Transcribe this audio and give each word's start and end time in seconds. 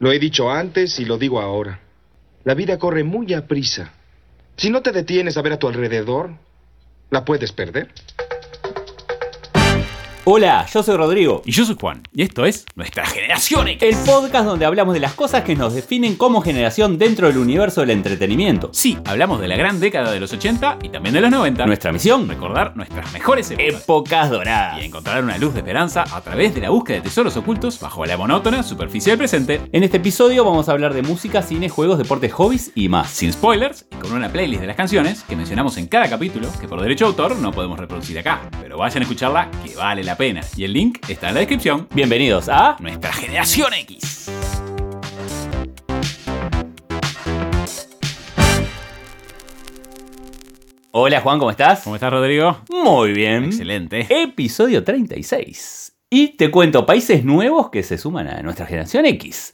Lo 0.00 0.10
he 0.12 0.18
dicho 0.18 0.50
antes 0.50 0.98
y 0.98 1.04
lo 1.04 1.18
digo 1.18 1.40
ahora. 1.40 1.78
La 2.44 2.54
vida 2.54 2.78
corre 2.78 3.04
muy 3.04 3.34
a 3.34 3.46
prisa. 3.46 3.92
Si 4.56 4.70
no 4.70 4.80
te 4.82 4.92
detienes 4.92 5.36
a 5.36 5.42
ver 5.42 5.52
a 5.52 5.58
tu 5.58 5.68
alrededor, 5.68 6.30
la 7.10 7.24
puedes 7.24 7.52
perder. 7.52 7.92
Hola, 10.24 10.66
yo 10.66 10.82
soy 10.82 10.96
Rodrigo. 10.98 11.40
Y 11.46 11.52
yo 11.52 11.64
soy 11.64 11.76
Juan, 11.80 12.02
y 12.14 12.20
esto 12.20 12.44
es 12.44 12.66
Nuestra 12.74 13.06
Generación 13.06 13.68
X. 13.68 13.82
El 13.82 13.96
podcast 14.04 14.44
donde 14.44 14.66
hablamos 14.66 14.92
de 14.92 15.00
las 15.00 15.14
cosas 15.14 15.44
que 15.44 15.56
nos 15.56 15.72
definen 15.72 16.16
como 16.16 16.42
generación 16.42 16.98
dentro 16.98 17.26
del 17.28 17.38
universo 17.38 17.80
del 17.80 17.88
entretenimiento. 17.88 18.68
Sí, 18.74 18.98
hablamos 19.06 19.40
de 19.40 19.48
la 19.48 19.56
gran 19.56 19.80
década 19.80 20.12
de 20.12 20.20
los 20.20 20.30
80 20.30 20.80
y 20.82 20.90
también 20.90 21.14
de 21.14 21.22
los 21.22 21.30
90. 21.30 21.64
Nuestra 21.64 21.90
misión, 21.90 22.28
recordar 22.28 22.76
nuestras 22.76 23.10
mejores 23.14 23.50
épocas. 23.50 23.82
épocas 23.82 24.30
doradas. 24.30 24.82
Y 24.82 24.84
encontrar 24.84 25.24
una 25.24 25.38
luz 25.38 25.54
de 25.54 25.60
esperanza 25.60 26.04
a 26.12 26.20
través 26.20 26.54
de 26.54 26.60
la 26.60 26.68
búsqueda 26.68 26.98
de 26.98 27.02
tesoros 27.04 27.34
ocultos 27.38 27.80
bajo 27.80 28.04
la 28.04 28.18
monótona 28.18 28.62
superficie 28.62 29.12
del 29.12 29.18
presente. 29.18 29.62
En 29.72 29.84
este 29.84 29.96
episodio 29.96 30.44
vamos 30.44 30.68
a 30.68 30.72
hablar 30.72 30.92
de 30.92 31.00
música, 31.00 31.40
cine, 31.40 31.70
juegos, 31.70 31.96
deportes, 31.96 32.30
hobbies 32.34 32.72
y 32.74 32.90
más. 32.90 33.08
Sin 33.08 33.32
spoilers 33.32 33.86
y 33.90 33.96
con 33.96 34.12
una 34.12 34.28
playlist 34.30 34.60
de 34.60 34.66
las 34.66 34.76
canciones 34.76 35.22
que 35.22 35.34
mencionamos 35.34 35.78
en 35.78 35.86
cada 35.86 36.10
capítulo, 36.10 36.46
que 36.60 36.68
por 36.68 36.82
derecho 36.82 37.06
de 37.06 37.08
autor 37.08 37.36
no 37.36 37.52
podemos 37.52 37.78
reproducir 37.78 38.18
acá. 38.18 38.42
Pero 38.60 38.76
vayan 38.76 39.00
a 39.00 39.04
escucharla 39.04 39.50
que 39.64 39.74
vale 39.74 40.04
la 40.04 40.09
pena. 40.16 40.40
Y 40.56 40.64
el 40.64 40.72
link 40.72 40.98
está 41.08 41.28
en 41.28 41.34
la 41.34 41.40
descripción. 41.40 41.88
Bienvenidos 41.94 42.48
a 42.48 42.76
Nuestra 42.80 43.12
Generación 43.12 43.72
X. 43.74 44.30
Hola 50.92 51.20
Juan, 51.20 51.38
¿cómo 51.38 51.50
estás? 51.52 51.82
¿Cómo 51.82 51.94
estás, 51.94 52.10
Rodrigo? 52.10 52.62
Muy 52.68 53.12
bien. 53.12 53.44
Excelente. 53.44 54.06
Episodio 54.10 54.82
36. 54.82 55.94
Y 56.10 56.36
te 56.36 56.50
cuento 56.50 56.84
países 56.84 57.24
nuevos 57.24 57.70
que 57.70 57.84
se 57.84 57.96
suman 57.96 58.26
a 58.26 58.42
nuestra 58.42 58.66
generación 58.66 59.06
X. 59.06 59.52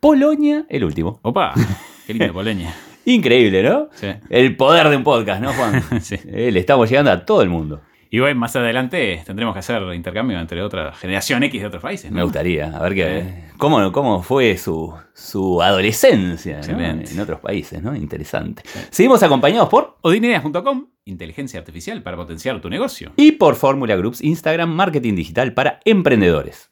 Polonia, 0.00 0.66
el 0.68 0.82
último. 0.82 1.20
Opa, 1.22 1.54
qué 2.06 2.14
linda 2.14 2.32
Polonia. 2.32 2.74
Increíble, 3.04 3.62
¿no? 3.62 3.88
Sí. 3.94 4.08
El 4.28 4.56
poder 4.56 4.88
de 4.88 4.96
un 4.96 5.04
podcast, 5.04 5.40
¿no, 5.40 5.52
Juan? 5.52 5.84
Sí. 6.00 6.16
Eh, 6.26 6.50
le 6.50 6.58
estamos 6.58 6.90
llegando 6.90 7.12
a 7.12 7.24
todo 7.24 7.42
el 7.42 7.48
mundo. 7.48 7.80
Y 8.14 8.20
bueno, 8.20 8.38
más 8.38 8.54
adelante 8.54 9.22
tendremos 9.24 9.54
que 9.54 9.60
hacer 9.60 9.82
intercambio 9.94 10.38
entre 10.38 10.60
otra 10.60 10.92
generación 10.92 11.44
X 11.44 11.62
de 11.62 11.66
otros 11.66 11.82
países, 11.82 12.10
¿no? 12.10 12.18
Me 12.18 12.22
gustaría, 12.24 12.66
a 12.66 12.82
ver 12.82 12.94
qué, 12.94 13.44
cómo, 13.56 13.90
cómo 13.90 14.22
fue 14.22 14.58
su, 14.58 14.94
su 15.14 15.62
adolescencia 15.62 16.60
en 16.60 17.20
otros 17.20 17.40
países, 17.40 17.82
¿no? 17.82 17.96
Interesante. 17.96 18.64
Seguimos 18.90 19.22
acompañados 19.22 19.70
por 19.70 19.96
Odineas.com, 20.02 20.88
inteligencia 21.06 21.58
artificial 21.58 22.02
para 22.02 22.18
potenciar 22.18 22.60
tu 22.60 22.68
negocio. 22.68 23.12
y 23.16 23.32
por 23.32 23.56
Fórmula 23.56 23.96
Groups 23.96 24.20
Instagram 24.22 24.68
Marketing 24.68 25.14
Digital 25.14 25.54
para 25.54 25.80
Emprendedores. 25.86 26.70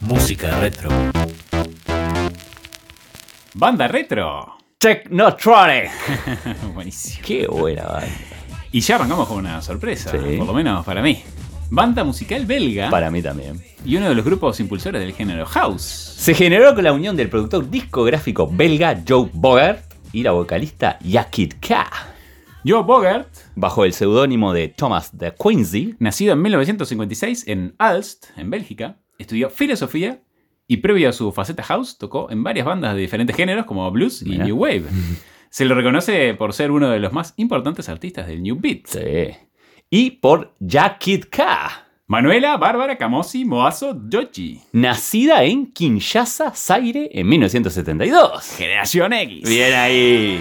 Música 0.00 0.60
retro. 0.60 0.90
Banda 3.54 3.88
retro. 3.88 4.58
Technotronic. 4.76 5.90
Buenísimo. 6.74 7.24
Qué 7.26 7.46
buena 7.46 7.84
banda. 7.84 8.39
Y 8.72 8.80
ya 8.80 8.96
arrancamos 8.96 9.26
con 9.28 9.38
una 9.38 9.60
sorpresa, 9.62 10.10
Sí. 10.12 10.36
por 10.36 10.46
lo 10.46 10.52
menos 10.54 10.84
para 10.84 11.02
mí. 11.02 11.22
Banda 11.72 12.02
musical 12.02 12.46
belga 12.46 12.90
Para 12.90 13.10
mí 13.10 13.22
también. 13.22 13.60
y 13.84 13.96
uno 13.96 14.08
de 14.08 14.14
los 14.14 14.24
grupos 14.24 14.58
impulsores 14.60 15.00
del 15.00 15.12
género 15.12 15.46
house. 15.46 15.82
Se 15.82 16.34
generó 16.34 16.74
con 16.74 16.84
la 16.84 16.92
unión 16.92 17.16
del 17.16 17.28
productor 17.28 17.70
discográfico 17.70 18.48
belga 18.52 19.00
Joe 19.06 19.28
Bogart 19.32 19.84
y 20.12 20.22
la 20.24 20.32
vocalista 20.32 20.98
Yakit 21.00 21.54
K. 21.60 21.88
Joe 22.66 22.82
Bogart, 22.82 23.28
Bajo 23.54 23.84
el 23.84 23.92
seudónimo 23.92 24.52
de 24.52 24.68
Thomas 24.68 25.16
de 25.16 25.32
Quincy, 25.34 25.94
nacido 25.98 26.32
en 26.34 26.42
1956 26.42 27.44
en 27.46 27.74
Aalst, 27.78 28.26
en 28.36 28.50
Bélgica, 28.50 28.96
estudió 29.18 29.48
filosofía 29.50 30.20
y 30.66 30.78
previo 30.78 31.08
a 31.08 31.12
su 31.12 31.32
faceta 31.32 31.62
house 31.62 31.98
tocó 31.98 32.30
en 32.30 32.42
varias 32.44 32.66
bandas 32.66 32.94
de 32.94 33.00
diferentes 33.00 33.34
géneros 33.36 33.64
como 33.66 33.90
blues 33.90 34.22
y 34.22 34.30
Mira. 34.30 34.44
new 34.44 34.56
wave. 34.56 34.84
Se 35.50 35.64
lo 35.64 35.74
reconoce 35.74 36.34
por 36.34 36.52
ser 36.52 36.70
uno 36.70 36.90
de 36.90 37.00
los 37.00 37.12
más 37.12 37.34
importantes 37.36 37.88
artistas 37.88 38.28
del 38.28 38.42
new 38.42 38.56
beat. 38.58 38.86
sí. 38.86 39.36
y 39.90 40.12
por 40.12 40.54
Yakit 40.60 41.26
K. 41.28 41.86
Manuela 42.06 42.56
Bárbara 42.56 42.96
Camosi 42.96 43.44
Moazo 43.44 43.92
Dochi. 43.94 44.60
Nacida 44.72 45.42
en 45.42 45.66
Kinshasa, 45.72 46.52
Zaire, 46.54 47.10
en 47.12 47.28
1972. 47.28 48.56
Generación 48.56 49.12
X. 49.12 49.48
Bien 49.48 49.74
ahí. 49.74 50.40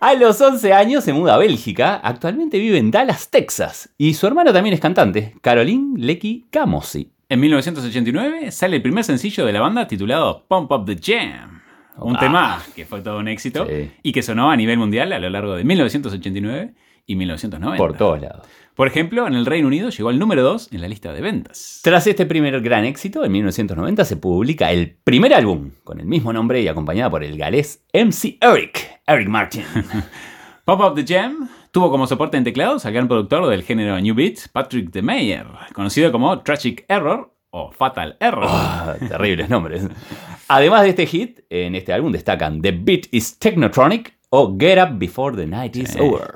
A 0.00 0.14
los 0.14 0.40
11 0.40 0.72
años 0.72 1.04
se 1.04 1.12
muda 1.12 1.34
a 1.34 1.38
Bélgica, 1.38 1.96
actualmente 2.02 2.58
vive 2.58 2.78
en 2.78 2.90
Dallas, 2.90 3.30
Texas, 3.30 3.90
y 3.98 4.14
su 4.14 4.26
hermana 4.26 4.52
también 4.52 4.74
es 4.74 4.80
cantante, 4.80 5.34
Caroline 5.42 5.98
Lecky 5.98 6.46
Camosi. 6.50 7.10
En 7.28 7.40
1989 7.40 8.50
sale 8.52 8.76
el 8.76 8.82
primer 8.82 9.04
sencillo 9.04 9.44
de 9.44 9.52
la 9.52 9.60
banda 9.60 9.86
titulado 9.86 10.44
Pump 10.48 10.70
Up 10.70 10.84
the 10.86 10.98
Jam. 11.02 11.55
Un 11.98 12.16
Ah. 12.16 12.20
tema 12.20 12.62
que 12.74 12.84
fue 12.84 13.00
todo 13.00 13.18
un 13.18 13.28
éxito 13.28 13.66
Sí. 13.66 13.90
y 14.02 14.12
que 14.12 14.22
sonó 14.22 14.50
a 14.50 14.56
nivel 14.56 14.78
mundial 14.78 15.12
a 15.12 15.18
lo 15.18 15.30
largo 15.30 15.54
de 15.56 15.64
1989 15.64 16.74
y 17.06 17.16
1990. 17.16 17.76
Por 17.78 17.96
todos 17.96 18.20
lados. 18.20 18.46
Por 18.74 18.86
ejemplo, 18.88 19.26
en 19.26 19.32
el 19.34 19.46
Reino 19.46 19.68
Unido 19.68 19.88
llegó 19.88 20.10
al 20.10 20.18
número 20.18 20.42
2 20.42 20.70
en 20.72 20.82
la 20.82 20.88
lista 20.88 21.12
de 21.14 21.22
ventas. 21.22 21.80
Tras 21.82 22.06
este 22.06 22.26
primer 22.26 22.60
gran 22.60 22.84
éxito, 22.84 23.24
en 23.24 23.32
1990 23.32 24.04
se 24.04 24.16
publica 24.18 24.70
el 24.70 24.98
primer 25.02 25.32
álbum, 25.32 25.70
con 25.82 25.98
el 25.98 26.04
mismo 26.06 26.32
nombre 26.32 26.60
y 26.60 26.68
acompañada 26.68 27.08
por 27.08 27.24
el 27.24 27.38
galés 27.38 27.82
MC 27.94 28.36
Eric, 28.40 29.00
Eric 29.06 29.28
Martin. 29.28 29.64
Pump 30.66 30.80
Up 30.82 30.94
the 30.94 31.04
Jam 31.06 31.48
tuvo 31.70 31.90
como 31.90 32.06
soporte 32.06 32.36
en 32.36 32.44
teclados 32.44 32.84
al 32.84 32.92
gran 32.92 33.08
productor 33.08 33.46
del 33.48 33.62
género 33.62 33.98
New 34.00 34.14
Beat, 34.14 34.48
Patrick 34.52 34.90
de 34.90 35.00
Meyer, 35.00 35.46
conocido 35.72 36.12
como 36.12 36.40
Tragic 36.40 36.84
Error 36.88 37.32
o 37.50 37.70
Fatal 37.72 38.16
Error. 38.20 38.44
Ah, 38.46 38.94
terribles 39.08 39.48
nombres. 39.48 39.86
Además 40.48 40.82
de 40.82 40.90
este 40.90 41.06
hit, 41.06 41.40
en 41.50 41.74
este 41.74 41.92
álbum 41.92 42.12
destacan 42.12 42.62
The 42.62 42.70
Beat 42.70 43.06
is 43.10 43.38
Technotronic 43.38 44.14
o 44.30 44.56
Get 44.58 44.78
Up 44.80 44.96
Before 44.96 45.36
the 45.36 45.46
Night 45.46 45.74
is 45.74 45.96
Over. 45.96 46.34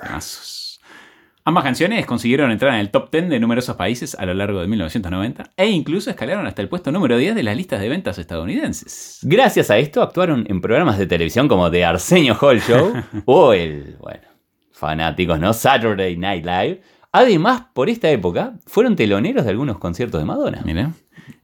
Ambas 1.44 1.64
canciones 1.64 2.04
consiguieron 2.06 2.50
entrar 2.50 2.74
en 2.74 2.80
el 2.80 2.90
top 2.90 3.10
10 3.10 3.28
de 3.28 3.40
numerosos 3.40 3.76
países 3.76 4.16
a 4.16 4.26
lo 4.26 4.34
largo 4.34 4.60
de 4.60 4.66
1990 4.66 5.50
e 5.56 5.68
incluso 5.68 6.10
escalaron 6.10 6.46
hasta 6.46 6.60
el 6.60 6.68
puesto 6.68 6.92
número 6.92 7.16
10 7.16 7.34
de 7.34 7.42
las 7.42 7.56
listas 7.56 7.80
de 7.80 7.88
ventas 7.88 8.18
estadounidenses. 8.18 9.20
Gracias 9.22 9.70
a 9.70 9.78
esto 9.78 10.02
actuaron 10.02 10.44
en 10.48 10.60
programas 10.60 10.98
de 10.98 11.06
televisión 11.06 11.48
como 11.48 11.70
The 11.70 11.84
Arsenio 11.84 12.36
Hall 12.40 12.60
Show 12.60 12.92
o 13.26 13.52
el, 13.52 13.96
bueno, 14.00 14.28
fanáticos, 14.72 15.38
¿no? 15.38 15.52
Saturday 15.52 16.16
Night 16.16 16.44
Live. 16.44 16.82
Además, 17.12 17.62
por 17.72 17.88
esta 17.88 18.10
época, 18.10 18.54
fueron 18.66 18.96
teloneros 18.96 19.44
de 19.44 19.50
algunos 19.50 19.78
conciertos 19.78 20.20
de 20.20 20.24
Madonna. 20.26 20.62
Mira. 20.64 20.92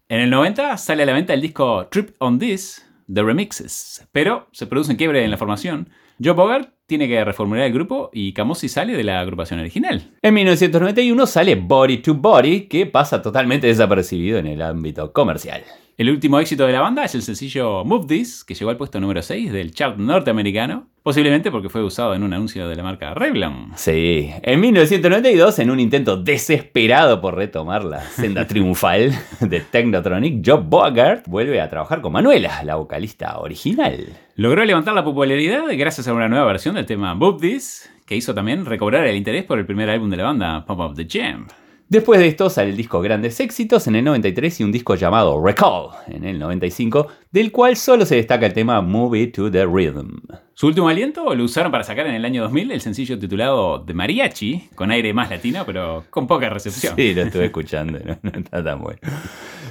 En 0.08 0.20
el 0.20 0.30
90 0.30 0.76
sale 0.76 1.02
a 1.02 1.06
la 1.06 1.14
venta 1.14 1.34
el 1.34 1.40
disco 1.40 1.88
Trip 1.90 2.10
on 2.20 2.38
This, 2.38 2.86
The 3.12 3.24
Remixes, 3.24 4.06
pero 4.12 4.46
se 4.52 4.68
produce 4.68 4.92
un 4.92 4.96
quiebre 4.96 5.24
en 5.24 5.32
la 5.32 5.36
formación. 5.36 5.90
Joe 6.22 6.32
Bogart 6.32 6.70
tiene 6.86 7.08
que 7.08 7.24
reformular 7.24 7.64
el 7.64 7.72
grupo 7.72 8.10
y 8.12 8.32
Camosi 8.32 8.68
sale 8.68 8.96
de 8.96 9.02
la 9.02 9.18
agrupación 9.18 9.58
original. 9.58 10.12
En 10.22 10.34
1991 10.34 11.26
sale 11.26 11.56
Body 11.56 11.96
to 11.96 12.14
Body, 12.14 12.68
que 12.68 12.86
pasa 12.86 13.20
totalmente 13.20 13.66
desapercibido 13.66 14.38
en 14.38 14.46
el 14.46 14.62
ámbito 14.62 15.12
comercial. 15.12 15.64
El 15.98 16.10
último 16.10 16.38
éxito 16.38 16.66
de 16.66 16.74
la 16.74 16.82
banda 16.82 17.04
es 17.04 17.14
el 17.14 17.22
sencillo 17.22 17.82
Move 17.82 18.06
This, 18.06 18.44
que 18.44 18.52
llegó 18.52 18.70
al 18.70 18.76
puesto 18.76 19.00
número 19.00 19.22
6 19.22 19.50
del 19.50 19.72
chart 19.72 19.96
norteamericano, 19.96 20.88
posiblemente 21.02 21.50
porque 21.50 21.70
fue 21.70 21.82
usado 21.82 22.14
en 22.14 22.22
un 22.22 22.34
anuncio 22.34 22.68
de 22.68 22.76
la 22.76 22.82
marca 22.82 23.14
Revlon. 23.14 23.70
Sí, 23.76 24.30
en 24.42 24.60
1992, 24.60 25.58
en 25.58 25.70
un 25.70 25.80
intento 25.80 26.18
desesperado 26.18 27.22
por 27.22 27.34
retomar 27.34 27.82
la 27.82 28.02
senda 28.02 28.46
triunfal 28.46 29.10
de 29.40 29.60
Technotronic, 29.60 30.46
Joe 30.46 30.60
Bogart 30.62 31.26
vuelve 31.28 31.62
a 31.62 31.70
trabajar 31.70 32.02
con 32.02 32.12
Manuela, 32.12 32.62
la 32.62 32.76
vocalista 32.76 33.38
original. 33.38 34.18
Logró 34.34 34.66
levantar 34.66 34.92
la 34.92 35.02
popularidad 35.02 35.62
gracias 35.78 36.06
a 36.08 36.12
una 36.12 36.28
nueva 36.28 36.44
versión 36.44 36.74
del 36.74 36.84
tema 36.84 37.14
Move 37.14 37.38
This, 37.40 37.90
que 38.04 38.16
hizo 38.16 38.34
también 38.34 38.66
recobrar 38.66 39.06
el 39.06 39.16
interés 39.16 39.44
por 39.44 39.58
el 39.58 39.64
primer 39.64 39.88
álbum 39.88 40.10
de 40.10 40.18
la 40.18 40.24
banda, 40.24 40.66
Pump 40.66 40.80
Up 40.80 40.94
the 40.94 41.06
Jam. 41.08 41.46
Después 41.88 42.18
de 42.18 42.26
esto 42.26 42.50
sale 42.50 42.70
el 42.70 42.76
disco 42.76 43.00
Grandes 43.00 43.38
Éxitos 43.38 43.86
en 43.86 43.94
el 43.94 44.04
93 44.04 44.58
y 44.58 44.64
un 44.64 44.72
disco 44.72 44.96
llamado 44.96 45.40
Recall 45.40 45.90
en 46.08 46.24
el 46.24 46.36
95, 46.36 47.06
del 47.30 47.52
cual 47.52 47.76
solo 47.76 48.04
se 48.04 48.16
destaca 48.16 48.44
el 48.44 48.52
tema 48.52 48.80
Move 48.80 49.20
It 49.20 49.36
to 49.36 49.48
the 49.52 49.64
Rhythm. 49.64 50.18
Su 50.54 50.66
último 50.66 50.88
aliento 50.88 51.32
lo 51.32 51.44
usaron 51.44 51.70
para 51.70 51.84
sacar 51.84 52.08
en 52.08 52.14
el 52.16 52.24
año 52.24 52.42
2000 52.42 52.72
el 52.72 52.80
sencillo 52.80 53.16
titulado 53.20 53.84
The 53.84 53.94
Mariachi, 53.94 54.70
con 54.74 54.90
aire 54.90 55.12
más 55.12 55.30
latino, 55.30 55.62
pero 55.64 56.04
con 56.10 56.26
poca 56.26 56.50
recepción. 56.50 56.96
Sí, 56.96 57.14
lo 57.14 57.22
estuve 57.22 57.44
escuchando, 57.44 58.00
no, 58.04 58.18
no 58.20 58.30
está 58.36 58.64
tan 58.64 58.80
bueno. 58.80 58.98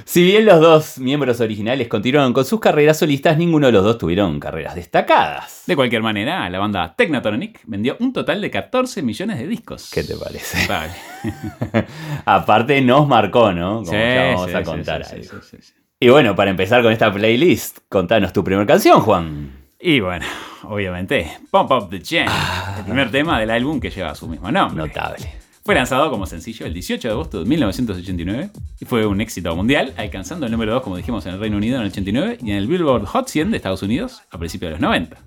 Si 0.08 0.24
bien 0.24 0.46
los 0.46 0.62
dos 0.62 1.00
miembros 1.00 1.42
originales 1.42 1.88
continuaron 1.88 2.32
con 2.32 2.46
sus 2.46 2.60
carreras 2.60 3.00
solistas, 3.00 3.38
ninguno 3.40 3.66
de 3.66 3.74
los 3.74 3.84
dos 3.84 3.98
tuvieron 3.98 4.40
carreras 4.40 4.76
destacadas. 4.76 5.64
De 5.66 5.76
cualquier 5.76 6.04
manera, 6.04 6.48
la 6.50 6.60
banda 6.60 6.94
Technotronic 6.96 7.62
vendió 7.66 7.98
un 8.00 8.14
total 8.14 8.40
de 8.40 8.52
14 8.52 9.02
millones 9.02 9.40
de 9.40 9.48
discos. 9.48 9.90
¿Qué 9.92 10.04
te 10.04 10.16
parece? 10.16 10.68
Vale. 10.68 10.94
Aparte 12.26 12.80
nos 12.82 13.08
marcó, 13.08 13.52
¿no? 13.52 13.78
Como 13.80 13.86
Sí, 13.92 13.98
ya 13.98 14.26
vamos 14.36 14.52
sí, 14.52 14.56
a 14.56 14.64
contar 14.64 15.06
sí, 15.06 15.16
algo. 15.16 15.42
sí, 15.42 15.58
sí, 15.58 15.58
sí. 15.62 15.74
Y 16.00 16.10
bueno, 16.10 16.36
para 16.36 16.52
empezar 16.52 16.84
con 16.84 16.92
esta 16.92 17.12
playlist, 17.12 17.80
contanos 17.90 18.32
tu 18.32 18.44
primera 18.44 18.68
canción, 18.68 19.00
Juan. 19.02 19.52
Y 19.80 20.02
bueno, 20.02 20.26
obviamente, 20.64 21.32
Pump 21.50 21.72
Up 21.72 21.90
the 21.90 22.00
Jam, 22.04 22.32
el 22.78 22.84
primer 22.84 23.10
tema 23.10 23.40
del 23.40 23.50
álbum 23.50 23.80
que 23.80 23.90
lleva 23.90 24.14
su 24.14 24.28
mismo 24.28 24.52
nombre. 24.52 24.86
Notable. 24.88 25.45
Fue 25.66 25.74
lanzado 25.74 26.12
como 26.12 26.28
sencillo 26.28 26.68
el 26.68 26.76
18 26.76 27.08
de 27.08 27.12
agosto 27.12 27.40
de 27.40 27.46
1989 27.50 28.52
y 28.80 28.86
fue 28.86 29.04
un 29.08 29.20
éxito 29.20 29.56
mundial, 29.56 29.96
alcanzando 29.98 30.46
el 30.46 30.52
número 30.52 30.74
2, 30.74 30.84
como 30.84 30.96
dijimos, 30.96 31.26
en 31.26 31.34
el 31.34 31.40
Reino 31.40 31.58
Unido 31.58 31.78
en 31.78 31.82
el 31.82 31.88
89 31.88 32.38
y 32.44 32.52
en 32.52 32.58
el 32.58 32.68
Billboard 32.68 33.06
Hot 33.06 33.28
100 33.28 33.50
de 33.50 33.58
Estados 33.58 33.82
Unidos 33.82 34.22
a 34.30 34.38
principios 34.38 34.70
de 34.70 34.72
los 34.74 34.82
90. 34.82 35.18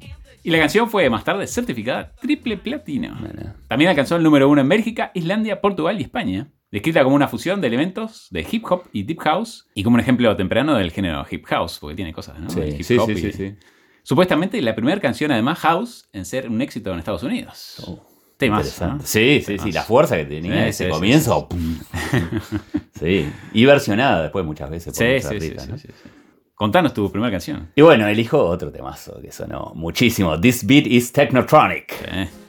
Y 0.45 0.51
la 0.51 0.59
canción 0.59 0.89
fue 0.89 1.11
más 1.11 1.25
tarde 1.25 1.45
certificada 1.49 2.13
triple 2.21 2.57
platino. 2.57 3.17
Bueno. 3.21 3.53
También 3.67 3.91
alcanzó 3.91 4.15
el 4.15 4.23
número 4.23 4.49
1 4.49 4.61
en 4.61 4.69
Bélgica, 4.69 5.11
Islandia, 5.13 5.61
Portugal 5.61 5.99
y 5.99 6.05
España. 6.05 6.47
Descrita 6.71 7.03
como 7.03 7.17
una 7.17 7.27
fusión 7.27 7.61
de 7.61 7.67
elementos 7.67 8.29
de 8.31 8.47
hip 8.49 8.65
hop 8.71 8.85
y 8.93 9.03
deep 9.03 9.19
house 9.23 9.67
y 9.75 9.83
como 9.83 9.95
un 9.95 10.01
ejemplo 10.01 10.37
temprano 10.37 10.77
del 10.77 10.93
género 10.93 11.27
hip 11.29 11.47
house, 11.47 11.79
porque 11.81 11.97
tiene 11.97 12.13
cosas, 12.13 12.39
¿no? 12.39 12.49
Sí, 12.49 12.61
hip 12.61 12.83
sí, 12.83 12.97
hop 12.97 13.07
sí, 13.07 13.13
y- 13.13 13.17
sí, 13.17 13.33
sí. 13.33 13.55
Supuestamente 14.05 14.63
la 14.63 14.75
primera 14.77 15.01
canción, 15.01 15.33
además, 15.33 15.59
house, 15.59 16.09
en 16.13 16.25
ser 16.25 16.49
un 16.49 16.63
éxito 16.63 16.93
en 16.93 17.01
Estados 17.01 17.25
Unidos. 17.25 17.83
Oh, 17.87 18.08
¿no? 18.47 19.01
Sí, 19.03 19.43
sí, 19.45 19.59
sí, 19.59 19.73
la 19.73 19.83
fuerza 19.83 20.17
que 20.17 20.25
tenía 20.25 20.65
Sí, 20.65 20.69
ese 20.69 20.85
sí, 20.85 20.91
comienzo. 20.91 21.49
Sí, 22.99 23.31
y 23.53 23.65
versionada 23.65 24.23
después 24.23 24.45
muchas 24.45 24.71
veces 24.71 24.93
por 24.93 25.41
sí. 25.41 25.89
Contanos 26.59 26.93
tu 26.93 27.13
primera 27.13 27.31
canción. 27.31 27.69
Y 27.77 27.83
bueno, 27.83 28.09
elijo 28.09 28.45
otro 28.45 28.73
temazo 28.73 29.21
que 29.23 29.31
sonó 29.31 29.71
muchísimo. 29.77 30.41
This 30.41 30.67
beat 30.67 30.89
is 30.89 31.13
Technotronic. 31.13 31.95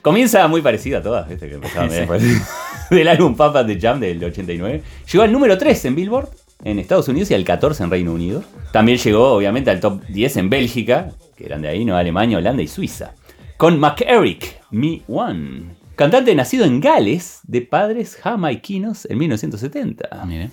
Comienza 0.02 0.48
muy 0.48 0.64
parecida 0.64 0.98
a 0.98 1.02
todas, 1.04 1.30
¿viste? 1.30 1.48
Que 1.48 1.56
empezaba. 1.56 1.88
Del 2.90 3.08
álbum 3.08 3.34
Up 3.34 3.68
the 3.68 3.80
Jam 3.80 4.00
del 4.00 4.24
89. 4.24 4.82
Llegó 5.12 5.24
al 5.24 5.32
número 5.32 5.60
3 5.60 5.86
en 5.86 5.96
Billboard 5.96 6.30
en 6.64 6.80
Estados 6.80 7.08
Unidos 7.08 7.30
y 7.30 7.36
al 7.36 7.44
14 7.44 7.84
en 7.84 7.92
Reino 7.92 8.12
Unido. 8.12 8.44
También 8.72 8.98
llegó, 8.98 9.34
obviamente, 9.34 9.70
al 9.70 9.80
top 9.80 10.04
10 10.08 10.38
en 10.38 10.50
Bélgica, 10.50 11.12
que 11.38 11.46
eran 11.46 11.62
de 11.62 11.70
ahí, 11.70 11.86
¿no? 11.86 11.96
Alemania, 11.96 12.40
Holanda 12.40 12.64
y 12.64 12.68
Suiza. 12.68 13.14
Con 13.58 13.80
McEric, 13.80 14.60
Me 14.72 15.04
One. 15.08 15.79
Cantante 16.00 16.34
nacido 16.34 16.64
en 16.64 16.80
Gales, 16.80 17.42
de 17.44 17.62
padres 17.62 18.16
jamaiquinos 18.16 19.06
en 19.10 19.18
1970 19.18 20.24
mire. 20.26 20.50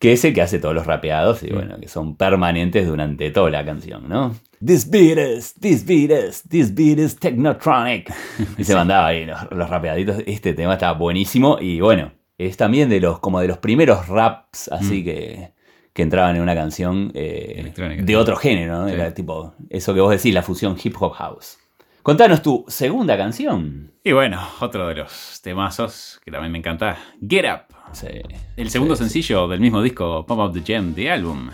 que 0.00 0.12
es 0.12 0.24
el 0.24 0.34
que 0.34 0.42
hace 0.42 0.58
todos 0.58 0.74
los 0.74 0.84
rapeados 0.84 1.44
y 1.44 1.52
bueno, 1.52 1.78
que 1.78 1.86
son 1.86 2.16
permanentes 2.16 2.88
durante 2.88 3.30
toda 3.30 3.50
la 3.50 3.64
canción, 3.64 4.08
¿no? 4.08 4.34
This 4.58 4.90
beat 4.90 5.16
is, 5.16 5.54
this 5.54 5.86
beat 5.86 6.10
is, 6.10 6.42
this 6.42 6.74
beat 6.74 6.98
is 6.98 7.16
Technotronic. 7.20 8.12
Y 8.58 8.64
se 8.64 8.74
mandaba 8.74 9.06
ahí 9.06 9.26
los, 9.26 9.38
los 9.52 9.70
rapeaditos. 9.70 10.24
Este 10.26 10.54
tema 10.54 10.72
estaba 10.72 10.98
buenísimo 10.98 11.58
y 11.60 11.80
bueno, 11.80 12.10
es 12.36 12.56
también 12.56 12.88
de 12.88 12.98
los, 12.98 13.20
como 13.20 13.40
de 13.40 13.46
los 13.46 13.58
primeros 13.58 14.08
raps 14.08 14.66
así 14.72 15.04
que, 15.04 15.52
que 15.92 16.02
entraban 16.02 16.34
en 16.34 16.42
una 16.42 16.56
canción 16.56 17.12
eh, 17.14 18.00
de 18.02 18.16
otro 18.16 18.34
género, 18.34 18.76
¿no? 18.76 18.88
Sí. 18.88 18.94
Era 18.94 19.14
tipo, 19.14 19.54
eso 19.68 19.94
que 19.94 20.00
vos 20.00 20.10
decís, 20.10 20.34
la 20.34 20.42
fusión 20.42 20.76
hip 20.82 20.96
hop 20.98 21.12
house. 21.12 21.59
Contanos 22.02 22.42
tu 22.42 22.64
segunda 22.68 23.16
canción. 23.16 23.92
Y 24.02 24.12
bueno, 24.12 24.40
otro 24.60 24.88
de 24.88 24.94
los 24.94 25.40
temazos 25.42 26.18
que 26.24 26.30
también 26.30 26.50
me 26.52 26.58
encanta, 26.58 26.98
Get 27.26 27.44
Up. 27.44 27.74
Sí. 27.92 28.06
El 28.56 28.70
segundo 28.70 28.96
Sí, 28.96 29.04
sí. 29.04 29.10
sencillo 29.10 29.48
del 29.48 29.60
mismo 29.60 29.82
disco, 29.82 30.24
Pump 30.26 30.40
Up 30.40 30.52
the 30.52 30.72
Jam, 30.72 30.94
The 30.94 31.10
Album. 31.10 31.50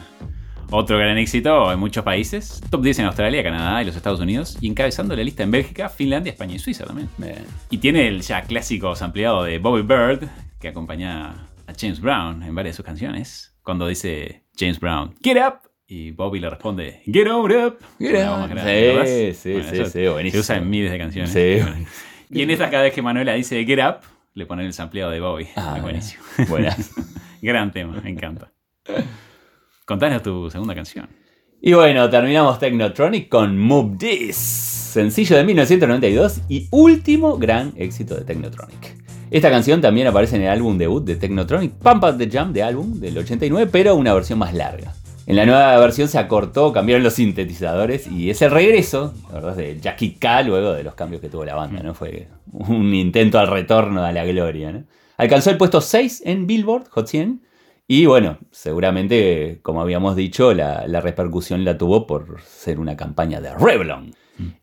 Otro 0.70 0.98
gran 0.98 1.16
éxito 1.18 1.72
en 1.72 1.78
muchos 1.78 2.04
países, 2.04 2.60
top 2.70 2.82
10 2.82 3.00
en 3.00 3.04
Australia, 3.06 3.42
Canadá 3.42 3.82
y 3.82 3.86
los 3.86 3.94
Estados 3.96 4.18
Unidos, 4.20 4.58
y 4.60 4.68
encabezando 4.68 5.14
la 5.16 5.22
lista 5.22 5.42
en 5.44 5.50
Bélgica, 5.52 5.88
Finlandia, 5.88 6.32
España 6.32 6.56
y 6.56 6.58
Suiza 6.58 6.84
también. 6.84 7.08
Bien. 7.18 7.44
Y 7.70 7.78
tiene 7.78 8.08
el 8.08 8.20
ya 8.22 8.42
clásico 8.42 8.94
sampleado 8.96 9.44
de 9.44 9.58
Bobby 9.58 9.82
Bird, 9.82 10.28
que 10.60 10.68
acompaña 10.68 11.48
a 11.66 11.72
James 11.78 12.00
Brown 12.00 12.42
en 12.42 12.54
varias 12.54 12.74
de 12.74 12.76
sus 12.78 12.86
canciones, 12.86 13.56
cuando 13.62 13.86
dice 13.86 14.44
James 14.58 14.78
Brown, 14.80 15.14
Get 15.22 15.36
Up, 15.38 15.70
y 15.88 16.10
Bobby 16.10 16.40
le 16.40 16.50
responde, 16.50 17.02
Get 17.04 17.28
on 17.28 17.50
up. 17.52 17.78
Get 17.98 18.28
on. 18.28 18.50
Sí, 19.06 19.32
sí, 19.34 19.52
Bueno, 19.52 19.70
sí, 19.70 19.90
sí, 19.90 20.06
buenísimo. 20.08 20.42
Se 20.42 20.52
usa 20.52 20.56
en 20.56 20.70
miles 20.70 20.90
de 20.90 20.98
canciones. 20.98 21.30
Sí. 21.30 21.60
Y 22.30 22.42
en 22.42 22.50
esta 22.50 22.70
cada 22.70 22.82
vez 22.82 22.92
que 22.92 23.02
Manuela 23.02 23.34
dice 23.34 23.64
Get 23.64 23.78
Up, 23.78 24.00
le 24.34 24.46
ponen 24.46 24.66
el 24.66 24.72
sampleado 24.72 25.10
de 25.12 25.20
Bobby. 25.20 25.46
Ah, 25.54 25.78
buenísimo. 25.80 26.22
Buenas. 26.48 26.92
Gran 27.42 27.70
tema, 27.72 28.00
me 28.02 28.10
encanta. 28.10 28.52
Contanos 29.84 30.22
tu 30.22 30.50
segunda 30.50 30.74
canción. 30.74 31.08
Y 31.60 31.72
bueno, 31.72 32.10
terminamos 32.10 32.58
Technotronic 32.58 33.28
con 33.28 33.56
Move 33.56 33.96
This, 33.98 34.36
sencillo 34.36 35.36
de 35.36 35.44
1992 35.44 36.42
y 36.48 36.68
último 36.70 37.38
gran 37.38 37.72
éxito 37.76 38.14
de 38.14 38.24
Technotronic. 38.24 38.96
Esta 39.30 39.50
canción 39.50 39.80
también 39.80 40.06
aparece 40.06 40.36
en 40.36 40.42
el 40.42 40.48
álbum 40.48 40.76
debut 40.76 41.04
de 41.04 41.16
Technotronic, 41.16 41.72
Pump 41.72 42.04
Up 42.04 42.18
the 42.18 42.28
Jam 42.28 42.52
de 42.52 42.62
álbum 42.62 43.00
del 43.00 43.16
89, 43.16 43.70
pero 43.72 43.94
una 43.94 44.12
versión 44.12 44.38
más 44.38 44.52
larga. 44.52 44.92
En 45.26 45.34
la 45.34 45.44
nueva 45.44 45.76
versión 45.78 46.06
se 46.06 46.18
acortó, 46.18 46.72
cambiaron 46.72 47.02
los 47.02 47.14
sintetizadores 47.14 48.06
y 48.06 48.30
es 48.30 48.40
el 48.42 48.52
regreso, 48.52 49.12
la 49.28 49.34
verdad, 49.34 49.56
de 49.56 49.80
Jackie 49.80 50.14
K 50.14 50.42
luego 50.42 50.72
de 50.72 50.84
los 50.84 50.94
cambios 50.94 51.20
que 51.20 51.28
tuvo 51.28 51.44
la 51.44 51.56
banda, 51.56 51.82
¿no? 51.82 51.94
Fue 51.94 52.28
un 52.52 52.94
intento 52.94 53.40
al 53.40 53.48
retorno 53.48 54.04
a 54.04 54.12
la 54.12 54.24
gloria, 54.24 54.70
¿no? 54.70 54.84
Alcanzó 55.16 55.50
el 55.50 55.56
puesto 55.56 55.80
6 55.80 56.22
en 56.26 56.46
Billboard 56.46 56.88
Hot 56.90 57.08
100 57.08 57.42
y 57.88 58.06
bueno, 58.06 58.38
seguramente, 58.52 59.58
como 59.62 59.80
habíamos 59.80 60.14
dicho, 60.14 60.54
la, 60.54 60.86
la 60.86 61.00
repercusión 61.00 61.64
la 61.64 61.76
tuvo 61.76 62.06
por 62.06 62.40
ser 62.42 62.78
una 62.78 62.96
campaña 62.96 63.40
de 63.40 63.52
Revlon. 63.52 64.14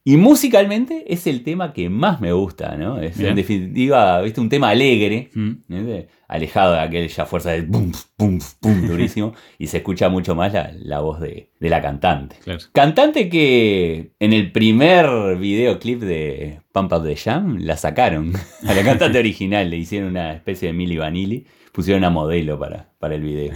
Y 0.03 0.17
musicalmente 0.17 1.05
es 1.11 1.25
el 1.27 1.43
tema 1.43 1.73
que 1.73 1.89
más 1.89 2.21
me 2.21 2.31
gusta, 2.31 2.75
¿no? 2.77 2.99
Es 2.99 3.19
en 3.19 3.35
definitiva, 3.35 4.21
viste, 4.21 4.39
un 4.41 4.49
tema 4.49 4.69
alegre, 4.69 5.29
Mm. 5.33 5.51
¿viste? 5.67 6.07
alejado 6.27 6.73
de 6.73 6.79
aquella 6.79 7.25
fuerza 7.27 7.51
del 7.51 7.67
pum, 7.67 7.91
pum, 8.17 8.39
pum, 8.59 8.87
durísimo, 8.87 9.33
y 9.59 9.67
se 9.67 9.77
escucha 9.77 10.09
mucho 10.09 10.33
más 10.33 10.51
la, 10.51 10.71
la 10.79 10.99
voz 10.99 11.19
de, 11.19 11.51
de 11.59 11.69
la 11.69 11.81
cantante. 11.81 12.37
Claro. 12.43 12.59
Cantante 12.71 13.29
que 13.29 14.13
en 14.19 14.33
el 14.33 14.51
primer 14.51 15.37
videoclip 15.37 16.01
de 16.01 16.61
Pump 16.71 16.91
Up 16.93 17.03
the 17.03 17.15
Jam 17.15 17.57
la 17.59 17.77
sacaron. 17.77 18.33
A 18.67 18.73
la 18.73 18.83
cantante 18.83 19.19
original 19.19 19.69
le 19.69 19.77
hicieron 19.77 20.09
una 20.09 20.33
especie 20.33 20.67
de 20.69 20.73
Milli 20.73 20.97
Vanilli. 20.97 21.45
Pusieron 21.71 22.03
a 22.03 22.09
modelo 22.11 22.59
para, 22.59 22.91
para 22.99 23.15
el 23.15 23.21
video. 23.21 23.53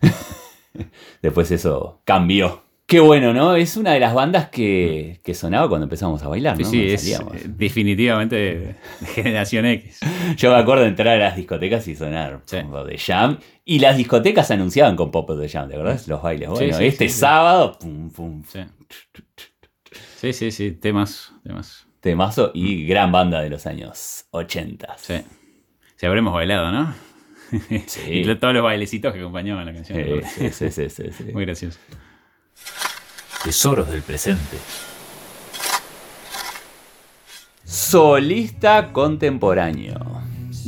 Después 1.22 1.50
eso 1.50 2.00
cambió. 2.04 2.62
Qué 2.86 3.00
bueno, 3.00 3.34
¿no? 3.34 3.56
Es 3.56 3.76
una 3.76 3.92
de 3.94 3.98
las 3.98 4.14
bandas 4.14 4.48
que, 4.48 5.18
que 5.24 5.34
sonaba 5.34 5.68
cuando 5.68 5.86
empezamos 5.86 6.22
a 6.22 6.28
bailar, 6.28 6.56
¿no? 6.56 6.64
sí, 6.64 6.86
es 6.86 7.04
eh, 7.08 7.18
definitivamente 7.48 8.36
de 8.36 8.74
generación 9.12 9.66
X. 9.66 9.98
Yo 10.36 10.52
me 10.52 10.56
acuerdo 10.58 10.84
de 10.84 10.90
entrar 10.90 11.16
a 11.16 11.18
las 11.18 11.36
discotecas 11.36 11.88
y 11.88 11.96
sonar 11.96 12.42
Sí. 12.44 12.58
Pump 12.58 12.88
the 12.88 12.96
Jam. 12.96 13.38
Y 13.64 13.80
las 13.80 13.96
discotecas 13.96 14.52
anunciaban 14.52 14.94
con 14.94 15.10
Pop 15.10 15.28
the 15.36 15.48
Jam, 15.48 15.68
¿de 15.68 15.76
verdad? 15.78 16.00
Los 16.06 16.22
bailes. 16.22 16.48
Bueno, 16.48 16.76
sí, 16.78 16.84
este 16.84 17.08
sábado, 17.08 17.76
pum, 17.76 18.08
pum, 18.10 18.44
Sí. 18.44 20.32
Sí, 20.32 20.50
sí, 20.52 20.70
temas, 20.72 21.32
temas. 21.42 21.88
temazo 22.00 22.52
y 22.54 22.86
gran 22.86 23.10
banda 23.10 23.40
de 23.40 23.50
los 23.50 23.66
años 23.66 24.26
80. 24.30 24.94
Sí. 24.98 25.14
Si 25.96 26.06
habremos 26.06 26.32
bailado, 26.32 26.70
¿no? 26.70 26.94
Sí. 27.86 28.00
y 28.10 28.34
todos 28.36 28.54
los 28.54 28.62
bailecitos 28.62 29.12
que 29.12 29.18
acompañaban 29.18 29.66
la 29.66 29.72
canción. 29.74 30.22
Sí, 30.24 30.50
sí, 30.50 30.70
sí, 30.70 30.88
sí. 30.88 31.32
Muy 31.32 31.44
gracioso. 31.44 31.80
Tesoros 33.44 33.88
del 33.88 34.02
presente. 34.02 34.58
Solista 37.64 38.92
contemporáneo. 38.92 39.94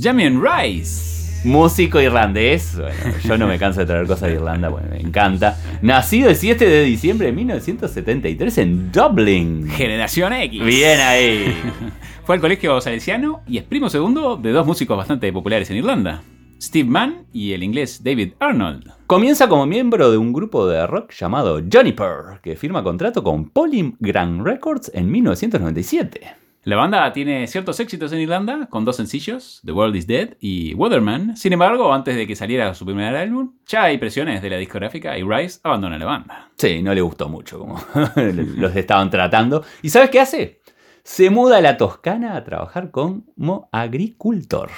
Jamie 0.00 0.30
Rice. 0.30 1.18
Músico 1.44 2.00
irlandés. 2.00 2.76
Bueno, 2.76 3.16
yo 3.24 3.38
no 3.38 3.46
me 3.46 3.58
canso 3.58 3.80
de 3.80 3.86
traer 3.86 4.06
cosas 4.06 4.28
de 4.28 4.34
Irlanda, 4.34 4.68
bueno, 4.68 4.88
me 4.90 5.00
encanta. 5.00 5.56
Nacido 5.82 6.28
el 6.30 6.36
7 6.36 6.64
de 6.64 6.82
diciembre 6.82 7.28
de 7.28 7.32
1973 7.32 8.58
en 8.58 8.92
Dublin. 8.92 9.68
Generación 9.68 10.32
X. 10.32 10.64
Bien 10.64 11.00
ahí. 11.00 11.56
Fue 12.24 12.34
al 12.34 12.40
colegio 12.40 12.80
salesiano 12.80 13.42
y 13.46 13.58
es 13.58 13.64
primo 13.64 13.88
segundo 13.88 14.36
de 14.36 14.50
dos 14.50 14.66
músicos 14.66 14.96
bastante 14.96 15.32
populares 15.32 15.70
en 15.70 15.76
Irlanda. 15.78 16.22
Steve 16.60 16.88
Mann 16.88 17.26
y 17.32 17.52
el 17.52 17.62
inglés 17.62 18.02
David 18.02 18.32
Arnold. 18.40 18.92
Comienza 19.06 19.48
como 19.48 19.66
miembro 19.66 20.10
de 20.10 20.18
un 20.18 20.32
grupo 20.32 20.66
de 20.66 20.86
rock 20.86 21.12
llamado 21.12 21.60
Juniper, 21.72 22.40
que 22.42 22.56
firma 22.56 22.82
contrato 22.82 23.22
con 23.22 23.48
Polygram 23.50 24.44
Records 24.44 24.90
en 24.92 25.10
1997. 25.10 26.36
La 26.64 26.76
banda 26.76 27.10
tiene 27.12 27.46
ciertos 27.46 27.80
éxitos 27.80 28.12
en 28.12 28.20
Irlanda 28.20 28.66
con 28.66 28.84
dos 28.84 28.96
sencillos, 28.96 29.62
The 29.64 29.72
World 29.72 29.96
is 29.96 30.06
Dead 30.06 30.36
y 30.40 30.74
Weatherman. 30.74 31.36
Sin 31.36 31.52
embargo, 31.52 31.94
antes 31.94 32.16
de 32.16 32.26
que 32.26 32.36
saliera 32.36 32.74
su 32.74 32.84
primer 32.84 33.14
álbum, 33.16 33.54
ya 33.66 33.84
hay 33.84 33.96
presiones 33.96 34.42
de 34.42 34.50
la 34.50 34.56
discográfica 34.56 35.16
y 35.16 35.22
Rice 35.22 35.60
abandona 35.62 35.96
la 35.96 36.04
banda. 36.04 36.50
Sí, 36.56 36.82
no 36.82 36.92
le 36.92 37.00
gustó 37.00 37.28
mucho 37.28 37.60
como 37.60 37.80
los 38.16 38.76
estaban 38.76 39.08
tratando. 39.08 39.64
¿Y 39.80 39.88
sabes 39.88 40.10
qué 40.10 40.20
hace? 40.20 40.60
Se 41.04 41.30
muda 41.30 41.58
a 41.58 41.62
la 41.62 41.78
Toscana 41.78 42.36
a 42.36 42.44
trabajar 42.44 42.90
como 42.90 43.70
agricultor. 43.72 44.68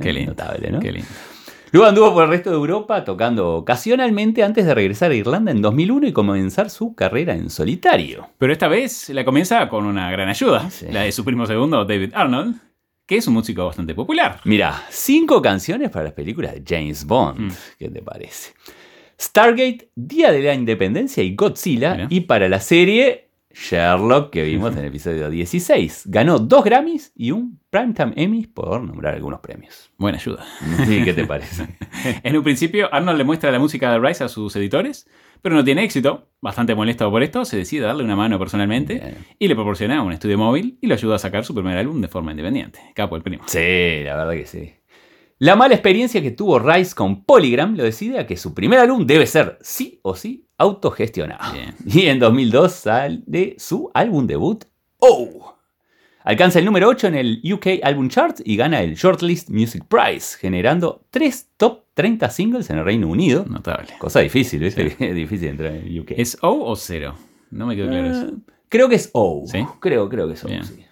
Qué 0.00 0.12
lindo. 0.12 0.32
Notable, 0.32 0.70
¿no? 0.70 0.80
Qué 0.80 0.92
lindo. 0.92 1.08
Luego 1.72 1.88
anduvo 1.88 2.12
por 2.14 2.24
el 2.24 2.30
resto 2.30 2.50
de 2.50 2.56
Europa 2.56 3.04
tocando 3.04 3.54
ocasionalmente 3.56 4.42
antes 4.42 4.66
de 4.66 4.74
regresar 4.74 5.12
a 5.12 5.14
Irlanda 5.14 5.52
en 5.52 5.62
2001 5.62 6.08
y 6.08 6.12
comenzar 6.12 6.68
su 6.68 6.94
carrera 6.96 7.34
en 7.34 7.48
solitario. 7.48 8.28
Pero 8.38 8.52
esta 8.52 8.66
vez 8.66 9.08
la 9.10 9.24
comienza 9.24 9.68
con 9.68 9.84
una 9.86 10.10
gran 10.10 10.28
ayuda, 10.28 10.68
Sí. 10.70 10.86
la 10.90 11.02
de 11.02 11.12
su 11.12 11.24
primo 11.24 11.46
segundo, 11.46 11.84
David 11.84 12.10
Arnold, 12.14 12.56
que 13.06 13.16
es 13.18 13.26
un 13.28 13.34
músico 13.34 13.66
bastante 13.66 13.94
popular. 13.94 14.40
Mira, 14.44 14.82
cinco 14.90 15.40
canciones 15.40 15.90
para 15.90 16.06
las 16.06 16.12
películas 16.12 16.54
de 16.54 16.62
James 16.66 17.04
Bond. 17.04 17.38
Mm. 17.40 17.50
¿Qué 17.78 17.88
te 17.88 18.02
parece? 18.02 18.52
Stargate, 19.20 19.90
Día 19.94 20.32
de 20.32 20.40
la 20.42 20.54
Independencia 20.54 21.22
y 21.22 21.34
Godzilla. 21.36 21.94
Mira. 21.94 22.06
Y 22.10 22.20
para 22.22 22.48
la 22.48 22.58
serie 22.58 23.29
Sherlock 23.52 24.30
que 24.30 24.42
vimos 24.44 24.72
en 24.72 24.78
el 24.78 24.84
episodio 24.86 25.28
16. 25.28 26.04
Ganó 26.06 26.38
dos 26.38 26.64
Grammys 26.64 27.12
y 27.16 27.32
un 27.32 27.58
Primetime 27.70 28.12
Emmy 28.16 28.46
por 28.46 28.82
nombrar 28.82 29.14
algunos 29.14 29.40
premios. 29.40 29.90
Buena 29.96 30.18
ayuda. 30.18 30.44
Sí, 30.86 31.02
¿Qué 31.04 31.12
te 31.12 31.26
parece? 31.26 31.66
en 32.22 32.36
un 32.36 32.42
principio, 32.42 32.92
Arnold 32.92 33.18
le 33.18 33.24
muestra 33.24 33.50
la 33.50 33.58
música 33.58 33.92
de 33.92 33.98
Rise 33.98 34.24
a 34.24 34.28
sus 34.28 34.54
editores, 34.56 35.08
pero 35.42 35.54
no 35.54 35.64
tiene 35.64 35.84
éxito. 35.84 36.28
Bastante 36.40 36.74
molesto 36.74 37.10
por 37.10 37.22
esto, 37.22 37.44
se 37.44 37.56
decide 37.56 37.82
darle 37.82 38.02
una 38.04 38.16
mano 38.16 38.38
personalmente 38.38 38.94
Bien. 38.94 39.16
y 39.38 39.48
le 39.48 39.54
proporciona 39.54 40.02
un 40.02 40.12
estudio 40.12 40.38
móvil 40.38 40.78
y 40.80 40.86
lo 40.86 40.94
ayuda 40.94 41.16
a 41.16 41.18
sacar 41.18 41.44
su 41.44 41.54
primer 41.54 41.76
álbum 41.76 42.00
de 42.00 42.08
forma 42.08 42.30
independiente. 42.30 42.80
Capo 42.94 43.16
el 43.16 43.22
primo. 43.22 43.44
Sí, 43.46 44.02
la 44.04 44.16
verdad 44.16 44.32
que 44.32 44.46
sí. 44.46 44.72
La 45.42 45.56
mala 45.56 45.74
experiencia 45.74 46.20
que 46.20 46.32
tuvo 46.32 46.58
Rice 46.58 46.94
con 46.94 47.24
Polygram 47.24 47.74
lo 47.74 47.82
decide 47.84 48.18
a 48.18 48.26
que 48.26 48.36
su 48.36 48.52
primer 48.52 48.78
álbum 48.78 49.06
debe 49.06 49.26
ser 49.26 49.58
sí 49.62 49.98
o 50.02 50.14
sí 50.14 50.46
autogestionado. 50.58 51.54
Bien. 51.54 51.74
Y 51.86 52.08
en 52.08 52.18
2002 52.18 52.70
sale 52.72 53.54
su 53.56 53.90
álbum 53.94 54.26
debut, 54.26 54.64
Oh. 54.98 55.56
Alcanza 56.24 56.58
el 56.58 56.66
número 56.66 56.88
8 56.88 57.06
en 57.06 57.14
el 57.14 57.40
UK 57.42 57.82
Album 57.82 58.10
Chart 58.10 58.38
y 58.44 58.54
gana 58.54 58.82
el 58.82 58.96
Shortlist 58.96 59.48
Music 59.48 59.82
Prize, 59.88 60.36
generando 60.36 61.06
tres 61.10 61.48
top 61.56 61.84
30 61.94 62.28
singles 62.28 62.68
en 62.68 62.76
el 62.76 62.84
Reino 62.84 63.08
Unido. 63.08 63.46
Notable. 63.48 63.94
Cosa 63.98 64.20
difícil, 64.20 64.60
¿viste? 64.60 64.94
Es 64.98 64.98
difícil 65.14 65.48
entrar 65.48 65.74
en 65.74 65.86
el 65.86 66.00
UK. 66.00 66.10
¿Es 66.18 66.36
O 66.42 66.66
o 66.70 66.76
cero? 66.76 67.14
No 67.50 67.64
me 67.64 67.74
quedó 67.76 67.88
claro 67.88 68.10
eso. 68.10 68.26
Eh, 68.26 68.34
creo 68.68 68.90
que 68.90 68.96
es 68.96 69.08
O. 69.14 69.44
¿Sí? 69.46 69.64
Creo, 69.80 70.06
creo 70.10 70.28
que 70.28 70.34
es 70.34 70.44
O. 70.44 70.48
Sí. 70.48 70.84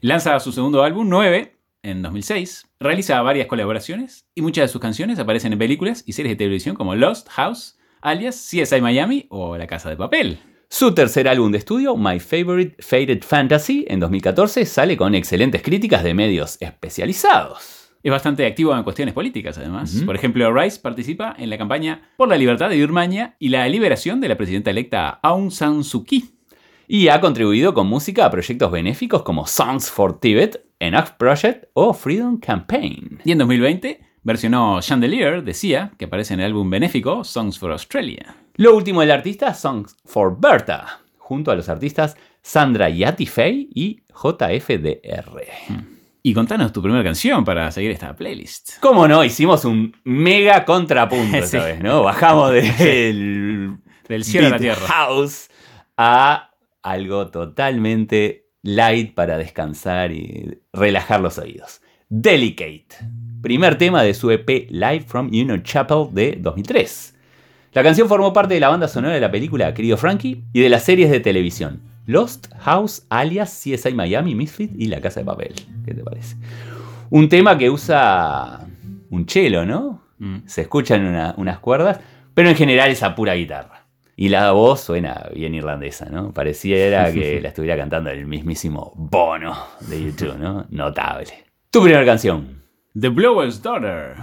Lanza 0.00 0.38
su 0.38 0.52
segundo 0.52 0.84
álbum, 0.84 1.08
9, 1.08 1.55
en 1.86 2.02
2006. 2.02 2.66
Realiza 2.80 3.22
varias 3.22 3.46
colaboraciones 3.46 4.26
y 4.34 4.42
muchas 4.42 4.64
de 4.64 4.68
sus 4.68 4.80
canciones 4.80 5.18
aparecen 5.18 5.52
en 5.52 5.58
películas 5.58 6.02
y 6.06 6.12
series 6.12 6.32
de 6.32 6.36
televisión 6.36 6.74
como 6.74 6.94
Lost, 6.94 7.28
House, 7.30 7.78
alias 8.00 8.48
CSI 8.50 8.80
Miami 8.80 9.26
o 9.30 9.56
La 9.56 9.66
Casa 9.66 9.88
de 9.88 9.96
Papel. 9.96 10.38
Su 10.68 10.92
tercer 10.92 11.28
álbum 11.28 11.52
de 11.52 11.58
estudio, 11.58 11.96
My 11.96 12.18
Favorite 12.18 12.82
Faded 12.82 13.22
Fantasy, 13.22 13.86
en 13.88 14.00
2014, 14.00 14.66
sale 14.66 14.96
con 14.96 15.14
excelentes 15.14 15.62
críticas 15.62 16.02
de 16.02 16.12
medios 16.12 16.58
especializados. 16.60 17.92
Es 18.02 18.10
bastante 18.10 18.44
activo 18.46 18.76
en 18.76 18.82
cuestiones 18.82 19.14
políticas, 19.14 19.56
además. 19.58 20.02
Por 20.04 20.16
ejemplo, 20.16 20.52
Rice 20.52 20.80
participa 20.80 21.34
en 21.38 21.50
la 21.50 21.58
campaña 21.58 22.10
por 22.16 22.28
la 22.28 22.36
libertad 22.36 22.68
de 22.68 22.76
Birmania 22.76 23.36
y 23.38 23.48
la 23.48 23.68
liberación 23.68 24.20
de 24.20 24.28
la 24.28 24.36
presidenta 24.36 24.70
electa 24.70 25.20
Aung 25.22 25.50
San 25.50 25.82
Suu 25.82 26.04
Kyi. 26.04 26.32
Y 26.88 27.08
ha 27.08 27.20
contribuido 27.20 27.74
con 27.74 27.88
música 27.88 28.26
a 28.26 28.30
proyectos 28.30 28.70
benéficos 28.70 29.22
como 29.22 29.46
Songs 29.46 29.90
for 29.90 30.20
Tibet, 30.20 30.65
Enough 30.78 31.10
Project 31.18 31.64
o 31.74 31.92
Freedom 31.94 32.38
Campaign. 32.38 33.20
Y 33.24 33.32
en 33.32 33.38
2020 33.38 34.00
versionó 34.22 34.80
Chandelier 34.80 35.42
de 35.42 35.54
Sia, 35.54 35.92
que 35.98 36.04
aparece 36.06 36.34
en 36.34 36.40
el 36.40 36.46
álbum 36.46 36.68
benéfico 36.68 37.24
Songs 37.24 37.58
for 37.58 37.70
Australia. 37.72 38.34
Lo 38.56 38.74
último 38.76 39.00
del 39.00 39.10
artista, 39.10 39.54
Songs 39.54 39.96
for 40.04 40.38
Berta, 40.38 41.00
junto 41.18 41.50
a 41.50 41.54
los 41.56 41.68
artistas 41.68 42.16
Sandra 42.42 42.88
Yati 42.90 43.26
Fey 43.26 43.68
y 43.74 44.02
JFDR. 44.14 45.42
Y 46.22 46.34
contanos 46.34 46.72
tu 46.72 46.82
primera 46.82 47.04
canción 47.04 47.44
para 47.44 47.70
seguir 47.70 47.92
esta 47.92 48.14
playlist. 48.16 48.78
¿Cómo 48.80 49.06
no? 49.06 49.22
Hicimos 49.24 49.64
un 49.64 49.94
mega 50.04 50.64
contrapunto 50.64 51.36
esta 51.38 51.60
Sí. 51.60 51.64
vez, 51.64 51.80
¿no? 51.82 52.02
Bajamos 52.02 52.50
del 52.78 53.76
Del 54.08 54.24
cielo 54.24 54.48
a 54.48 54.50
la 54.50 54.58
tierra. 54.58 54.86
house 54.86 55.48
a 55.96 56.50
algo 56.82 57.28
totalmente 57.30 58.45
light 58.66 59.14
para 59.14 59.38
descansar 59.38 60.10
y 60.12 60.58
relajar 60.72 61.20
los 61.20 61.38
oídos. 61.38 61.80
Delicate, 62.08 62.86
primer 63.42 63.78
tema 63.78 64.02
de 64.02 64.12
su 64.14 64.30
EP 64.30 64.68
Live 64.70 65.04
from 65.06 65.28
Union 65.28 65.62
Chapel 65.62 66.08
de 66.12 66.36
2003. 66.40 67.14
La 67.72 67.82
canción 67.82 68.08
formó 68.08 68.32
parte 68.32 68.54
de 68.54 68.60
la 68.60 68.68
banda 68.68 68.88
sonora 68.88 69.14
de 69.14 69.20
la 69.20 69.30
película 69.30 69.72
Querido 69.72 69.96
Frankie 69.96 70.42
y 70.52 70.60
de 70.60 70.68
las 70.68 70.82
series 70.82 71.10
de 71.10 71.20
televisión 71.20 71.80
Lost 72.06 72.48
House, 72.60 73.04
alias 73.08 73.50
CSI 73.62 73.92
Miami, 73.94 74.34
Misfit 74.34 74.72
y 74.76 74.86
La 74.86 75.00
Casa 75.00 75.20
de 75.20 75.26
Papel. 75.26 75.52
¿Qué 75.84 75.94
te 75.94 76.02
parece? 76.02 76.36
Un 77.10 77.28
tema 77.28 77.56
que 77.58 77.70
usa 77.70 78.66
un 79.10 79.28
cello, 79.28 79.64
¿no? 79.64 80.02
Mm. 80.18 80.38
Se 80.46 80.62
escuchan 80.62 81.04
una- 81.04 81.34
unas 81.36 81.58
cuerdas, 81.60 82.00
pero 82.34 82.48
en 82.48 82.56
general 82.56 82.90
es 82.90 83.02
a 83.02 83.14
pura 83.14 83.34
guitarra. 83.34 83.85
Y 84.18 84.30
la 84.30 84.50
voz 84.52 84.80
suena 84.80 85.28
bien 85.34 85.54
irlandesa, 85.54 86.06
¿no? 86.06 86.32
Pareciera 86.32 87.12
que 87.12 87.38
la 87.42 87.48
estuviera 87.48 87.76
cantando 87.76 88.08
el 88.08 88.26
mismísimo 88.26 88.92
Bono 88.96 89.54
de 89.80 90.04
YouTube, 90.04 90.38
¿no? 90.38 90.64
Notable. 90.70 91.26
Tu 91.70 91.82
primera 91.82 92.04
canción. 92.06 92.62
The 92.98 93.10
Blower's 93.10 93.62
Daughter. 93.62 94.14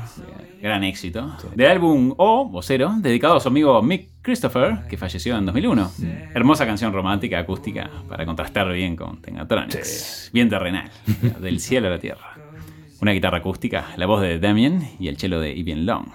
Gran 0.59 0.83
éxito. 0.83 1.37
Del 1.53 1.69
álbum 1.69 2.15
O, 2.17 2.49
o 2.51 2.61
Cero, 2.63 2.91
dedicado 2.97 3.35
a 3.35 3.39
su 3.39 3.49
amigo 3.49 3.79
Mick 3.83 4.09
Christopher, 4.23 4.79
que 4.89 4.97
falleció 4.97 5.37
en 5.37 5.45
2001. 5.45 5.91
Hermosa 6.33 6.65
canción 6.65 6.91
romántica, 6.91 7.37
acústica, 7.37 7.91
para 8.09 8.25
contrastar 8.25 8.71
bien 8.73 8.95
con 8.95 9.21
Tengatronics. 9.21 10.31
Bien 10.33 10.49
terrenal. 10.49 10.89
Del 11.39 11.59
cielo 11.59 11.89
a 11.89 11.91
la 11.91 11.99
tierra. 11.99 12.35
Una 12.99 13.11
guitarra 13.11 13.39
acústica, 13.39 13.89
la 13.97 14.07
voz 14.07 14.21
de 14.21 14.39
Damien 14.39 14.89
y 14.99 15.07
el 15.09 15.17
cello 15.17 15.39
de 15.39 15.51
Ivan 15.51 15.85
Long. 15.85 16.05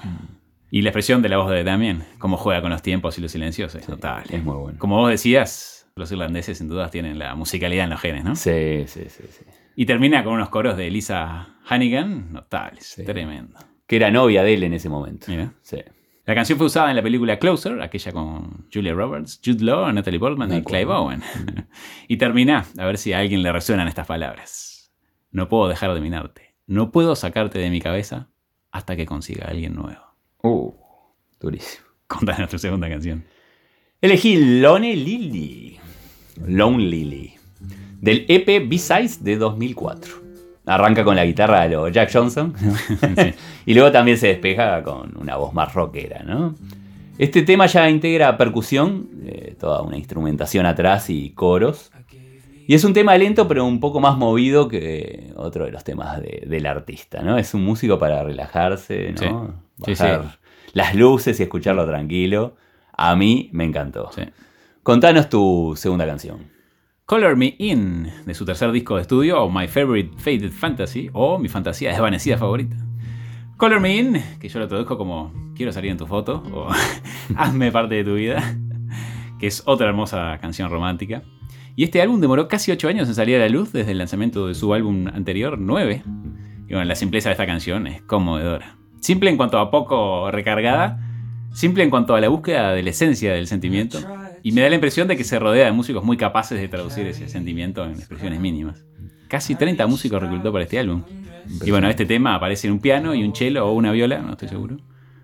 Y 0.71 0.83
la 0.83 0.91
expresión 0.91 1.23
de 1.23 1.29
la 1.29 1.39
voz 1.39 1.51
de 1.51 1.65
Damien, 1.65 2.05
cómo 2.19 2.37
juega 2.37 2.61
con 2.61 2.71
los 2.71 2.83
tiempos 2.83 3.17
y 3.19 3.23
los 3.23 3.33
silencios, 3.33 3.75
es 3.75 3.89
notable. 3.89 4.37
Es 4.37 4.45
muy 4.45 4.57
bueno. 4.57 4.79
Como 4.79 4.97
vos 4.97 5.11
decías, 5.11 5.91
los 5.97 6.13
irlandeses 6.13 6.59
sin 6.59 6.69
dudas 6.69 6.91
tienen 6.91 7.19
la 7.19 7.35
musicalidad 7.35 7.85
en 7.85 7.91
los 7.91 8.01
genes, 8.01 8.25
¿no? 8.25 8.37
Sí, 8.37 8.85
sí, 8.87 9.05
sí, 9.09 9.25
sí. 9.31 9.45
Y 9.77 9.87
termina 9.87 10.25
con 10.25 10.35
unos 10.35 10.49
coros 10.49 10.77
de 10.77 10.91
Lisa 10.91 11.57
Hannigan, 11.67 12.33
notables, 12.33 13.01
tremendo. 13.07 13.59
Que 13.87 13.97
era 13.97 14.11
novia 14.11 14.43
de 14.43 14.55
él 14.55 14.65
en 14.65 14.75
ese 14.75 14.89
momento. 14.89 15.27
Mira. 15.29 15.53
Sí. 15.63 15.79
La 16.27 16.35
canción 16.35 16.59
fue 16.59 16.67
usada 16.67 16.91
en 16.91 16.97
la 16.97 17.03
película 17.03 17.39
Closer, 17.39 17.81
aquella 17.81 18.13
con 18.13 18.69
Julia 18.71 18.93
Roberts, 18.93 19.41
Jude 19.43 19.65
Law, 19.65 19.91
Natalie 19.93 20.21
Portman 20.21 20.53
y. 20.53 20.63
Clive 20.63 20.93
Owen. 20.93 21.23
y 22.09 22.19
termina, 22.19 22.67
a 22.77 22.85
ver 22.85 22.99
si 22.99 23.15
a 23.15 23.21
alguien 23.21 23.43
le 23.43 23.51
resuenan 23.51 23.89
estas 23.89 24.07
palabras. 24.07 24.93
No 25.31 25.49
puedo 25.49 25.69
dejar 25.69 25.95
de 25.95 26.01
minarte. 26.01 26.55
No 26.67 26.91
puedo 26.91 27.17
sacarte 27.17 27.59
de 27.59 27.71
mi 27.71 27.81
cabeza 27.81 28.29
hasta 28.71 28.95
que 28.95 29.07
consiga 29.07 29.47
a 29.47 29.51
alguien 29.53 29.75
nuevo. 29.75 30.08
Uh, 30.43 30.73
durísimo. 31.41 31.85
Contanos 32.07 32.49
tu 32.51 32.59
segunda 32.59 32.89
canción. 32.89 33.25
Elegí 34.01 34.61
Lone 34.61 34.95
Lily. 34.97 35.79
Lone 36.47 36.79
Lily. 36.85 37.35
Del 38.01 38.25
EP 38.29 38.69
B-Sides 38.69 39.23
de 39.25 39.37
2004. 39.37 40.15
Arranca 40.67 41.03
con 41.03 41.17
la 41.17 41.25
guitarra 41.25 41.63
de 41.63 41.71
lo 41.71 41.89
Jack 41.89 42.11
Johnson. 42.13 42.55
y 43.67 43.75
luego 43.75 43.91
también 43.91 44.17
se 44.19 44.29
despeja 44.29 44.83
con 44.83 45.17
una 45.19 45.37
voz 45.37 45.53
más 45.53 45.75
rockera, 45.75 46.23
¿no? 46.23 46.55
Este 47.19 47.43
tema 47.43 47.67
ya 47.67 47.91
integra 47.91 48.37
percusión, 48.37 49.09
eh, 49.25 49.57
toda 49.59 49.83
una 49.83 49.97
instrumentación 49.97 50.67
atrás 50.67 51.11
y 51.11 51.31
coros. 51.31 51.91
Y 52.69 52.75
es 52.75 52.85
un 52.85 52.93
tema 52.93 53.17
lento, 53.17 53.49
pero 53.49 53.65
un 53.65 53.81
poco 53.81 53.99
más 53.99 54.17
movido 54.17 54.69
que 54.69 55.33
otro 55.37 55.65
de 55.65 55.73
los 55.73 55.83
temas 55.85 56.21
de- 56.21 56.45
del 56.47 56.67
artista, 56.67 57.23
¿no? 57.23 57.37
Es 57.39 57.55
un 57.55 57.65
músico 57.65 57.99
para 57.99 58.23
relajarse, 58.23 59.13
¿no? 59.13 59.19
Sí, 59.19 59.53
Bajar 59.79 60.23
sí. 60.25 60.39
las 60.73 60.95
luces 60.95 61.41
y 61.41 61.43
escucharlo 61.43 61.87
tranquilo. 61.87 62.57
A 62.93 63.17
mí 63.17 63.49
me 63.53 63.65
encantó. 63.65 64.11
Sí. 64.13 64.23
Contanos 64.83 65.29
tu 65.29 65.75
segunda 65.77 66.07
canción. 66.07 66.59
Color 67.05 67.37
Me 67.37 67.55
In, 67.59 68.11
de 68.27 68.35
su 68.35 68.45
tercer 68.45 68.71
disco 68.71 68.97
de 68.97 69.03
estudio, 69.03 69.43
o 69.43 69.51
My 69.51 69.67
Favorite 69.67 70.17
Faded 70.19 70.51
Fantasy, 70.51 71.09
o 71.13 71.39
Mi 71.39 71.49
Fantasía 71.49 71.91
Desvanecida 71.91 72.37
Favorita. 72.37 72.77
Color 73.57 73.81
Me 73.81 73.97
In, 73.97 74.23
que 74.41 74.49
yo 74.49 74.59
lo 74.59 74.69
traduzco 74.69 74.99
como 74.99 75.33
Quiero 75.55 75.73
salir 75.73 75.91
en 75.91 75.97
tu 75.97 76.07
foto, 76.07 76.43
o 76.53 76.69
Hazme 77.37 77.73
parte 77.73 77.97
de 77.97 78.05
tu 78.05 78.15
vida, 78.15 78.57
que 79.39 79.47
es 79.47 79.63
otra 79.67 79.89
hermosa 79.89 80.39
canción 80.41 80.71
romántica. 80.71 81.23
Y 81.77 81.85
este 81.85 82.01
álbum 82.01 82.21
demoró 82.21 82.49
casi 82.49 82.73
8 82.73 82.89
años 82.89 83.09
en 83.09 83.15
salir 83.15 83.37
a 83.37 83.41
la 83.41 83.49
luz 83.49 83.73
desde 83.73 83.93
el 83.93 83.99
lanzamiento 83.99 84.47
de 84.47 84.55
su 84.55 84.73
álbum 84.73 85.09
anterior, 85.09 85.59
9. 85.59 86.03
Y 86.67 86.73
bueno, 86.73 86.85
la 86.85 86.95
simpleza 86.95 87.29
de 87.29 87.33
esta 87.33 87.47
canción 87.47 87.87
es 87.87 88.01
conmovedora. 88.03 88.78
Simple 89.01 89.31
en 89.31 89.37
cuanto 89.37 89.59
a 89.59 89.71
poco 89.71 90.31
recargada, 90.31 90.99
simple 91.53 91.83
en 91.85 91.91
cuanto 91.91 92.15
a 92.15 92.21
la 92.21 92.29
búsqueda 92.29 92.73
de 92.73 92.83
la 92.83 92.91
esencia 92.91 93.33
del 93.33 93.47
sentimiento. 93.47 93.99
Y 94.43 94.53
me 94.53 94.61
da 94.61 94.69
la 94.69 94.75
impresión 94.77 95.09
de 95.09 95.17
que 95.17 95.25
se 95.25 95.39
rodea 95.39 95.67
de 95.67 95.73
músicos 95.73 96.05
muy 96.05 96.17
capaces 96.17 96.61
de 96.61 96.69
traducir 96.69 97.07
ese 97.07 97.29
sentimiento 97.29 97.85
en 97.85 97.93
expresiones 97.93 98.41
mínimas. 98.41 98.85
Casi 99.29 99.55
30 99.55 99.87
músicos 99.87 100.23
reclutó 100.23 100.53
para 100.53 100.65
este 100.65 100.79
álbum. 100.79 101.03
Y 101.65 101.71
bueno, 101.71 101.89
este 101.89 102.07
tema 102.07 102.35
aparece 102.35 102.67
en 102.67 102.75
un 102.75 102.81
piano 102.81 103.15
y 103.15 103.25
un 103.25 103.35
cello 103.35 103.67
o 103.67 103.73
una 103.73 103.91
viola, 103.93 104.19
no 104.19 104.33
estoy 104.33 104.49
seguro, 104.49 104.77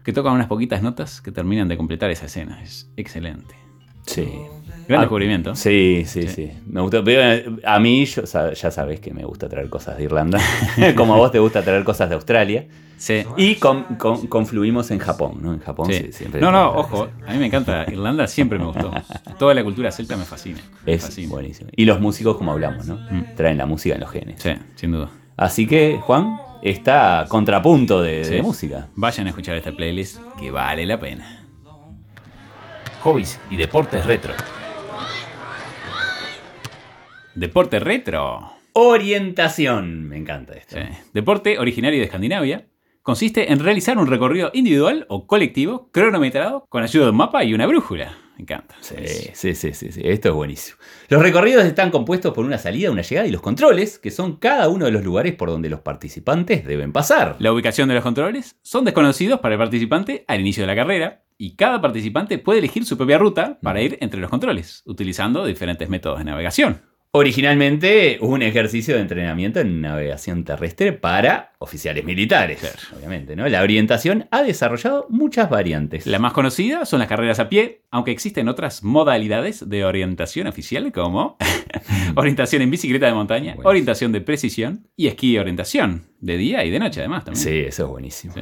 que 0.02 0.12
tocan 0.12 0.32
unas 0.34 0.46
poquitas 0.46 0.82
notas 0.82 1.20
que 1.20 1.30
terminan 1.32 1.68
de 1.68 1.76
completar 1.76 2.10
esa 2.10 2.26
escena. 2.26 2.62
Es 2.62 2.90
excelente. 2.96 3.54
Sí. 4.06 4.28
Gran 4.86 4.98
Ah, 4.98 5.02
descubrimiento. 5.04 5.54
Sí, 5.54 6.02
sí, 6.06 6.28
sí, 6.28 6.50
Me. 6.66 6.82
Pero 6.90 7.02
eh, 7.06 7.46
a 7.64 7.78
mí, 7.78 8.04
yo, 8.04 8.22
ya 8.24 8.70
sabes 8.70 9.00
que 9.00 9.14
me 9.14 9.24
gusta 9.24 9.48
traer 9.48 9.70
cosas 9.70 9.96
de 9.96 10.04
Irlanda. 10.04 10.38
Como 10.96 11.14
a 11.14 11.16
vos 11.16 11.32
te 11.32 11.38
gusta 11.38 11.62
traer 11.62 11.84
cosas 11.84 12.10
de 12.10 12.14
Australia. 12.16 12.66
Sí. 12.96 13.22
Y 13.36 13.56
con- 13.56 13.84
con- 13.96 14.26
confluimos 14.28 14.90
en 14.90 14.98
Japón, 14.98 15.38
¿no? 15.42 15.52
En 15.52 15.60
Japón 15.60 15.86
Sí. 15.86 15.94
sí, 16.06 16.12
siempre. 16.12 16.40
No, 16.40 16.50
no, 16.52 16.70
ojo, 16.72 17.08
a 17.26 17.32
mí 17.32 17.38
me 17.38 17.46
encanta. 17.46 17.84
Irlanda 17.90 18.26
siempre 18.26 18.58
me 18.58 18.66
gustó. 18.66 18.92
Toda 19.38 19.52
la 19.54 19.62
cultura 19.64 19.90
celta 19.92 20.16
me 20.16 20.24
fascina. 20.24 20.60
Me 20.86 20.94
Es 20.94 21.02
fascina. 21.02 21.28
buenísimo. 21.30 21.70
Y 21.76 21.84
los 21.84 22.00
músicos, 22.00 22.36
como 22.36 22.52
hablamos, 22.52 22.86
¿no? 22.86 22.96
Mm. 23.10 23.34
Traen 23.36 23.58
la 23.58 23.66
música 23.66 23.94
en 23.96 24.00
los 24.00 24.10
genes. 24.10 24.40
Sí, 24.42 24.52
sin 24.76 24.92
duda. 24.92 25.10
Así 25.36 25.66
que, 25.66 25.98
Juan, 26.00 26.38
está 26.62 27.26
contrapunto 27.28 28.00
de, 28.00 28.24
de 28.24 28.42
música. 28.42 28.88
Vayan 28.94 29.26
a 29.26 29.30
escuchar 29.30 29.56
esta 29.56 29.72
playlist 29.72 30.18
que 30.38 30.50
vale 30.50 30.86
la 30.86 30.98
pena. 30.98 31.44
Hobbies 33.02 33.38
y 33.50 33.56
deportes 33.56 34.06
retro. 34.06 34.32
Deporte 37.34 37.80
retro. 37.80 38.50
Orientación. 38.74 40.04
Me 40.08 40.16
encanta 40.16 40.54
esto. 40.54 40.76
Deporte 41.12 41.58
originario 41.58 41.98
de 41.98 42.06
Escandinavia. 42.06 42.64
Consiste 43.04 43.52
en 43.52 43.58
realizar 43.58 43.98
un 43.98 44.06
recorrido 44.06 44.50
individual 44.54 45.04
o 45.10 45.26
colectivo 45.26 45.90
cronometrado 45.92 46.64
con 46.70 46.82
ayuda 46.82 47.04
de 47.04 47.10
un 47.10 47.18
mapa 47.18 47.44
y 47.44 47.52
una 47.52 47.66
brújula. 47.66 48.16
Me 48.34 48.44
encanta. 48.44 48.76
Sí, 48.80 48.94
sí, 49.34 49.54
sí, 49.54 49.74
sí, 49.74 49.92
sí, 49.92 50.00
Esto 50.02 50.30
es 50.30 50.34
buenísimo. 50.34 50.78
Los 51.10 51.20
recorridos 51.20 51.66
están 51.66 51.90
compuestos 51.90 52.32
por 52.32 52.46
una 52.46 52.56
salida, 52.56 52.90
una 52.90 53.02
llegada 53.02 53.28
y 53.28 53.30
los 53.30 53.42
controles, 53.42 53.98
que 53.98 54.10
son 54.10 54.36
cada 54.36 54.70
uno 54.70 54.86
de 54.86 54.90
los 54.90 55.04
lugares 55.04 55.34
por 55.34 55.50
donde 55.50 55.68
los 55.68 55.80
participantes 55.80 56.64
deben 56.64 56.94
pasar. 56.94 57.36
La 57.40 57.52
ubicación 57.52 57.90
de 57.90 57.94
los 57.94 58.02
controles 58.02 58.56
son 58.62 58.86
desconocidos 58.86 59.38
para 59.40 59.56
el 59.56 59.60
participante 59.60 60.24
al 60.26 60.40
inicio 60.40 60.62
de 60.62 60.68
la 60.68 60.74
carrera 60.74 61.24
y 61.36 61.56
cada 61.56 61.82
participante 61.82 62.38
puede 62.38 62.60
elegir 62.60 62.86
su 62.86 62.96
propia 62.96 63.18
ruta 63.18 63.58
para 63.60 63.82
ir 63.82 63.98
entre 64.00 64.18
los 64.18 64.30
controles, 64.30 64.82
utilizando 64.86 65.44
diferentes 65.44 65.90
métodos 65.90 66.20
de 66.20 66.24
navegación. 66.24 66.93
Originalmente 67.16 68.18
un 68.22 68.42
ejercicio 68.42 68.96
de 68.96 69.00
entrenamiento 69.00 69.60
en 69.60 69.80
navegación 69.80 70.42
terrestre 70.42 70.92
para 70.92 71.52
oficiales 71.60 72.04
militares, 72.04 72.58
Claro. 72.58 72.76
obviamente, 72.98 73.36
¿no? 73.36 73.46
La 73.48 73.62
orientación 73.62 74.26
ha 74.32 74.42
desarrollado 74.42 75.06
muchas 75.10 75.48
variantes. 75.48 76.08
La 76.08 76.18
más 76.18 76.32
conocida 76.32 76.84
son 76.84 76.98
las 76.98 77.06
carreras 77.06 77.38
a 77.38 77.48
pie, 77.48 77.82
aunque 77.92 78.10
existen 78.10 78.48
otras 78.48 78.82
modalidades 78.82 79.68
de 79.68 79.84
orientación 79.84 80.48
oficial 80.48 80.90
como 80.90 81.36
orientación 82.16 82.62
en 82.62 82.70
bicicleta 82.72 83.06
de 83.06 83.14
montaña, 83.14 83.54
orientación 83.62 84.10
de 84.10 84.20
precisión 84.20 84.88
y 84.96 85.06
esquí 85.06 85.34
de 85.34 85.38
orientación, 85.40 86.06
de 86.18 86.36
día 86.36 86.64
y 86.64 86.70
de 86.70 86.80
noche 86.80 86.98
además 86.98 87.24
también. 87.24 87.44
Sí, 87.44 87.58
eso 87.60 87.84
es 87.84 87.88
buenísimo. 87.90 88.34
Sí. 88.34 88.40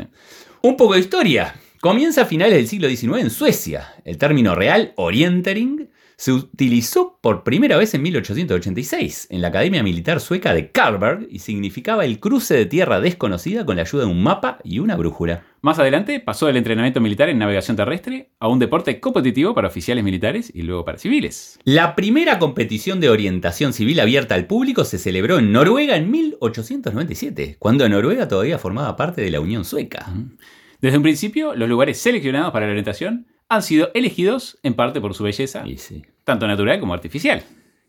Un 0.62 0.78
poco 0.78 0.94
de 0.94 1.00
historia. 1.00 1.54
Comienza 1.82 2.22
a 2.22 2.24
finales 2.24 2.54
del 2.56 2.66
siglo 2.68 2.88
XIX 2.88 3.20
en 3.20 3.28
Suecia. 3.30 3.88
El 4.06 4.16
término 4.16 4.54
real, 4.54 4.92
orientering, 4.96 5.90
se 6.22 6.32
utilizó 6.32 7.18
por 7.20 7.42
primera 7.42 7.76
vez 7.76 7.94
en 7.94 8.02
1886 8.02 9.26
en 9.28 9.42
la 9.42 9.48
Academia 9.48 9.82
Militar 9.82 10.20
Sueca 10.20 10.54
de 10.54 10.70
Karlberg 10.70 11.26
y 11.28 11.40
significaba 11.40 12.04
el 12.04 12.20
cruce 12.20 12.54
de 12.54 12.64
tierra 12.64 13.00
desconocida 13.00 13.66
con 13.66 13.74
la 13.74 13.82
ayuda 13.82 14.04
de 14.04 14.10
un 14.12 14.22
mapa 14.22 14.58
y 14.62 14.78
una 14.78 14.94
brújula. 14.94 15.42
Más 15.62 15.80
adelante 15.80 16.20
pasó 16.20 16.46
del 16.46 16.58
entrenamiento 16.58 17.00
militar 17.00 17.28
en 17.28 17.38
navegación 17.38 17.76
terrestre 17.76 18.30
a 18.38 18.46
un 18.46 18.60
deporte 18.60 19.00
competitivo 19.00 19.52
para 19.52 19.66
oficiales 19.66 20.04
militares 20.04 20.52
y 20.54 20.62
luego 20.62 20.84
para 20.84 20.98
civiles. 20.98 21.58
La 21.64 21.96
primera 21.96 22.38
competición 22.38 23.00
de 23.00 23.10
orientación 23.10 23.72
civil 23.72 23.98
abierta 23.98 24.36
al 24.36 24.46
público 24.46 24.84
se 24.84 24.98
celebró 24.98 25.40
en 25.40 25.50
Noruega 25.50 25.96
en 25.96 26.08
1897, 26.08 27.56
cuando 27.58 27.88
Noruega 27.88 28.28
todavía 28.28 28.60
formaba 28.60 28.94
parte 28.94 29.22
de 29.22 29.30
la 29.32 29.40
Unión 29.40 29.64
Sueca. 29.64 30.06
Desde 30.80 30.98
un 30.98 31.02
principio, 31.02 31.56
los 31.56 31.68
lugares 31.68 31.98
seleccionados 31.98 32.52
para 32.52 32.66
la 32.66 32.70
orientación 32.70 33.26
han 33.48 33.62
sido 33.62 33.90
elegidos 33.92 34.58
en 34.62 34.74
parte 34.74 35.00
por 35.00 35.14
su 35.14 35.24
belleza, 35.24 35.64
sí. 35.76 36.04
Tanto 36.24 36.46
natural 36.46 36.80
como 36.80 36.94
artificial. 36.94 37.42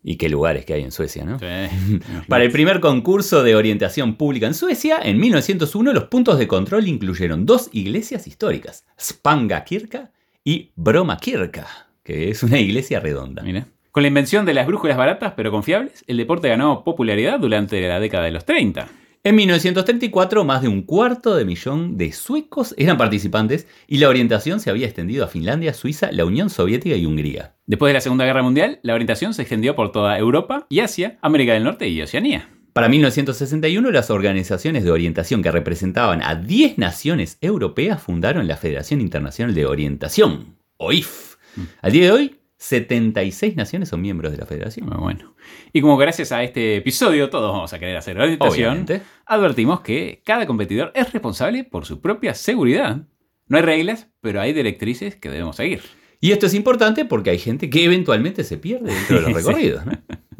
Y 0.05 0.17
qué 0.17 0.27
lugares 0.27 0.65
que 0.65 0.73
hay 0.73 0.83
en 0.83 0.91
Suecia, 0.91 1.23
¿no? 1.23 1.39
Sí. 1.39 1.45
Para 2.27 2.43
el 2.43 2.51
primer 2.51 2.81
concurso 2.81 3.41
de 3.41 3.55
orientación 3.55 4.15
pública 4.15 4.47
en 4.47 4.53
Suecia, 4.53 4.99
en 5.01 5.17
1901 5.17 5.93
los 5.93 6.05
puntos 6.05 6.37
de 6.37 6.47
control 6.47 6.87
incluyeron 6.87 7.45
dos 7.45 7.69
iglesias 7.71 8.27
históricas, 8.27 8.85
Spangakirka 8.99 10.11
y 10.43 10.71
Bromakirka, 10.75 11.87
que 12.03 12.29
es 12.29 12.43
una 12.43 12.59
iglesia 12.59 12.99
redonda. 12.99 13.43
Mira. 13.43 13.67
Con 13.91 14.03
la 14.03 14.07
invención 14.07 14.45
de 14.45 14.55
las 14.55 14.67
brújulas 14.67 14.97
baratas 14.97 15.33
pero 15.37 15.51
confiables, 15.51 16.03
el 16.07 16.17
deporte 16.17 16.49
ganó 16.49 16.83
popularidad 16.83 17.39
durante 17.39 17.87
la 17.87 17.99
década 17.99 18.25
de 18.25 18.31
los 18.31 18.43
30. 18.43 18.87
En 19.25 19.35
1934, 19.35 20.43
más 20.43 20.61
de 20.61 20.67
un 20.67 20.81
cuarto 20.81 21.33
de 21.33 21.45
millón 21.45 21.95
de 21.95 22.11
suecos 22.11 22.75
eran 22.77 22.97
participantes 22.97 23.67
y 23.87 23.99
la 23.99 24.09
orientación 24.09 24.59
se 24.59 24.69
había 24.69 24.85
extendido 24.85 25.23
a 25.23 25.29
Finlandia, 25.29 25.73
Suiza, 25.73 26.11
la 26.11 26.25
Unión 26.25 26.49
Soviética 26.49 26.97
y 26.97 27.05
Hungría. 27.05 27.55
Después 27.65 27.89
de 27.89 27.93
la 27.93 28.01
Segunda 28.01 28.25
Guerra 28.25 28.43
Mundial, 28.43 28.81
la 28.83 28.93
orientación 28.93 29.33
se 29.33 29.43
extendió 29.43 29.77
por 29.77 29.93
toda 29.93 30.19
Europa 30.19 30.67
y 30.67 30.81
Asia, 30.81 31.19
América 31.21 31.53
del 31.53 31.63
Norte 31.63 31.87
y 31.87 32.01
Oceanía. 32.01 32.49
Para 32.73 32.89
1961, 32.89 33.91
las 33.91 34.09
organizaciones 34.09 34.83
de 34.83 34.91
orientación 34.91 35.41
que 35.41 35.51
representaban 35.51 36.21
a 36.21 36.35
10 36.35 36.77
naciones 36.77 37.37
europeas 37.39 38.01
fundaron 38.01 38.45
la 38.45 38.57
Federación 38.57 38.99
Internacional 38.99 39.55
de 39.55 39.65
Orientación, 39.65 40.57
OIF. 40.75 41.37
Al 41.81 41.93
día 41.93 42.07
de 42.07 42.11
hoy, 42.11 42.35
76 42.57 43.55
naciones 43.55 43.87
son 43.87 44.01
miembros 44.01 44.33
de 44.33 44.37
la 44.39 44.45
federación. 44.45 44.89
Muy 44.89 44.97
bueno. 44.97 45.32
Y 45.71 45.81
como 45.81 45.97
gracias 45.97 46.31
a 46.31 46.43
este 46.43 46.75
episodio 46.77 47.29
todos 47.29 47.51
vamos 47.51 47.73
a 47.73 47.79
querer 47.79 47.97
hacer 47.97 48.19
orientación, 48.19 48.69
Obviamente. 48.69 49.01
advertimos 49.25 49.81
que 49.81 50.21
cada 50.25 50.45
competidor 50.45 50.91
es 50.95 51.11
responsable 51.11 51.63
por 51.63 51.85
su 51.85 52.01
propia 52.01 52.33
seguridad. 52.33 53.07
No 53.47 53.57
hay 53.57 53.63
reglas, 53.63 54.09
pero 54.21 54.39
hay 54.41 54.53
directrices 54.53 55.15
que 55.15 55.29
debemos 55.29 55.55
seguir. 55.57 55.81
Y 56.21 56.31
esto 56.31 56.45
es 56.45 56.53
importante 56.53 57.05
porque 57.05 57.31
hay 57.31 57.39
gente 57.39 57.69
que 57.69 57.83
eventualmente 57.83 58.43
se 58.43 58.57
pierde 58.57 58.93
dentro 58.93 59.17
de 59.17 59.21
los 59.23 59.33
recorridos. 59.43 59.85
¿no? 59.85 59.91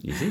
Y 0.02 0.12
sí. 0.14 0.30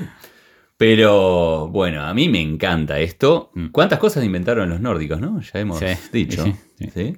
Pero 0.76 1.68
bueno, 1.68 2.02
a 2.02 2.14
mí 2.14 2.28
me 2.28 2.40
encanta 2.40 2.98
esto. 2.98 3.50
Mm. 3.54 3.66
¿Cuántas 3.68 3.98
cosas 3.98 4.24
inventaron 4.24 4.68
los 4.70 4.80
nórdicos, 4.80 5.20
no? 5.20 5.40
Ya 5.40 5.60
hemos 5.60 5.78
Sí, 5.78 5.86
dicho. 6.12 6.44
sí, 6.44 6.54
sí. 6.78 6.90
¿sí? 6.94 7.16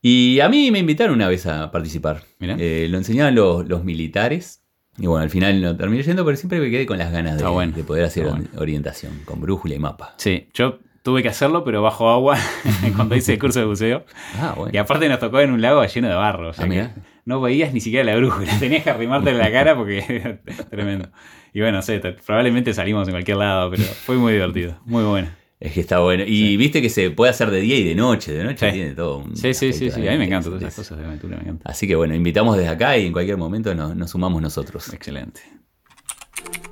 Y 0.00 0.40
a 0.40 0.48
mí 0.48 0.70
me 0.70 0.78
invitaron 0.78 1.14
una 1.14 1.28
vez 1.28 1.46
a 1.46 1.70
participar. 1.70 2.22
Eh, 2.40 2.86
lo 2.90 2.98
enseñaban 2.98 3.34
los, 3.34 3.68
los 3.68 3.84
militares. 3.84 4.61
Y 4.98 5.06
bueno, 5.06 5.22
al 5.22 5.30
final 5.30 5.60
no 5.62 5.76
terminé 5.76 6.02
yendo, 6.02 6.24
pero 6.24 6.36
siempre 6.36 6.60
me 6.60 6.70
quedé 6.70 6.84
con 6.86 6.98
las 6.98 7.10
ganas 7.10 7.32
de, 7.32 7.38
Está 7.38 7.48
bueno, 7.50 7.72
de 7.74 7.82
poder 7.84 8.04
hacer 8.04 8.24
bueno. 8.28 8.44
orientación 8.58 9.20
con 9.24 9.40
brújula 9.40 9.74
y 9.74 9.78
mapa. 9.78 10.14
Sí, 10.18 10.48
yo 10.52 10.80
tuve 11.02 11.22
que 11.22 11.28
hacerlo, 11.30 11.64
pero 11.64 11.80
bajo 11.82 12.10
agua 12.10 12.36
cuando 12.96 13.16
hice 13.16 13.32
el 13.34 13.38
curso 13.38 13.58
de 13.60 13.64
buceo. 13.66 14.04
Ah, 14.38 14.54
bueno. 14.56 14.70
Y 14.72 14.76
aparte 14.76 15.08
nos 15.08 15.18
tocó 15.18 15.40
en 15.40 15.50
un 15.50 15.62
lago 15.62 15.84
lleno 15.84 16.08
de 16.08 16.14
barro. 16.14 16.50
O 16.50 16.52
sea 16.52 16.66
Ah, 16.70 17.02
no 17.24 17.40
veías 17.40 17.72
ni 17.72 17.80
siquiera 17.80 18.04
la 18.04 18.16
brújula. 18.16 18.52
Tenías 18.60 18.82
que 18.84 18.90
arrimarte 18.90 19.30
en 19.30 19.38
la 19.38 19.50
cara 19.50 19.74
porque 19.76 20.04
era 20.08 20.38
tremendo. 20.70 21.08
Y 21.54 21.60
bueno, 21.60 21.78
no 21.78 21.82
sé, 21.82 21.98
te- 21.98 22.12
probablemente 22.12 22.74
salimos 22.74 23.08
en 23.08 23.12
cualquier 23.14 23.38
lado, 23.38 23.70
pero 23.70 23.82
fue 23.84 24.16
muy 24.16 24.32
divertido. 24.34 24.76
Muy 24.84 25.04
bueno. 25.04 25.28
Es 25.64 25.74
que 25.74 25.80
está 25.80 26.00
bueno. 26.00 26.24
Y 26.26 26.56
viste 26.56 26.82
que 26.82 26.90
se 26.90 27.12
puede 27.12 27.30
hacer 27.30 27.48
de 27.52 27.60
día 27.60 27.76
y 27.78 27.84
de 27.84 27.94
noche. 27.94 28.32
De 28.32 28.42
noche 28.42 28.66
Sí. 28.68 28.72
tiene 28.76 28.94
todo 28.96 29.18
un. 29.18 29.36
Sí, 29.36 29.54
sí, 29.54 29.72
sí, 29.72 29.92
sí. 29.92 30.08
A 30.08 30.10
mí 30.10 30.18
me 30.18 30.24
encantan 30.24 30.50
todas 30.54 30.60
esas 30.64 30.74
cosas 30.74 30.98
de 30.98 31.04
aventura, 31.04 31.36
me 31.36 31.42
encanta. 31.44 31.70
Así 31.70 31.86
que 31.86 31.94
bueno, 31.94 32.16
invitamos 32.16 32.56
desde 32.56 32.68
acá 32.70 32.98
y 32.98 33.06
en 33.06 33.12
cualquier 33.12 33.36
momento 33.36 33.72
nos, 33.72 33.94
nos 33.94 34.10
sumamos 34.10 34.42
nosotros. 34.42 34.92
Excelente. 34.92 35.40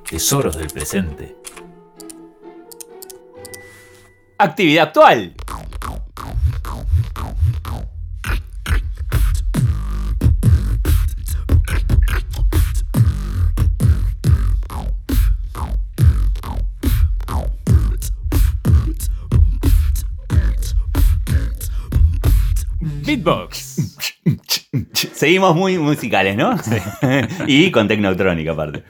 Tesoros 0.09 0.57
del 0.57 0.67
presente. 0.67 1.37
Actividad 4.37 4.87
actual. 4.87 5.35
Beatbox. 23.15 23.97
Seguimos 25.13 25.53
muy 25.55 25.77
musicales, 25.77 26.37
¿no? 26.37 26.55
y 27.47 27.69
con 27.71 27.87
tecnoelectrónica 27.89 28.51
aparte. 28.53 28.83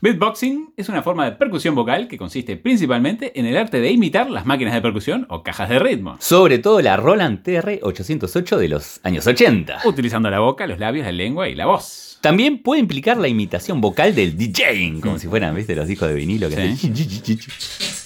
Beatboxing 0.00 0.72
es 0.78 0.88
una 0.88 1.02
forma 1.02 1.26
de 1.26 1.32
percusión 1.32 1.74
vocal 1.74 2.08
que 2.08 2.16
consiste 2.16 2.56
principalmente 2.56 3.38
en 3.38 3.44
el 3.44 3.58
arte 3.58 3.80
de 3.80 3.90
imitar 3.90 4.30
las 4.30 4.46
máquinas 4.46 4.72
de 4.72 4.80
percusión 4.80 5.26
o 5.28 5.42
cajas 5.42 5.68
de 5.68 5.78
ritmo, 5.78 6.16
Sobre 6.20 6.58
todo 6.58 6.80
la 6.80 6.96
Roland 6.96 7.42
TR-808 7.46 8.56
de 8.56 8.68
los 8.68 8.98
años 9.02 9.26
80. 9.26 9.80
utilizando 9.84 10.30
la 10.30 10.40
boca, 10.40 10.66
los 10.66 10.78
labios, 10.78 11.04
la 11.04 11.12
lengua 11.12 11.46
y 11.50 11.54
la 11.54 11.66
voz. 11.66 12.18
También 12.22 12.62
puede 12.62 12.80
implicar 12.80 13.18
la 13.18 13.28
imitación 13.28 13.82
vocal 13.82 14.14
del 14.14 14.38
DJing, 14.38 15.00
como 15.02 15.18
si 15.18 15.26
fueran, 15.28 15.54
¿viste? 15.54 15.74
Los 15.76 15.86
discos 15.86 16.08
de 16.08 16.14
vinilo 16.14 16.48
que 16.48 16.56
Mm. 16.56 16.76
Sí. 16.76 16.88
hacen- 16.90 17.40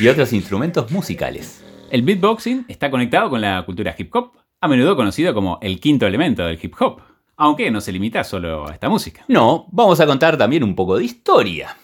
Y 0.00 0.08
otros 0.08 0.32
instrumentos 0.32 0.90
musicales. 0.90 1.64
El 1.90 2.02
beatboxing 2.02 2.64
está 2.68 2.90
conectado 2.90 3.30
con 3.30 3.40
la 3.40 3.62
cultura 3.64 3.94
hip 3.96 4.14
hop, 4.14 4.32
a 4.60 4.68
menudo 4.68 4.96
conocido 4.96 5.34
como 5.34 5.58
el 5.62 5.78
quinto 5.80 6.06
elemento 6.06 6.44
del 6.44 6.58
hip 6.60 6.74
hop, 6.80 7.00
aunque 7.36 7.70
no 7.70 7.80
se 7.80 7.92
limita 7.92 8.24
solo 8.24 8.68
a 8.68 8.72
esta 8.72 8.88
música. 8.88 9.24
No, 9.28 9.66
vamos 9.70 10.00
a 10.00 10.06
contar 10.06 10.36
también 10.36 10.64
un 10.64 10.74
poco 10.74 10.96
de 10.98 11.04
historia. 11.04 11.76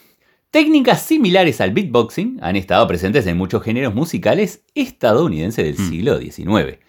Técnicas 0.49 1.01
similares 1.03 1.61
al 1.61 1.71
beatboxing 1.71 2.39
han 2.41 2.55
estado 2.57 2.85
presentes 2.87 3.25
en 3.27 3.37
muchos 3.37 3.63
géneros 3.63 3.93
musicales 3.95 4.65
estadounidenses 4.75 5.63
del 5.65 5.85
Mm. 5.85 5.89
siglo 5.89 6.17
XIX. 6.19 6.79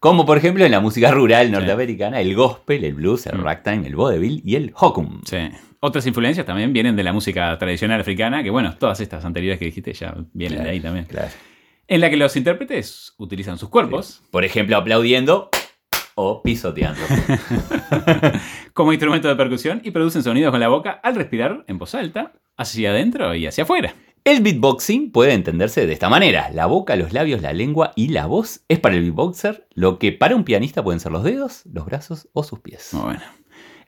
Como 0.00 0.26
por 0.26 0.36
ejemplo 0.38 0.64
en 0.64 0.72
la 0.72 0.80
música 0.80 1.12
rural 1.12 1.52
norteamericana, 1.52 2.20
el 2.20 2.34
gospel, 2.34 2.84
el 2.84 2.94
blues, 2.94 3.26
el 3.26 3.38
Mm. 3.38 3.42
ragtime, 3.42 3.86
el 3.86 3.94
vaudeville 3.94 4.42
y 4.44 4.56
el 4.56 4.72
hokum. 4.74 5.20
Sí. 5.24 5.36
Otras 5.84 6.06
influencias 6.06 6.46
también 6.46 6.72
vienen 6.72 6.94
de 6.94 7.02
la 7.02 7.12
música 7.12 7.58
tradicional 7.58 8.00
africana, 8.00 8.44
que 8.44 8.50
bueno, 8.50 8.76
todas 8.78 9.00
estas 9.00 9.24
anteriores 9.24 9.58
que 9.58 9.64
dijiste 9.64 9.92
ya 9.92 10.14
vienen 10.32 10.58
Claro, 10.58 10.64
de 10.64 10.70
ahí 10.70 10.80
también. 10.80 11.06
claro. 11.06 11.28
En 11.88 12.00
la 12.00 12.08
que 12.08 12.16
los 12.16 12.36
intérpretes 12.36 13.14
utilizan 13.18 13.58
sus 13.58 13.68
cuerpos 13.68 14.22
Por 14.30 14.44
ejemplo, 14.44 14.76
aplaudiendo 14.76 15.50
o 16.14 16.40
pisoteando. 16.40 17.00
como 18.74 18.92
instrumento 18.92 19.26
de 19.26 19.34
percusión 19.34 19.80
y 19.82 19.90
producen 19.90 20.22
sonidos 20.22 20.52
con 20.52 20.60
la 20.60 20.68
boca 20.68 21.00
al 21.02 21.16
respirar 21.16 21.64
en 21.66 21.78
voz 21.78 21.96
alta, 21.96 22.32
hacia 22.56 22.90
adentro 22.90 23.34
y 23.34 23.48
hacia 23.48 23.64
afuera. 23.64 23.92
El 24.22 24.40
beatboxing 24.40 25.10
puede 25.10 25.32
entenderse 25.32 25.84
de 25.84 25.92
esta 25.92 26.08
manera. 26.08 26.48
La 26.52 26.66
boca, 26.66 26.94
los 26.94 27.12
labios, 27.12 27.42
la 27.42 27.52
lengua 27.52 27.90
y 27.96 28.08
la 28.08 28.26
voz 28.26 28.60
es 28.68 28.78
para 28.78 28.94
el 28.94 29.02
beatboxer 29.02 29.66
lo 29.74 29.98
que 29.98 30.12
para 30.12 30.36
un 30.36 30.44
pianista 30.44 30.84
pueden 30.84 31.00
ser 31.00 31.10
los 31.10 31.24
dedos, 31.24 31.62
los 31.66 31.86
brazos 31.86 32.28
o 32.32 32.44
sus 32.44 32.60
pies. 32.60 32.90
Muy 32.92 33.02
bueno. 33.02 33.22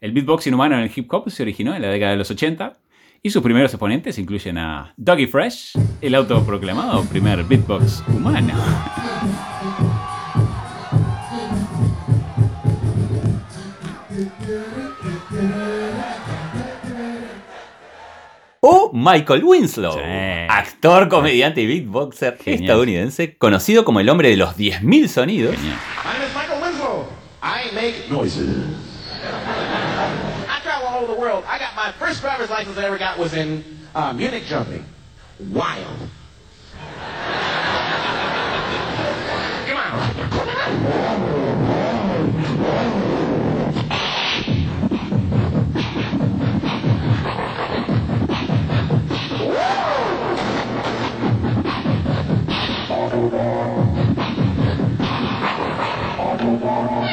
El 0.01 0.13
beatboxing 0.13 0.53
humano 0.55 0.77
en 0.77 0.83
el 0.83 0.91
hip 0.95 1.13
hop 1.13 1.31
se 1.31 1.43
originó 1.43 1.75
en 1.75 1.83
la 1.83 1.89
década 1.89 2.13
de 2.13 2.19
los 2.19 2.31
80 2.31 2.75
y 3.23 3.31
sus 3.31 3.43
primeros 3.43 3.73
exponentes 3.73 4.19
incluyen 4.19 4.59
a 4.59 4.93
Doggy 4.97 5.27
Fresh, 5.27 5.73
el 6.03 6.15
autoproclamado 6.15 7.05
primer 7.05 7.43
beatbox 7.45 8.03
humano. 8.09 8.53
O 18.61 18.91
Michael 18.95 19.45
Winslow, 19.45 19.93
Sí. 19.95 20.01
actor, 20.49 21.09
comediante 21.09 21.61
y 21.61 21.67
beatboxer 21.67 22.39
Genial. 22.39 22.63
estadounidense, 22.63 23.37
conocido 23.37 23.85
como 23.85 24.01
el 24.01 24.09
hombre 24.09 24.31
de 24.31 24.37
los 24.39 24.57
10.000 24.57 25.09
sonidos. 25.09 25.55
Genial. 25.55 25.77
My 26.03 26.13
name 26.13 26.27
is 26.27 26.35
Michael 26.35 26.63
Winslow. 26.63 27.07
I 27.43 27.75
make 27.75 27.95
noises. 28.11 28.47
My 31.85 31.93
first 31.93 32.23
driver's 32.23 32.49
license 32.49 32.79
I 32.79 32.85
ever 32.85 32.97
got 32.97 33.19
was 33.19 33.35
in 33.35 33.63
uh, 33.95 34.15
Munich, 34.15 34.45
Germany. 34.47 34.83
Wild. 35.51 35.99
Come 56.47 56.57
on. 56.57 57.04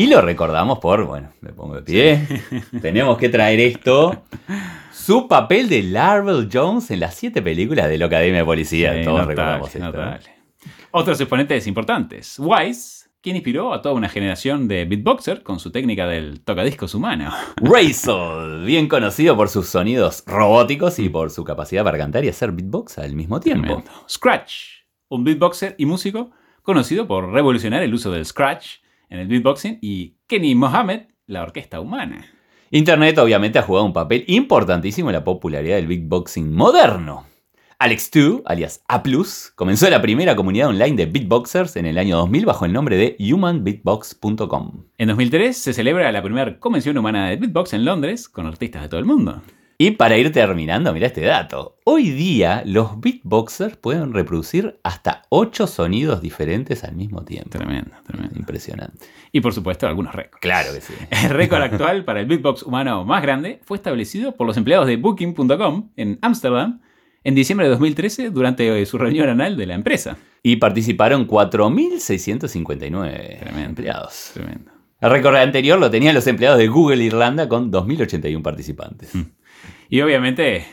Y 0.00 0.06
lo 0.06 0.22
recordamos 0.22 0.78
por, 0.78 1.04
bueno, 1.04 1.30
me 1.42 1.52
pongo 1.52 1.74
de 1.74 1.82
pie. 1.82 2.26
Tenemos 2.80 3.18
que 3.18 3.28
traer 3.28 3.60
esto. 3.60 4.22
Su 4.90 5.28
papel 5.28 5.68
de 5.68 5.82
Larvel 5.82 6.48
Jones 6.50 6.90
en 6.90 7.00
las 7.00 7.16
siete 7.16 7.42
películas 7.42 7.86
de 7.90 7.98
la 7.98 8.06
Academia 8.06 8.38
de 8.38 8.46
Policía. 8.46 8.94
Sí, 8.94 9.04
Todos 9.04 9.18
notable, 9.18 9.34
recordamos 9.34 9.74
esto. 9.74 9.84
notable. 9.84 10.30
Otros 10.92 11.20
exponentes 11.20 11.66
importantes. 11.66 12.38
Wise, 12.38 13.10
quien 13.20 13.36
inspiró 13.36 13.74
a 13.74 13.82
toda 13.82 13.94
una 13.94 14.08
generación 14.08 14.68
de 14.68 14.86
beatboxer 14.86 15.42
con 15.42 15.60
su 15.60 15.70
técnica 15.70 16.06
del 16.06 16.40
tocadiscos 16.40 16.94
humano. 16.94 17.30
Razel, 17.56 18.64
bien 18.64 18.88
conocido 18.88 19.36
por 19.36 19.50
sus 19.50 19.68
sonidos 19.68 20.24
robóticos 20.26 20.98
y 20.98 21.10
por 21.10 21.30
su 21.30 21.44
capacidad 21.44 21.84
para 21.84 21.98
cantar 21.98 22.24
y 22.24 22.30
hacer 22.30 22.52
beatbox 22.52 22.96
al 23.00 23.14
mismo 23.14 23.38
tiempo. 23.38 23.66
Tremendo. 23.66 23.90
Scratch, 24.08 24.62
un 25.10 25.24
beatboxer 25.24 25.74
y 25.76 25.84
músico 25.84 26.30
conocido 26.62 27.06
por 27.06 27.30
revolucionar 27.30 27.82
el 27.82 27.92
uso 27.92 28.10
del 28.10 28.24
scratch 28.24 28.78
en 29.10 29.18
el 29.18 29.28
beatboxing 29.28 29.78
y 29.82 30.16
Kenny 30.26 30.54
Mohammed, 30.54 31.02
la 31.26 31.42
orquesta 31.42 31.80
humana. 31.80 32.24
Internet 32.70 33.18
obviamente 33.18 33.58
ha 33.58 33.62
jugado 33.62 33.84
un 33.84 33.92
papel 33.92 34.24
importantísimo 34.28 35.10
en 35.10 35.14
la 35.14 35.24
popularidad 35.24 35.76
del 35.76 35.88
beatboxing 35.88 36.54
moderno. 36.54 37.26
Alex2, 37.80 38.42
alias 38.44 38.84
A+, 38.88 39.02
comenzó 39.54 39.88
la 39.88 40.02
primera 40.02 40.36
comunidad 40.36 40.68
online 40.68 40.96
de 40.96 41.06
beatboxers 41.06 41.76
en 41.76 41.86
el 41.86 41.98
año 41.98 42.18
2000 42.18 42.44
bajo 42.44 42.66
el 42.66 42.72
nombre 42.72 42.96
de 42.96 43.16
humanbeatbox.com. 43.18 44.84
En 44.98 45.08
2003 45.08 45.56
se 45.56 45.72
celebra 45.72 46.12
la 46.12 46.22
primera 46.22 46.60
convención 46.60 46.98
humana 46.98 47.30
de 47.30 47.36
beatbox 47.36 47.72
en 47.72 47.86
Londres 47.86 48.28
con 48.28 48.46
artistas 48.46 48.82
de 48.82 48.88
todo 48.90 49.00
el 49.00 49.06
mundo. 49.06 49.42
Y 49.82 49.92
para 49.92 50.18
ir 50.18 50.30
terminando, 50.30 50.92
mira 50.92 51.06
este 51.06 51.22
dato. 51.22 51.78
Hoy 51.84 52.10
día 52.10 52.62
los 52.66 53.00
beatboxers 53.00 53.78
pueden 53.78 54.12
reproducir 54.12 54.78
hasta 54.82 55.22
8 55.30 55.66
sonidos 55.66 56.20
diferentes 56.20 56.84
al 56.84 56.96
mismo 56.96 57.24
tiempo. 57.24 57.48
Tremendo, 57.48 57.92
tremendo. 58.06 58.38
Impresionante. 58.38 59.06
Y 59.32 59.40
por 59.40 59.54
supuesto 59.54 59.86
algunos 59.86 60.14
récords. 60.14 60.42
Claro 60.42 60.74
que 60.74 60.82
sí. 60.82 60.92
El 61.24 61.30
récord 61.30 61.62
actual 61.62 62.04
para 62.04 62.20
el 62.20 62.26
beatbox 62.26 62.64
humano 62.64 63.06
más 63.06 63.22
grande 63.22 63.60
fue 63.64 63.78
establecido 63.78 64.36
por 64.36 64.46
los 64.46 64.58
empleados 64.58 64.86
de 64.86 64.98
Booking.com 64.98 65.88
en 65.96 66.18
Ámsterdam 66.20 66.82
en 67.24 67.34
diciembre 67.34 67.64
de 67.64 67.70
2013 67.70 68.28
durante 68.28 68.84
su 68.84 68.98
reunión 68.98 69.30
anual 69.30 69.56
de 69.56 69.64
la 69.64 69.76
empresa. 69.76 70.18
Y 70.42 70.56
participaron 70.56 71.26
4.659 71.26 73.38
Tremendo. 73.38 73.66
empleados. 73.66 74.32
Tremendo. 74.34 74.72
El 75.00 75.10
récord 75.10 75.36
anterior 75.36 75.78
lo 75.78 75.90
tenían 75.90 76.14
los 76.14 76.26
empleados 76.26 76.58
de 76.58 76.68
Google 76.68 77.02
Irlanda 77.02 77.48
con 77.48 77.72
2.081 77.72 78.42
participantes. 78.42 79.14
Y 79.90 80.00
obviamente 80.00 80.64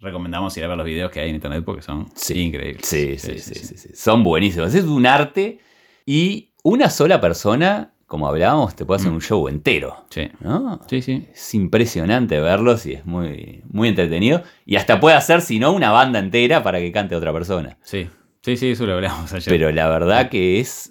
recomendamos 0.00 0.56
ir 0.56 0.64
a 0.64 0.68
ver 0.68 0.76
los 0.76 0.86
videos 0.86 1.10
que 1.10 1.20
hay 1.20 1.28
en 1.28 1.36
internet 1.36 1.62
porque 1.64 1.82
son 1.82 2.08
Sí. 2.14 2.40
increíbles. 2.40 2.86
Sí, 2.86 3.18
sí, 3.18 3.38
sí, 3.38 3.54
sí, 3.54 3.76
sí. 3.76 3.90
Son 3.94 4.24
buenísimos. 4.24 4.74
Es 4.74 4.84
un 4.84 5.06
arte 5.06 5.58
y 6.06 6.50
una 6.64 6.90
sola 6.90 7.20
persona, 7.20 7.92
como 8.06 8.26
hablábamos, 8.26 8.74
te 8.74 8.84
puede 8.84 9.00
hacer 9.00 9.12
un 9.12 9.20
show 9.20 9.46
entero. 9.48 10.06
Sí. 10.10 10.30
¿no? 10.40 10.80
Sí, 10.88 11.02
sí. 11.02 11.28
Es 11.32 11.54
impresionante 11.54 12.40
verlos 12.40 12.86
y 12.86 12.94
es 12.94 13.04
muy, 13.06 13.62
muy 13.68 13.88
entretenido. 13.88 14.42
Y 14.64 14.76
hasta 14.76 14.98
puede 14.98 15.16
hacer, 15.16 15.42
si 15.42 15.58
no, 15.58 15.72
una 15.72 15.90
banda 15.90 16.18
entera 16.18 16.62
para 16.62 16.78
que 16.78 16.90
cante 16.92 17.14
otra 17.14 17.32
persona. 17.32 17.76
Sí, 17.82 18.08
sí, 18.42 18.56
sí, 18.56 18.70
eso 18.70 18.86
lo 18.86 18.94
hablamos 18.94 19.32
ayer. 19.32 19.48
Pero 19.52 19.70
la 19.70 19.88
verdad 19.88 20.30
que 20.30 20.60
es. 20.60 20.88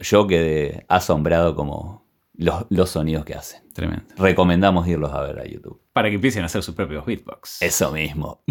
Yo 0.00 0.26
quedé 0.26 0.84
asombrado 0.88 1.54
como 1.54 2.05
los, 2.38 2.66
los 2.70 2.90
sonidos 2.90 3.24
que 3.24 3.34
hacen. 3.34 3.62
Tremendo. 3.72 4.14
Recomendamos 4.16 4.86
irlos 4.88 5.12
a 5.12 5.20
ver 5.22 5.38
a 5.38 5.46
YouTube. 5.46 5.80
Para 5.92 6.08
que 6.08 6.16
empiecen 6.16 6.42
a 6.42 6.46
hacer 6.46 6.62
sus 6.62 6.74
propios 6.74 7.04
beatbox. 7.04 7.62
Eso 7.62 7.92
mismo. 7.92 8.42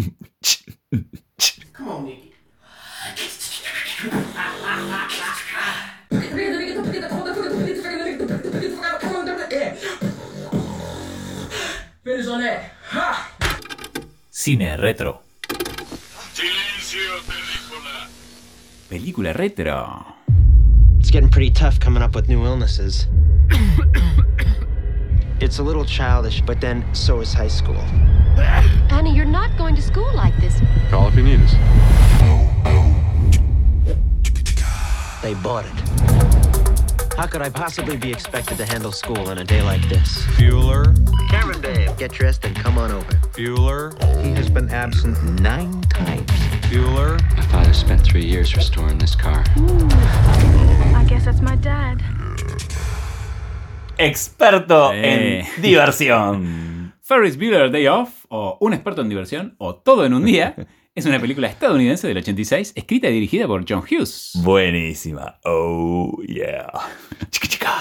Cine 14.30 14.76
retro. 14.76 15.22
Película 18.88 19.32
retro. 19.32 20.15
It's 21.16 21.22
getting 21.22 21.32
pretty 21.32 21.50
tough 21.50 21.80
coming 21.80 22.02
up 22.02 22.14
with 22.14 22.28
new 22.28 22.44
illnesses. 22.44 23.06
it's 25.40 25.60
a 25.60 25.62
little 25.62 25.86
childish, 25.86 26.42
but 26.42 26.60
then 26.60 26.84
so 26.94 27.20
is 27.20 27.32
high 27.32 27.48
school. 27.48 27.80
Annie, 28.90 29.14
you're 29.14 29.24
not 29.24 29.56
going 29.56 29.74
to 29.76 29.80
school 29.80 30.14
like 30.14 30.36
this. 30.36 30.60
Call 30.90 31.08
if 31.08 31.14
you 31.14 31.22
need 31.22 31.40
us. 31.40 31.52
They 35.22 35.32
bought 35.42 35.64
it. 35.64 37.14
How 37.16 37.26
could 37.26 37.40
I 37.40 37.48
possibly 37.48 37.96
be 37.96 38.12
expected 38.12 38.58
to 38.58 38.66
handle 38.66 38.92
school 38.92 39.30
on 39.30 39.38
a 39.38 39.44
day 39.44 39.62
like 39.62 39.88
this? 39.88 40.22
Bueller, 40.36 40.94
Cameron, 41.30 41.62
babe, 41.62 41.96
get 41.96 42.12
dressed 42.12 42.44
and 42.44 42.54
come 42.54 42.76
on 42.76 42.92
over. 42.92 43.10
Bueller, 43.32 43.94
He 44.22 44.32
has 44.32 44.50
been 44.50 44.68
absent 44.68 45.40
nine 45.40 45.80
times. 45.84 46.30
Bueller. 46.68 47.18
My 47.36 47.42
father 47.46 47.72
spent 47.72 48.02
three 48.02 48.26
years 48.26 48.54
restoring 48.54 48.98
this 48.98 49.14
car. 49.14 49.42
I 49.56 50.65
guess 51.08 51.24
that's 51.24 51.40
my 51.42 51.56
dad. 51.56 51.98
Experto 53.98 54.92
Eh. 54.92 55.40
en 55.40 55.62
diversión. 55.62 56.94
Ferris 57.02 57.36
Bueller 57.36 57.70
Day 57.70 57.86
Off, 57.86 58.24
o 58.28 58.58
Un 58.60 58.74
experto 58.74 59.02
en 59.02 59.08
diversión, 59.08 59.54
o 59.58 59.76
Todo 59.76 60.04
en 60.04 60.12
un 60.14 60.24
día, 60.24 60.54
es 60.94 61.06
una 61.06 61.20
película 61.20 61.46
estadounidense 61.46 62.08
del 62.08 62.18
86, 62.18 62.72
escrita 62.74 63.08
y 63.08 63.12
dirigida 63.12 63.46
por 63.46 63.64
John 63.68 63.82
Hughes. 63.88 64.32
Buenísima. 64.42 65.38
Oh, 65.44 66.20
yeah. 66.26 66.66
Chica, 67.30 67.46
chica. 67.48 67.72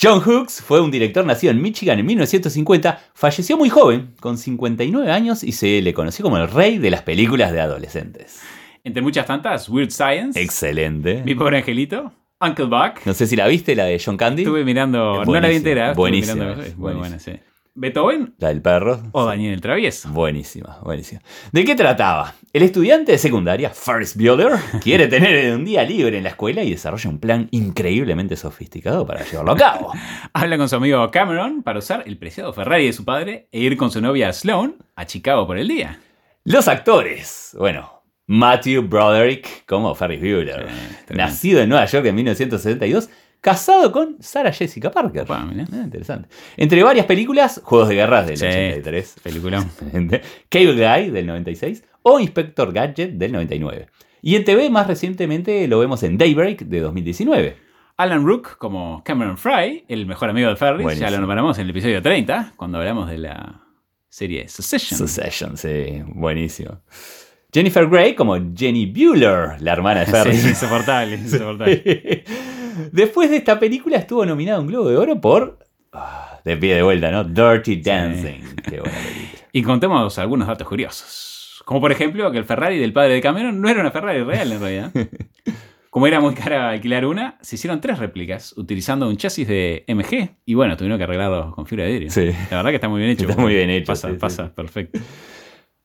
John 0.00 0.20
Hughes 0.24 0.60
fue 0.60 0.80
un 0.80 0.90
director 0.90 1.24
nacido 1.24 1.52
en 1.52 1.62
Michigan 1.62 1.98
en 2.00 2.04
1950, 2.06 3.00
falleció 3.14 3.56
muy 3.56 3.70
joven, 3.70 4.12
con 4.20 4.36
59 4.36 5.10
años, 5.10 5.42
y 5.42 5.52
se 5.52 5.80
le 5.80 5.94
conoció 5.94 6.22
como 6.24 6.36
el 6.36 6.48
rey 6.50 6.78
de 6.78 6.90
las 6.90 7.02
películas 7.02 7.52
de 7.52 7.60
adolescentes. 7.60 8.40
Entre 8.82 9.00
muchas 9.02 9.24
tantas, 9.26 9.68
Weird 9.68 9.90
Science, 9.90 10.38
Excelente. 10.38 11.22
Mi 11.24 11.34
pobre 11.34 11.58
angelito, 11.58 12.12
Uncle 12.48 12.66
Buck. 12.66 13.04
No 13.06 13.14
sé 13.14 13.26
si 13.26 13.36
la 13.36 13.46
viste, 13.48 13.74
la 13.74 13.84
de 13.84 14.00
John 14.04 14.16
Candy. 14.16 14.42
Estuve 14.42 14.64
mirando, 14.64 15.22
Es 15.22 15.28
no 15.28 15.40
la 15.40 15.48
vi 15.48 15.56
entera, 15.56 15.92
buenísima, 15.94 16.34
mirando- 16.44 16.62
es 16.62 16.76
muy 16.76 16.92
buena, 16.94 17.18
sí. 17.18 17.32
Beethoven 17.76 18.34
La 18.38 18.48
del 18.50 18.62
perro. 18.62 19.02
o 19.10 19.24
Daniel 19.24 19.52
el 19.54 19.60
Travieso. 19.60 20.08
Buenísima, 20.10 20.78
buenísima. 20.84 21.20
¿De 21.50 21.64
qué 21.64 21.74
trataba? 21.74 22.32
El 22.52 22.62
estudiante 22.62 23.10
de 23.10 23.18
secundaria, 23.18 23.70
Ferris 23.70 24.16
Bueller, 24.16 24.52
quiere 24.80 25.08
tener 25.08 25.52
un 25.56 25.64
día 25.64 25.82
libre 25.82 26.16
en 26.18 26.22
la 26.22 26.28
escuela 26.30 26.62
y 26.62 26.70
desarrolla 26.70 27.10
un 27.10 27.18
plan 27.18 27.48
increíblemente 27.50 28.36
sofisticado 28.36 29.04
para 29.04 29.24
llevarlo 29.24 29.50
a 29.50 29.56
cabo. 29.56 29.92
Habla 30.32 30.56
con 30.56 30.68
su 30.68 30.76
amigo 30.76 31.10
Cameron 31.10 31.64
para 31.64 31.80
usar 31.80 32.04
el 32.06 32.16
preciado 32.16 32.52
Ferrari 32.52 32.86
de 32.86 32.92
su 32.92 33.04
padre 33.04 33.48
e 33.50 33.58
ir 33.58 33.76
con 33.76 33.90
su 33.90 34.00
novia 34.00 34.32
Sloan 34.32 34.76
a 34.94 35.04
Chicago 35.06 35.44
por 35.44 35.58
el 35.58 35.66
día. 35.66 35.98
Los 36.44 36.68
actores. 36.68 37.56
Bueno, 37.58 37.93
Matthew 38.26 38.82
Broderick 38.88 39.66
como 39.66 39.94
Ferris 39.94 40.20
Bueller. 40.20 40.66
Nacido 41.10 41.60
en 41.60 41.68
Nueva 41.68 41.84
York 41.84 42.06
en 42.06 42.14
1972, 42.14 43.10
casado 43.40 43.92
con 43.92 44.16
Sarah 44.20 44.52
Jessica 44.52 44.90
Parker. 44.90 45.26
Mirá. 45.46 45.66
Ah, 45.72 45.82
interesante. 45.84 46.28
Entre 46.56 46.82
varias 46.82 47.06
películas, 47.06 47.60
Juegos 47.62 47.88
de 47.88 47.96
Guerra 47.96 48.22
del 48.22 48.36
Sí, 48.36 48.46
83. 48.46 49.16
Peliculón. 49.22 49.62
Excelente. 49.64 50.22
Cable 50.48 50.74
Guy 50.74 51.10
del 51.10 51.26
96 51.26 51.84
o 52.02 52.18
Inspector 52.20 52.72
Gadget 52.72 53.12
del 53.12 53.32
99. 53.32 53.86
Y 54.22 54.36
en 54.36 54.44
TV 54.44 54.70
más 54.70 54.86
recientemente 54.86 55.68
lo 55.68 55.78
vemos 55.78 56.02
en 56.02 56.16
Daybreak 56.16 56.60
de 56.60 56.80
2019. 56.80 57.56
Alan 57.96 58.24
Rook 58.26 58.56
como 58.56 59.02
Cameron 59.04 59.36
Fry, 59.38 59.84
el 59.86 60.06
mejor 60.06 60.30
amigo 60.30 60.48
de 60.48 60.56
Ferris. 60.56 60.82
Buenísimo. 60.82 61.08
Ya 61.08 61.14
lo 61.14 61.20
nombramos 61.20 61.58
en 61.58 61.64
el 61.64 61.70
episodio 61.70 62.00
30, 62.02 62.54
cuando 62.56 62.78
hablamos 62.78 63.08
de 63.08 63.18
la 63.18 63.60
serie 64.08 64.48
Succession. 64.48 64.98
Succession, 64.98 65.56
sí, 65.56 66.02
buenísimo. 66.06 66.80
Jennifer 67.54 67.86
Grey 67.88 68.14
como 68.16 68.36
Jenny 68.54 68.86
Bueller, 68.86 69.60
la 69.60 69.72
hermana 69.72 70.00
de 70.00 70.06
Sí, 70.06 70.12
Ferris. 70.12 70.44
insoportable, 70.44 71.14
insoportable. 71.14 72.24
Después 72.92 73.30
de 73.30 73.36
esta 73.36 73.58
película 73.60 73.96
estuvo 73.96 74.26
nominado 74.26 74.58
a 74.58 74.60
un 74.62 74.66
Globo 74.66 74.88
de 74.88 74.96
Oro 74.96 75.20
por... 75.20 75.60
ah, 75.92 76.40
de 76.44 76.56
pie 76.56 76.74
de 76.74 76.82
vuelta, 76.82 77.10
¿no? 77.12 77.22
Dirty 77.22 77.76
Dancing. 77.76 78.40
Qué 78.68 78.80
buena 78.80 78.98
película. 78.98 79.48
Y 79.52 79.62
contemos 79.62 80.18
algunos 80.18 80.48
datos 80.48 80.66
curiosos. 80.66 81.62
Como 81.64 81.80
por 81.80 81.92
ejemplo 81.92 82.30
que 82.32 82.38
el 82.38 82.44
Ferrari 82.44 82.78
del 82.78 82.92
padre 82.92 83.14
de 83.14 83.20
Cameron 83.20 83.60
no 83.60 83.68
era 83.68 83.80
una 83.80 83.92
Ferrari 83.92 84.22
real 84.24 84.50
en 84.52 84.60
realidad. 84.60 84.90
Como 85.90 86.08
era 86.08 86.18
muy 86.18 86.34
cara 86.34 86.70
alquilar 86.70 87.06
una, 87.06 87.38
se 87.40 87.54
hicieron 87.54 87.80
tres 87.80 88.00
réplicas 88.00 88.52
utilizando 88.56 89.08
un 89.08 89.16
chasis 89.16 89.46
de 89.46 89.84
MG. 89.86 90.28
Y 90.44 90.54
bueno, 90.54 90.76
tuvieron 90.76 90.98
que 90.98 91.04
arreglarlo 91.04 91.52
con 91.52 91.66
fibra 91.66 91.84
de 91.84 91.92
vidrio. 91.92 92.10
Sí. 92.10 92.32
La 92.50 92.56
verdad 92.56 92.70
que 92.70 92.74
está 92.74 92.88
muy 92.88 92.98
bien 92.98 93.12
hecho. 93.12 93.28
Está 93.30 93.40
muy 93.40 93.54
bien 93.54 93.70
hecho, 93.70 93.86
Pasa, 93.92 94.08
sí, 94.08 94.14
sí, 94.14 94.18
pasa, 94.20 94.46
sí. 94.46 94.52
perfecto. 94.56 94.98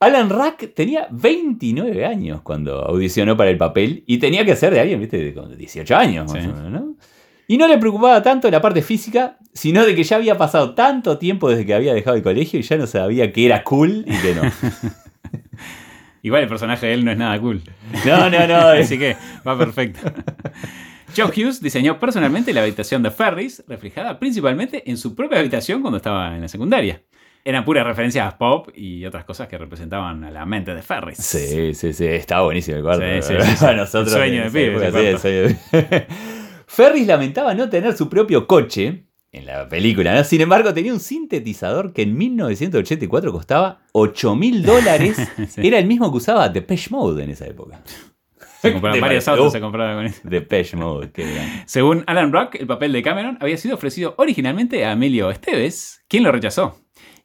Alan 0.02 0.30
Rack 0.30 0.74
tenía 0.74 1.08
29 1.12 2.06
años 2.06 2.42
cuando 2.42 2.86
audicionó 2.86 3.36
para 3.36 3.50
el 3.50 3.58
papel 3.58 4.04
y 4.08 4.18
tenía 4.18 4.46
que 4.46 4.56
ser 4.56 4.74
de 4.74 4.80
alguien, 4.80 5.00
viste, 5.00 5.18
de 5.18 5.34
como 5.34 5.48
18 5.50 5.96
años 5.98 6.32
más 6.32 6.42
Sí. 6.44 6.50
o 6.50 6.54
menos, 6.56 6.72
¿no? 6.72 6.96
Y 7.48 7.58
no 7.58 7.68
le 7.68 7.78
preocupaba 7.80 8.22
tanto 8.22 8.50
la 8.52 8.62
parte 8.62 8.82
física, 8.82 9.38
sino 9.54 9.84
de 9.86 9.96
que 9.96 10.04
ya 10.04 10.18
había 10.18 10.38
pasado 10.38 10.74
tanto 10.76 11.18
tiempo 11.18 11.50
desde 11.50 11.66
que 11.66 11.74
había 11.74 11.94
dejado 11.94 12.16
el 12.16 12.22
colegio 12.24 12.60
y 12.60 12.64
ya 12.64 12.78
no 12.78 12.86
sabía 12.88 13.34
que 13.34 13.46
era 13.46 13.64
cool 13.64 14.06
y 14.08 14.16
que 14.22 14.36
no. 14.36 14.42
Igual 16.22 16.44
el 16.44 16.50
personaje 16.50 16.86
de 16.88 16.94
él 16.94 17.06
no 17.06 17.12
es 17.12 17.18
nada 17.18 17.40
cool. 17.40 17.62
No, 18.06 18.30
no, 18.30 18.48
no. 18.48 18.56
Así 18.80 19.00
que 19.00 19.16
va 19.48 19.58
perfecto. 19.58 20.00
John 21.18 21.32
Hughes 21.36 21.60
diseñó 21.62 22.00
personalmente 22.00 22.54
la 22.54 22.62
habitación 22.62 23.02
de 23.04 23.10
Ferris, 23.10 23.64
reflejada 23.68 24.20
principalmente 24.20 24.90
en 24.90 24.98
su 24.98 25.16
propia 25.16 25.40
habitación 25.40 25.82
cuando 25.82 25.98
estaba 25.98 26.36
en 26.36 26.42
la 26.42 26.48
secundaria. 26.48 27.02
Eran 27.50 27.66
puras 27.66 27.84
referencias 27.84 28.36
pop 28.36 28.70
y 28.76 29.04
otras 29.06 29.26
cosas 29.26 29.48
que 29.48 29.58
representaban 29.58 30.24
a 30.24 30.30
la 30.30 30.46
mente 30.46 30.76
de 30.76 30.84
Ferris. 30.84 31.18
Sí, 31.18 31.74
sí, 31.74 31.94
sí, 31.94 32.06
estaba 32.06 32.44
buenísimo 32.44 32.78
el 32.78 32.84
cuarto. 32.84 33.04
Sí, 33.24 33.34
sí, 33.34 33.56
sí, 33.58 33.66
nosotros. 33.76 34.14
El 34.14 34.20
sueño 34.20 34.42
de 34.42 34.48
esa 34.48 34.54
pibe, 34.54 34.68
época, 34.68 34.88
ese 34.88 35.00
sí, 35.00 35.06
el 35.08 35.18
sueño 35.20 35.58
de- 35.90 36.08
Ferris 36.68 37.08
lamentaba 37.08 37.56
no 37.56 37.68
tener 37.68 37.98
su 37.98 38.08
propio 38.08 38.46
coche 38.46 39.06
en 39.32 39.46
la 39.48 39.68
película, 39.68 40.14
¿no? 40.14 40.24
Sin 40.24 40.42
embargo, 40.42 40.74
tenía 40.76 40.94
un 40.94 41.00
sintetizador 41.00 41.92
que 41.92 42.04
en 42.04 42.16
1984 42.18 43.32
costaba 43.32 43.82
8 43.94 44.36
mil 44.36 44.62
dólares. 44.64 45.18
Era 45.58 45.80
el 45.80 45.88
mismo 45.88 46.12
que 46.12 46.18
usaba 46.18 46.50
Depeche 46.50 46.90
Mode 46.92 47.24
en 47.24 47.32
esa 47.32 47.48
época. 47.48 47.82
Se 48.62 48.72
compraban 48.74 48.98
De 48.98 49.02
varios 49.02 49.28
autos, 49.28 49.48
Oh. 49.48 49.50
se 49.52 49.60
compraban 49.62 49.96
con 49.96 50.06
eso. 50.06 50.20
Depeche 50.24 50.78
Mode, 50.78 51.12
qué 51.12 51.24
gran. 51.34 51.64
Según 51.66 52.04
Alan 52.08 52.32
Rock, 52.32 52.56
el 52.60 52.68
papel 52.68 52.92
de 52.92 53.02
Cameron 53.02 53.38
había 53.42 53.58
sido 53.58 53.76
ofrecido 53.76 54.14
originalmente 54.18 54.86
a 54.86 54.92
Emilio 54.92 55.32
Esteves, 55.32 56.04
quien 56.10 56.24
lo 56.24 56.32
rechazó. 56.32 56.78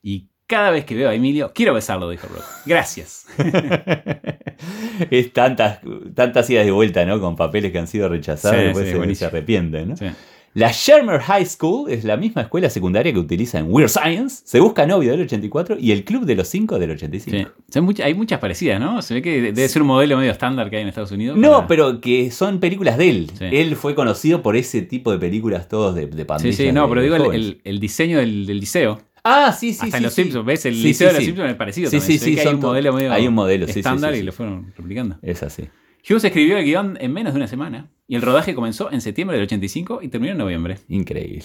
Y 0.06 0.28
cada 0.46 0.70
vez 0.70 0.84
que 0.84 0.94
veo 0.94 1.08
a 1.08 1.14
Emilio, 1.14 1.50
quiero 1.54 1.72
besarlo, 1.74 2.08
dijo 2.10 2.26
Rock. 2.28 2.44
Gracias. 2.66 3.24
es 5.10 5.32
tantas, 5.32 5.80
tantas 6.14 6.48
idas 6.50 6.64
de 6.66 6.70
vuelta, 6.72 7.04
¿no? 7.04 7.20
Con 7.20 7.36
papeles 7.36 7.72
que 7.72 7.78
han 7.78 7.86
sido 7.86 8.08
rechazados 8.08 8.56
Sí, 8.56 8.62
y 8.62 8.64
después 8.66 8.88
sí, 8.90 9.08
se, 9.08 9.14
se 9.16 9.24
arrepienten, 9.26 9.88
¿no? 9.88 9.96
Sí. 9.96 10.06
La 10.52 10.70
Shermer 10.70 11.18
High 11.20 11.46
School 11.46 11.90
es 11.90 12.04
la 12.04 12.16
misma 12.16 12.42
escuela 12.42 12.70
secundaria 12.70 13.12
que 13.12 13.18
utiliza 13.18 13.58
en 13.58 13.66
Weird 13.72 13.88
Science, 13.88 14.42
Se 14.46 14.60
Busca 14.60 14.86
Novio 14.86 15.10
del 15.10 15.22
84 15.22 15.78
y 15.80 15.90
el 15.90 16.04
Club 16.04 16.24
de 16.26 16.36
los 16.36 16.46
Cinco 16.46 16.78
del 16.78 16.92
85. 16.92 17.50
Sí. 17.68 18.02
Hay 18.04 18.14
muchas 18.14 18.38
parecidas, 18.38 18.78
¿no? 18.78 19.02
Se 19.02 19.14
ve 19.14 19.22
que 19.22 19.40
debe 19.42 19.68
ser 19.68 19.82
un 19.82 19.88
modelo 19.88 20.16
medio 20.16 20.30
estándar 20.30 20.70
que 20.70 20.76
hay 20.76 20.82
en 20.82 20.88
Estados 20.88 21.10
Unidos. 21.10 21.36
No, 21.36 21.66
pero 21.66 22.00
que 22.00 22.30
son 22.30 22.60
películas 22.60 22.98
de 22.98 23.10
él. 23.10 23.30
Sí. 23.36 23.46
Él 23.50 23.74
fue 23.74 23.96
conocido 23.96 24.42
por 24.42 24.54
ese 24.54 24.82
tipo 24.82 25.10
de 25.10 25.18
películas 25.18 25.66
todos 25.68 25.96
de, 25.96 26.06
de 26.06 26.18
Sí, 26.18 26.24
pandillas. 26.24 26.56
sí, 26.56 26.70
no, 26.70 26.82
de- 26.82 26.88
pero 26.88 27.02
digo 27.02 27.16
el, 27.16 27.22
jóvenes. 27.22 27.46
el- 27.46 27.60
el 27.64 27.80
diseño 27.80 28.18
del, 28.18 28.46
del 28.46 28.60
liceo. 28.60 29.00
Ah, 29.24 29.52
sí, 29.52 29.72
sí, 29.72 29.80
Hasta 29.86 29.92
sí. 29.92 29.96
en 29.96 30.02
los 30.02 30.12
sí. 30.14 30.22
Simpsons, 30.22 30.46
¿ves? 30.46 30.66
El 30.66 30.74
Sí, 30.76 30.82
liceo 30.82 31.08
de 31.08 31.14
los. 31.14 31.24
Simpsons 31.24 31.50
es 31.50 31.56
parecido 31.56 31.90
Sí, 31.90 31.98
también. 31.98 32.18
sí, 32.20 32.36
sí, 32.36 32.38
hay 32.40 32.54
un 32.54 32.60
modelo 32.60 32.92
medio 32.92 33.12
hay 33.12 33.26
un 33.26 33.34
modelo, 33.34 33.66
sí, 33.66 33.72
sí, 33.72 33.78
estándar 33.80 34.14
y 34.14 34.22
lo 34.22 34.32
fueron 34.32 34.72
replicando. 34.76 35.18
Es 35.22 35.42
así. 35.42 35.64
Hughes 36.08 36.24
escribió 36.24 36.58
el 36.58 36.64
guion 36.64 36.98
en 37.00 37.12
menos 37.12 37.32
de 37.32 37.38
una 37.38 37.46
semana 37.48 37.90
y 38.06 38.16
el 38.16 38.22
rodaje 38.22 38.54
comenzó 38.54 38.92
en 38.92 39.00
septiembre 39.00 39.38
del 39.38 39.46
85 39.46 40.00
y 40.02 40.08
terminó 40.08 40.32
en 40.32 40.38
noviembre. 40.38 40.78
Increíble. 40.88 41.42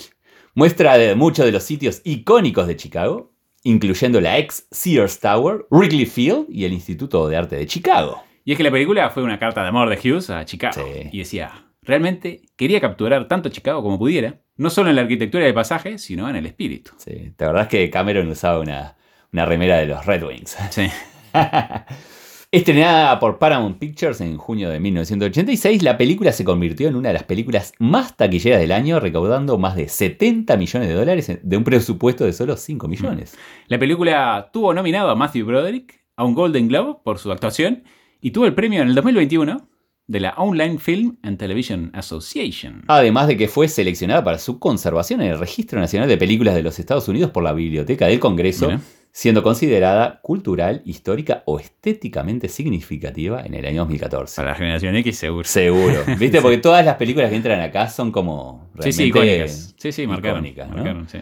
Muestra 0.53 0.97
de 0.97 1.15
muchos 1.15 1.45
de 1.45 1.53
los 1.53 1.63
sitios 1.63 2.01
icónicos 2.03 2.67
de 2.67 2.75
Chicago, 2.75 3.31
incluyendo 3.63 4.19
la 4.19 4.37
ex 4.37 4.67
Sears 4.71 5.19
Tower, 5.21 5.65
Wrigley 5.71 6.05
Field 6.05 6.47
y 6.49 6.65
el 6.65 6.73
Instituto 6.73 7.29
de 7.29 7.37
Arte 7.37 7.55
de 7.55 7.65
Chicago. 7.65 8.21
Y 8.43 8.51
es 8.51 8.57
que 8.57 8.63
la 8.63 8.71
película 8.71 9.09
fue 9.11 9.23
una 9.23 9.39
carta 9.39 9.61
de 9.61 9.69
amor 9.69 9.89
de 9.89 9.95
Hughes 9.97 10.29
a 10.29 10.43
Chicago. 10.43 10.73
Sí. 10.85 11.09
Y 11.13 11.19
decía, 11.19 11.51
realmente 11.81 12.41
quería 12.57 12.81
capturar 12.81 13.27
tanto 13.29 13.47
Chicago 13.47 13.81
como 13.81 13.97
pudiera, 13.97 14.41
no 14.59 14.69
solo 14.69 14.89
en 14.89 14.97
la 14.97 15.03
arquitectura 15.03 15.45
del 15.45 15.53
pasaje, 15.53 15.97
sino 15.97 16.29
en 16.29 16.35
el 16.35 16.45
espíritu. 16.45 16.91
Sí, 16.97 17.31
¿te 17.35 17.45
acordás 17.45 17.69
que 17.69 17.89
Cameron 17.89 18.27
usaba 18.27 18.59
una, 18.59 18.97
una 19.31 19.45
remera 19.45 19.77
de 19.77 19.87
los 19.87 20.05
Red 20.05 20.23
Wings? 20.23 20.57
Sí. 20.69 20.87
Estrenada 22.51 23.19
por 23.19 23.39
Paramount 23.39 23.77
Pictures 23.77 24.19
en 24.19 24.35
junio 24.35 24.69
de 24.69 24.81
1986, 24.81 25.81
la 25.81 25.97
película 25.97 26.33
se 26.33 26.43
convirtió 26.43 26.89
en 26.89 26.95
una 26.95 27.09
de 27.09 27.13
las 27.13 27.23
películas 27.23 27.73
más 27.79 28.17
taquilleras 28.17 28.59
del 28.59 28.73
año, 28.73 28.99
recaudando 28.99 29.57
más 29.57 29.77
de 29.77 29.87
70 29.87 30.57
millones 30.57 30.89
de 30.89 30.95
dólares 30.95 31.39
de 31.41 31.57
un 31.57 31.63
presupuesto 31.63 32.25
de 32.25 32.33
solo 32.33 32.57
5 32.57 32.87
millones. 32.89 33.37
La 33.67 33.79
película 33.79 34.49
tuvo 34.51 34.73
nominado 34.73 35.09
a 35.09 35.15
Matthew 35.15 35.45
Broderick 35.45 36.03
a 36.17 36.25
un 36.25 36.33
Golden 36.33 36.67
Globe 36.67 36.99
por 37.03 37.17
su 37.17 37.31
actuación 37.31 37.83
y 38.19 38.31
tuvo 38.31 38.45
el 38.45 38.55
premio 38.55 38.81
en 38.81 38.89
el 38.89 38.95
2021 38.95 39.69
de 40.09 40.19
la 40.19 40.31
Online 40.37 40.79
Film 40.79 41.17
and 41.21 41.37
Television 41.37 41.91
Association. 41.93 42.83
Además 42.87 43.27
de 43.27 43.37
que 43.37 43.47
fue 43.47 43.67
seleccionada 43.67 44.23
para 44.23 44.39
su 44.39 44.57
conservación 44.57 45.21
en 45.21 45.27
el 45.31 45.39
Registro 45.39 45.79
Nacional 45.79 46.09
de 46.09 46.17
Películas 46.17 46.55
de 46.55 46.63
los 46.63 46.79
Estados 46.79 47.07
Unidos 47.07 47.29
por 47.29 47.43
la 47.43 47.53
Biblioteca 47.53 48.07
del 48.07 48.19
Congreso, 48.19 48.65
Mira. 48.65 48.81
siendo 49.11 49.43
considerada 49.43 50.19
cultural, 50.23 50.81
histórica 50.83 51.43
o 51.45 51.59
estéticamente 51.59 52.49
significativa 52.49 53.43
en 53.45 53.53
el 53.53 53.65
año 53.67 53.81
2014. 53.81 54.35
Para 54.37 54.49
la 54.49 54.55
generación 54.57 54.95
X 54.95 55.15
seguro. 55.15 55.43
Seguro. 55.47 56.01
¿Viste? 56.19 56.41
Porque 56.41 56.57
todas 56.57 56.83
las 56.83 56.95
películas 56.95 57.29
que 57.29 57.35
entran 57.35 57.59
acá 57.61 57.87
son 57.87 58.11
como. 58.11 58.67
Sí, 58.79 58.91
sí, 58.91 59.11
realmente 59.11 59.35
icónicas. 59.43 59.75
Sí, 59.77 59.91
sí, 59.91 60.07
marcaron. 60.07 60.39
icónicas, 60.39 60.69
¿no? 60.69 60.75
marcaron, 60.77 61.07
sí. 61.07 61.19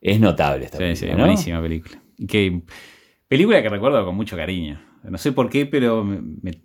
Es 0.00 0.18
notable 0.18 0.64
esta 0.64 0.78
Sí, 0.78 0.82
película. 0.82 1.10
sí, 1.12 1.16
¿no? 1.16 1.18
buenísima 1.24 1.62
película. 1.62 2.02
Que, 2.26 2.62
película 3.28 3.62
que 3.62 3.68
recuerdo 3.68 4.04
con 4.04 4.16
mucho 4.16 4.36
cariño. 4.36 4.80
No 5.04 5.16
sé 5.16 5.30
por 5.30 5.48
qué, 5.48 5.64
pero 5.66 6.02
me, 6.02 6.20
me- 6.42 6.60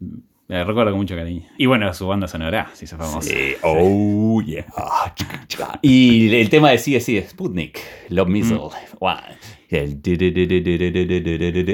la 0.58 0.66
recuerdo 0.66 0.92
con 0.92 1.00
mucho 1.00 1.16
cariño. 1.16 1.44
Y 1.58 1.66
bueno, 1.66 1.94
su 1.94 2.06
banda 2.08 2.28
sonora 2.28 2.70
se 2.74 2.84
hizo 2.84 2.98
famosa. 2.98 3.22
Sí, 3.22 3.54
oh 3.62 4.42
yeah. 4.42 4.66
Ah. 4.76 5.14
Y 5.82 6.36
el 6.36 6.50
tema 6.50 6.72
de 6.72 6.78
sí, 6.78 7.00
sí, 7.00 7.22
Sputnik, 7.22 7.80
Love 8.10 8.28
Missile. 8.28 8.60
Wow. 9.00 9.16
El... 9.72 10.02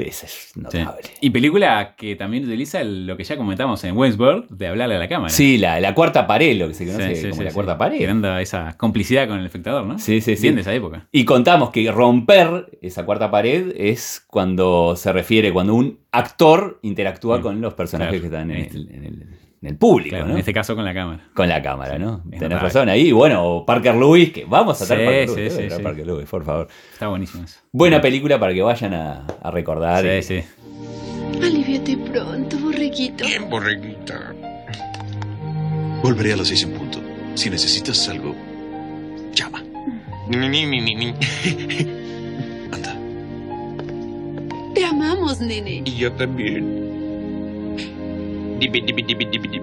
Esa 0.06 0.26
es 0.26 0.52
notable. 0.54 1.02
Y 1.20 1.30
película 1.30 1.96
que 1.96 2.14
también 2.14 2.44
utiliza 2.44 2.84
lo 2.84 3.16
que 3.16 3.24
ya 3.24 3.36
comentamos 3.36 3.82
en 3.82 3.96
Westworld, 3.96 4.48
de 4.50 4.68
hablarle 4.68 4.94
a 4.94 4.98
la 4.98 5.08
cámara. 5.08 5.30
Sí, 5.30 5.58
la, 5.58 5.80
la 5.80 5.94
cuarta 5.94 6.26
pared, 6.26 6.56
lo 6.56 6.68
que 6.68 6.74
se 6.74 6.86
conoce 6.86 7.16
sí, 7.16 7.30
como 7.30 7.42
la 7.42 7.52
cuarta 7.52 7.76
pared. 7.76 7.98
Creando 7.98 8.38
esa 8.38 8.76
complicidad 8.76 9.26
con 9.26 9.40
el 9.40 9.46
espectador, 9.46 9.84
¿no? 9.84 9.98
Sí, 9.98 10.20
sí, 10.20 10.36
sí. 10.36 10.42
Bien 10.42 10.54
de 10.54 10.60
esa 10.60 10.72
época. 10.72 11.08
Y 11.10 11.24
contamos 11.24 11.70
que 11.70 11.90
romper 11.90 12.78
esa 12.80 13.04
cuarta 13.04 13.32
pared 13.32 13.72
es 13.76 14.24
cuando 14.28 14.94
se 14.94 15.12
refiere, 15.12 15.52
cuando 15.52 15.74
un 15.74 15.98
actor 16.12 16.78
interactúa 16.82 17.40
con 17.40 17.60
los 17.60 17.74
personajes 17.74 18.20
que 18.20 18.26
están 18.26 18.52
en 18.52 18.58
en 18.58 19.04
el 19.04 19.47
en 19.60 19.68
el 19.68 19.76
público, 19.76 20.10
Claro, 20.10 20.26
¿no? 20.26 20.32
En 20.34 20.38
este 20.38 20.52
caso 20.52 20.74
con 20.76 20.84
la 20.84 20.94
cámara. 20.94 21.28
Con 21.34 21.48
la 21.48 21.60
cámara, 21.62 21.98
¿no? 21.98 22.20
Tenés 22.24 22.40
notable. 22.42 22.62
razón 22.62 22.88
ahí. 22.88 23.08
Y 23.08 23.12
bueno, 23.12 23.44
o 23.44 23.66
Parker 23.66 23.94
Lewis, 23.96 24.30
que 24.32 24.44
vamos 24.44 24.80
a 24.80 24.84
Sí, 24.84 24.92
traer 24.94 25.26
Parker 25.26 25.28
sí, 25.28 25.34
Lewis. 25.40 25.52
sí, 25.52 25.56
traer 25.58 25.72
sí. 25.72 25.82
Parker 25.82 26.06
Lewis, 26.06 26.28
por 26.28 26.44
favor. 26.44 26.68
Está 26.92 27.08
buenísimo 27.08 27.44
eso. 27.44 27.58
Buena 27.72 28.00
película 28.00 28.38
para 28.38 28.54
que 28.54 28.62
vayan 28.62 28.94
a, 28.94 29.26
a 29.42 29.50
recordar. 29.50 30.02
Sí, 30.04 30.08
y- 30.08 30.22
sí. 30.22 30.44
Aliviate 31.42 31.96
pronto, 31.96 32.56
borreguito. 32.58 33.24
Bien, 33.24 33.48
borreguita. 33.50 34.34
Volveré 36.02 36.32
a 36.32 36.36
las 36.36 36.48
seis 36.48 36.62
en 36.62 36.72
punto. 36.72 37.00
Si 37.34 37.50
necesitas 37.50 38.08
algo, 38.08 38.34
llama. 39.34 39.62
Ni, 40.28 40.36
ni, 40.48 40.66
ni, 40.66 40.80
ni, 40.80 40.94
ni. 40.94 41.08
Anda. 42.72 42.96
Te 44.74 44.84
amamos, 44.84 45.40
nene. 45.40 45.82
Y 45.84 45.96
yo 45.96 46.12
también. 46.12 46.97
Dibi, 48.58 48.80
dibi, 48.80 49.02
dibi. 49.04 49.62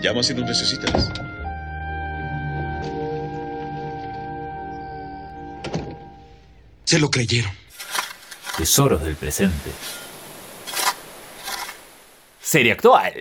Llama 0.00 0.22
si 0.22 0.34
nos 0.34 0.46
necesitas. 0.46 1.10
Se 6.84 6.98
lo 6.98 7.10
creyeron. 7.10 7.52
Tesoros 8.56 9.02
del 9.02 9.16
presente. 9.16 9.70
Serie 12.40 12.72
actual. 12.72 13.14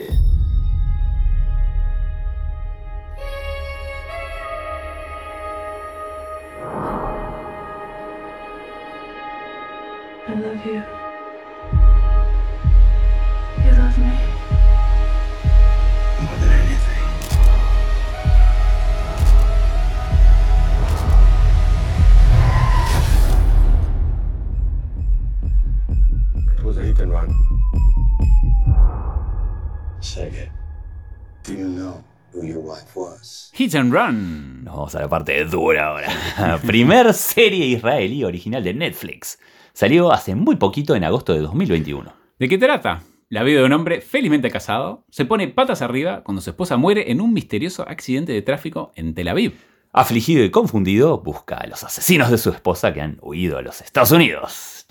And 33.79 33.93
Run. 33.93 34.63
Nos 34.63 34.75
vamos 34.75 34.95
a 34.95 35.01
la 35.01 35.09
parte 35.09 35.45
dura 35.45 35.87
ahora. 35.87 36.59
Primer 36.65 37.13
serie 37.13 37.65
israelí 37.65 38.23
original 38.23 38.63
de 38.63 38.73
Netflix. 38.73 39.39
Salió 39.73 40.11
hace 40.11 40.35
muy 40.35 40.57
poquito 40.57 40.95
en 40.95 41.03
agosto 41.03 41.33
de 41.33 41.39
2021. 41.39 42.13
¿De 42.37 42.49
qué 42.49 42.57
trata? 42.57 43.01
La 43.29 43.43
vida 43.43 43.59
de 43.59 43.65
un 43.65 43.73
hombre 43.73 44.01
felizmente 44.01 44.51
casado 44.51 45.05
se 45.09 45.25
pone 45.25 45.47
patas 45.47 45.81
arriba 45.81 46.23
cuando 46.23 46.41
su 46.41 46.49
esposa 46.49 46.77
muere 46.77 47.11
en 47.11 47.21
un 47.21 47.33
misterioso 47.33 47.87
accidente 47.87 48.33
de 48.33 48.41
tráfico 48.41 48.91
en 48.95 49.13
Tel 49.13 49.29
Aviv. 49.29 49.53
Afligido 49.91 50.43
y 50.43 50.51
confundido, 50.51 51.21
busca 51.21 51.55
a 51.55 51.67
los 51.67 51.83
asesinos 51.83 52.29
de 52.29 52.37
su 52.37 52.49
esposa 52.51 52.93
que 52.93 53.01
han 53.01 53.17
huido 53.21 53.57
a 53.57 53.61
los 53.61 53.81
Estados 53.81 54.11
Unidos. 54.11 54.85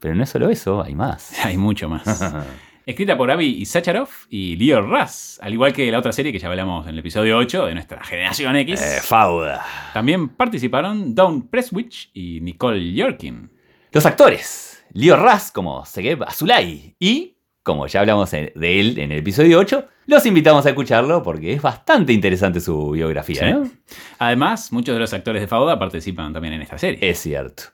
Pero 0.00 0.14
no 0.14 0.22
es 0.22 0.30
solo 0.30 0.50
eso, 0.50 0.82
hay 0.82 0.94
más. 0.94 1.32
Hay 1.44 1.56
mucho 1.56 1.88
más. 1.88 2.04
Escrita 2.86 3.16
por 3.16 3.30
Avi 3.30 3.46
Isacharov 3.46 4.08
y 4.28 4.56
Leo 4.56 4.82
Russ, 4.82 5.38
al 5.40 5.54
igual 5.54 5.72
que 5.72 5.90
la 5.90 5.98
otra 5.98 6.12
serie 6.12 6.32
que 6.32 6.38
ya 6.38 6.48
hablamos 6.48 6.86
en 6.86 6.92
el 6.92 6.98
episodio 6.98 7.38
8 7.38 7.66
de 7.66 7.74
nuestra 7.74 8.04
generación 8.04 8.54
X. 8.56 8.82
Eh, 8.82 9.00
Fauda. 9.02 9.64
También 9.94 10.28
participaron 10.28 11.14
Dawn 11.14 11.48
Presswich 11.48 12.10
y 12.12 12.40
Nicole 12.42 12.92
Yorkin. 12.92 13.50
Los 13.90 14.04
actores. 14.04 14.84
Leo 14.92 15.16
Russ 15.16 15.50
como 15.50 15.86
Segeb 15.86 16.22
Azulay 16.24 16.94
y, 17.00 17.38
como 17.62 17.86
ya 17.86 18.00
hablamos 18.00 18.30
de 18.30 18.52
él 18.54 18.98
en 18.98 19.12
el 19.12 19.18
episodio 19.20 19.58
8, 19.60 19.88
los 20.06 20.26
invitamos 20.26 20.66
a 20.66 20.68
escucharlo 20.68 21.22
porque 21.22 21.54
es 21.54 21.62
bastante 21.62 22.12
interesante 22.12 22.60
su 22.60 22.90
biografía, 22.90 23.40
Sí. 23.40 23.50
¿no? 23.50 23.70
Además, 24.18 24.70
muchos 24.72 24.94
de 24.94 25.00
los 25.00 25.14
actores 25.14 25.40
de 25.40 25.48
Fauda 25.48 25.78
participan 25.78 26.34
también 26.34 26.52
en 26.54 26.60
esta 26.62 26.76
serie. 26.76 26.98
Es 27.08 27.18
cierto. 27.20 27.64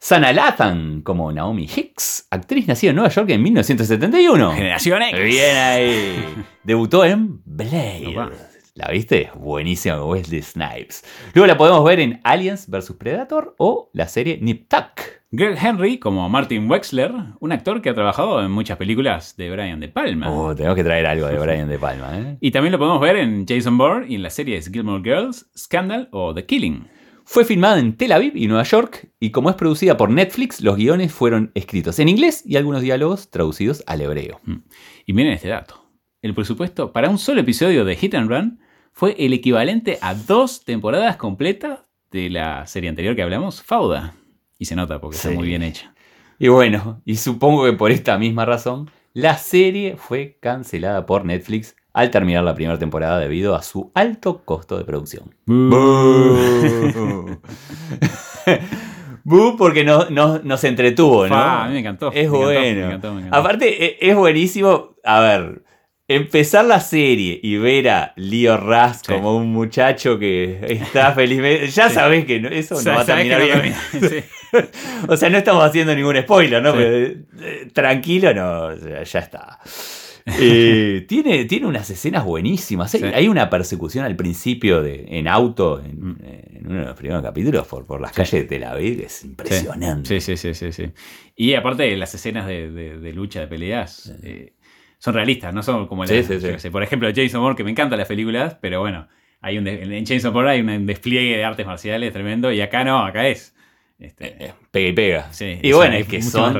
Sana 0.00 0.32
Lathan 0.32 1.02
como 1.02 1.32
Naomi 1.32 1.64
Hicks, 1.64 2.28
actriz 2.30 2.68
nacida 2.68 2.90
en 2.90 2.96
Nueva 2.96 3.10
York 3.10 3.30
en 3.30 3.42
1971. 3.42 4.52
Generación 4.52 5.02
X. 5.02 5.24
Bien 5.24 5.56
ahí. 5.56 6.24
Debutó 6.62 7.04
en 7.04 7.42
Blade. 7.44 8.06
Opa. 8.06 8.30
¿La 8.74 8.92
viste? 8.92 9.28
Buenísima 9.34 10.04
Wesley 10.04 10.40
Snipes. 10.40 11.04
Luego 11.34 11.48
la 11.48 11.58
podemos 11.58 11.84
ver 11.84 11.98
en 11.98 12.20
Aliens 12.22 12.70
vs 12.70 12.92
Predator 12.92 13.56
o 13.58 13.90
la 13.92 14.06
serie 14.06 14.38
Nip 14.40 14.68
Tuck. 14.68 15.00
Greg 15.32 15.58
Henry 15.60 15.98
como 15.98 16.28
Martin 16.28 16.70
Wexler, 16.70 17.12
un 17.40 17.50
actor 17.50 17.82
que 17.82 17.90
ha 17.90 17.94
trabajado 17.94 18.40
en 18.40 18.52
muchas 18.52 18.78
películas 18.78 19.36
de 19.36 19.50
Brian 19.50 19.80
De 19.80 19.88
Palma. 19.88 20.30
Oh, 20.30 20.54
tenemos 20.54 20.76
que 20.76 20.84
traer 20.84 21.06
algo 21.06 21.26
de 21.26 21.38
Brian 21.38 21.68
De 21.68 21.78
Palma, 21.78 22.18
¿eh? 22.18 22.38
Y 22.40 22.52
también 22.52 22.70
lo 22.70 22.78
podemos 22.78 23.00
ver 23.00 23.16
en 23.16 23.44
Jason 23.46 23.76
Bourne 23.76 24.06
y 24.08 24.14
en 24.14 24.22
las 24.22 24.34
series 24.34 24.70
Gilmore 24.70 25.02
Girls, 25.02 25.50
Scandal 25.56 26.08
o 26.12 26.32
The 26.32 26.46
Killing. 26.46 26.86
Fue 27.30 27.44
filmada 27.44 27.78
en 27.78 27.94
Tel 27.94 28.12
Aviv 28.12 28.34
y 28.38 28.46
Nueva 28.48 28.62
York 28.62 29.10
y 29.20 29.32
como 29.32 29.50
es 29.50 29.56
producida 29.56 29.98
por 29.98 30.08
Netflix, 30.08 30.62
los 30.62 30.76
guiones 30.76 31.12
fueron 31.12 31.50
escritos 31.54 31.98
en 31.98 32.08
inglés 32.08 32.42
y 32.46 32.56
algunos 32.56 32.80
diálogos 32.80 33.28
traducidos 33.28 33.84
al 33.86 34.00
hebreo. 34.00 34.40
Y 35.04 35.12
miren 35.12 35.34
este 35.34 35.48
dato. 35.48 35.84
El 36.22 36.32
presupuesto 36.34 36.90
para 36.90 37.10
un 37.10 37.18
solo 37.18 37.42
episodio 37.42 37.84
de 37.84 37.96
Hit 37.96 38.14
and 38.14 38.30
Run 38.30 38.60
fue 38.94 39.14
el 39.18 39.34
equivalente 39.34 39.98
a 40.00 40.14
dos 40.14 40.64
temporadas 40.64 41.18
completas 41.18 41.80
de 42.10 42.30
la 42.30 42.66
serie 42.66 42.88
anterior 42.88 43.14
que 43.14 43.20
hablamos, 43.22 43.62
Fauda. 43.62 44.14
Y 44.58 44.64
se 44.64 44.74
nota 44.74 44.98
porque 44.98 45.18
Sí. 45.18 45.28
está 45.28 45.38
muy 45.38 45.48
bien 45.48 45.62
hecha. 45.62 45.94
Y 46.38 46.48
bueno, 46.48 47.02
y 47.04 47.16
supongo 47.16 47.66
que 47.66 47.74
por 47.74 47.90
esta 47.90 48.16
misma 48.16 48.46
razón, 48.46 48.90
la 49.12 49.36
serie 49.36 49.96
fue 49.98 50.38
cancelada 50.40 51.04
por 51.04 51.26
Netflix 51.26 51.76
al 51.98 52.10
terminar 52.10 52.44
la 52.44 52.54
primera 52.54 52.78
temporada 52.78 53.18
debido 53.18 53.54
a 53.56 53.62
su 53.62 53.90
alto 53.94 54.42
costo 54.44 54.78
de 54.78 54.84
producción. 54.84 55.34
Boo. 55.46 57.40
Boo 59.24 59.56
porque 59.58 59.84
no, 59.84 60.08
no- 60.10 60.38
nos 60.38 60.62
entretuvo, 60.64 61.24
¿no? 61.26 61.34
Fa, 61.34 61.64
a 61.64 61.66
mí 61.66 61.74
me 61.74 61.80
encantó, 61.80 62.08
Es 62.08 62.14
me 62.14 62.20
encantó, 62.22 62.38
bueno. 62.38 62.60
me 62.60 62.70
encantó, 62.86 63.12
me 63.14 63.20
encantó. 63.22 63.36
Aparte, 63.36 63.84
e- 63.84 63.98
es 64.10 64.16
buenísimo. 64.16 64.96
A 65.04 65.20
ver, 65.20 65.62
empezar 66.06 66.64
la 66.64 66.80
serie 66.80 67.38
y 67.42 67.56
ver 67.56 67.88
a 67.90 68.12
Leo 68.16 68.58
Sí. 68.94 69.12
como 69.12 69.36
un 69.36 69.52
muchacho 69.52 70.18
que 70.18 70.60
está 70.68 71.12
feliz. 71.12 71.74
Ya 71.74 71.90
sabes 71.90 72.24
que 72.26 72.40
no- 72.40 72.48
eso 72.48 72.80
no 72.82 72.94
va 72.94 73.00
a 73.00 73.04
Sabés 73.04 73.24
que 73.24 73.30
terminar 73.30 73.62
bien. 73.62 73.74
sí. 74.10 74.24
O 75.08 75.14
sea, 75.16 75.28
no 75.28 75.36
estamos 75.36 75.62
haciendo 75.62 75.94
ningún 75.94 76.16
spoiler, 76.22 76.62
¿no? 76.62 76.70
Sí. 76.72 76.78
Pero, 76.78 76.96
eh, 77.42 77.68
tranquilo, 77.74 78.32
no, 78.32 78.74
ya 79.04 79.18
está. 79.18 79.58
Eh, 80.40 81.04
tiene, 81.08 81.44
tiene 81.46 81.66
unas 81.66 81.88
escenas 81.90 82.24
buenísimas. 82.24 82.94
Hay, 82.94 83.00
Sí. 83.00 83.06
hay 83.14 83.28
una 83.28 83.48
persecución 83.50 84.04
al 84.04 84.16
principio 84.16 84.82
de, 84.82 85.04
en 85.08 85.28
auto, 85.28 85.80
en, 85.84 85.98
Mm. 86.00 86.16
en 86.22 86.66
uno 86.66 86.80
de 86.80 86.86
los 86.86 86.96
primeros 86.96 87.22
capítulos, 87.22 87.66
por, 87.66 87.86
por 87.86 88.00
las 88.00 88.12
calles 88.12 88.32
de 88.32 88.44
Tel 88.44 88.64
Aviv, 88.64 88.98
que 89.00 89.06
es 89.06 89.24
impresionante. 89.24 90.20
Sí, 90.20 90.36
sí, 90.36 90.36
sí, 90.36 90.54
sí, 90.54 90.72
sí. 90.72 90.90
Y 91.36 91.54
aparte 91.54 91.96
las 91.96 92.14
escenas 92.14 92.46
de, 92.46 92.70
de- 92.70 92.98
de 92.98 93.12
lucha, 93.12 93.40
de 93.40 93.46
peleas, 93.46 94.12
eh, 94.22 94.52
son 94.98 95.14
realistas, 95.14 95.54
no 95.54 95.62
son 95.62 95.86
como 95.86 96.04
las, 96.04 96.26
sé, 96.26 96.70
por 96.70 96.82
ejemplo, 96.82 97.08
Jason 97.14 97.40
Bourne, 97.40 97.56
que 97.56 97.64
me 97.64 97.70
encantan 97.70 97.98
las 97.98 98.08
películas, 98.08 98.56
pero 98.60 98.80
bueno, 98.80 99.06
hay 99.40 99.56
un 99.56 99.68
en 99.68 100.04
Jason 100.04 100.32
Bourne 100.32 100.50
hay 100.50 100.60
un 100.60 100.86
despliegue 100.86 101.36
de 101.36 101.44
artes 101.44 101.64
marciales 101.64 102.12
tremendo 102.12 102.50
y 102.50 102.60
acá 102.60 102.82
no, 102.84 102.98
acá 103.04 103.28
es. 103.28 103.54
Este, 104.00 104.44
Eh, 104.46 104.52
Pega 104.72 104.88
y 104.88 104.92
pega. 104.92 105.32
Sí, 105.32 105.58
y 105.62 105.72
bueno, 105.72 105.94
es 105.96 106.06
que 106.08 106.20
son. 106.22 106.54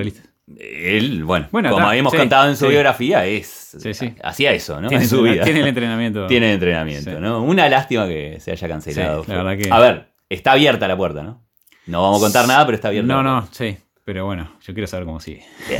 Él, 0.56 1.24
bueno, 1.24 1.46
Bueno, 1.52 1.68
como 1.70 1.80
está, 1.80 1.90
habíamos 1.90 2.12
sí, 2.12 2.18
contado 2.18 2.48
en 2.48 2.56
su 2.56 2.64
sí. 2.66 2.70
biografía, 2.70 3.26
es. 3.26 3.76
Sí, 3.78 3.92
sí. 3.92 4.14
Hacía 4.22 4.52
eso, 4.52 4.80
¿no? 4.80 4.88
tiene, 4.88 5.04
en 5.04 5.10
su 5.10 5.22
vida. 5.22 5.44
tiene 5.44 5.60
el 5.60 5.66
entrenamiento. 5.68 6.26
Tiene 6.28 6.52
entrenamiento, 6.54 7.10
Sí. 7.10 7.16
¿no? 7.20 7.42
Una 7.42 7.68
lástima 7.68 8.06
que 8.08 8.38
se 8.40 8.52
haya 8.52 8.66
cancelado. 8.68 9.24
Sí, 9.24 9.30
la 9.30 9.42
verdad 9.42 9.62
que- 9.62 9.70
A 9.70 9.78
ver, 9.78 10.08
está 10.28 10.52
abierta 10.52 10.88
la 10.88 10.96
puerta, 10.96 11.22
¿no? 11.22 11.44
No 11.86 12.02
vamos 12.02 12.18
a 12.22 12.24
contar 12.26 12.46
nada, 12.48 12.64
pero 12.64 12.76
está 12.76 12.88
abierta. 12.88 13.06
No, 13.12 13.22
la 13.22 13.30
no, 13.30 13.48
sí, 13.50 13.76
pero 14.04 14.24
bueno, 14.24 14.50
yo 14.62 14.72
quiero 14.74 14.86
saber 14.86 15.04
cómo 15.06 15.20
sigue. 15.20 15.44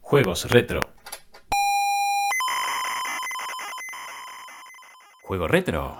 Juegos 0.00 0.50
retro. 0.50 0.80
Juego 5.34 5.48
retro. 5.48 5.96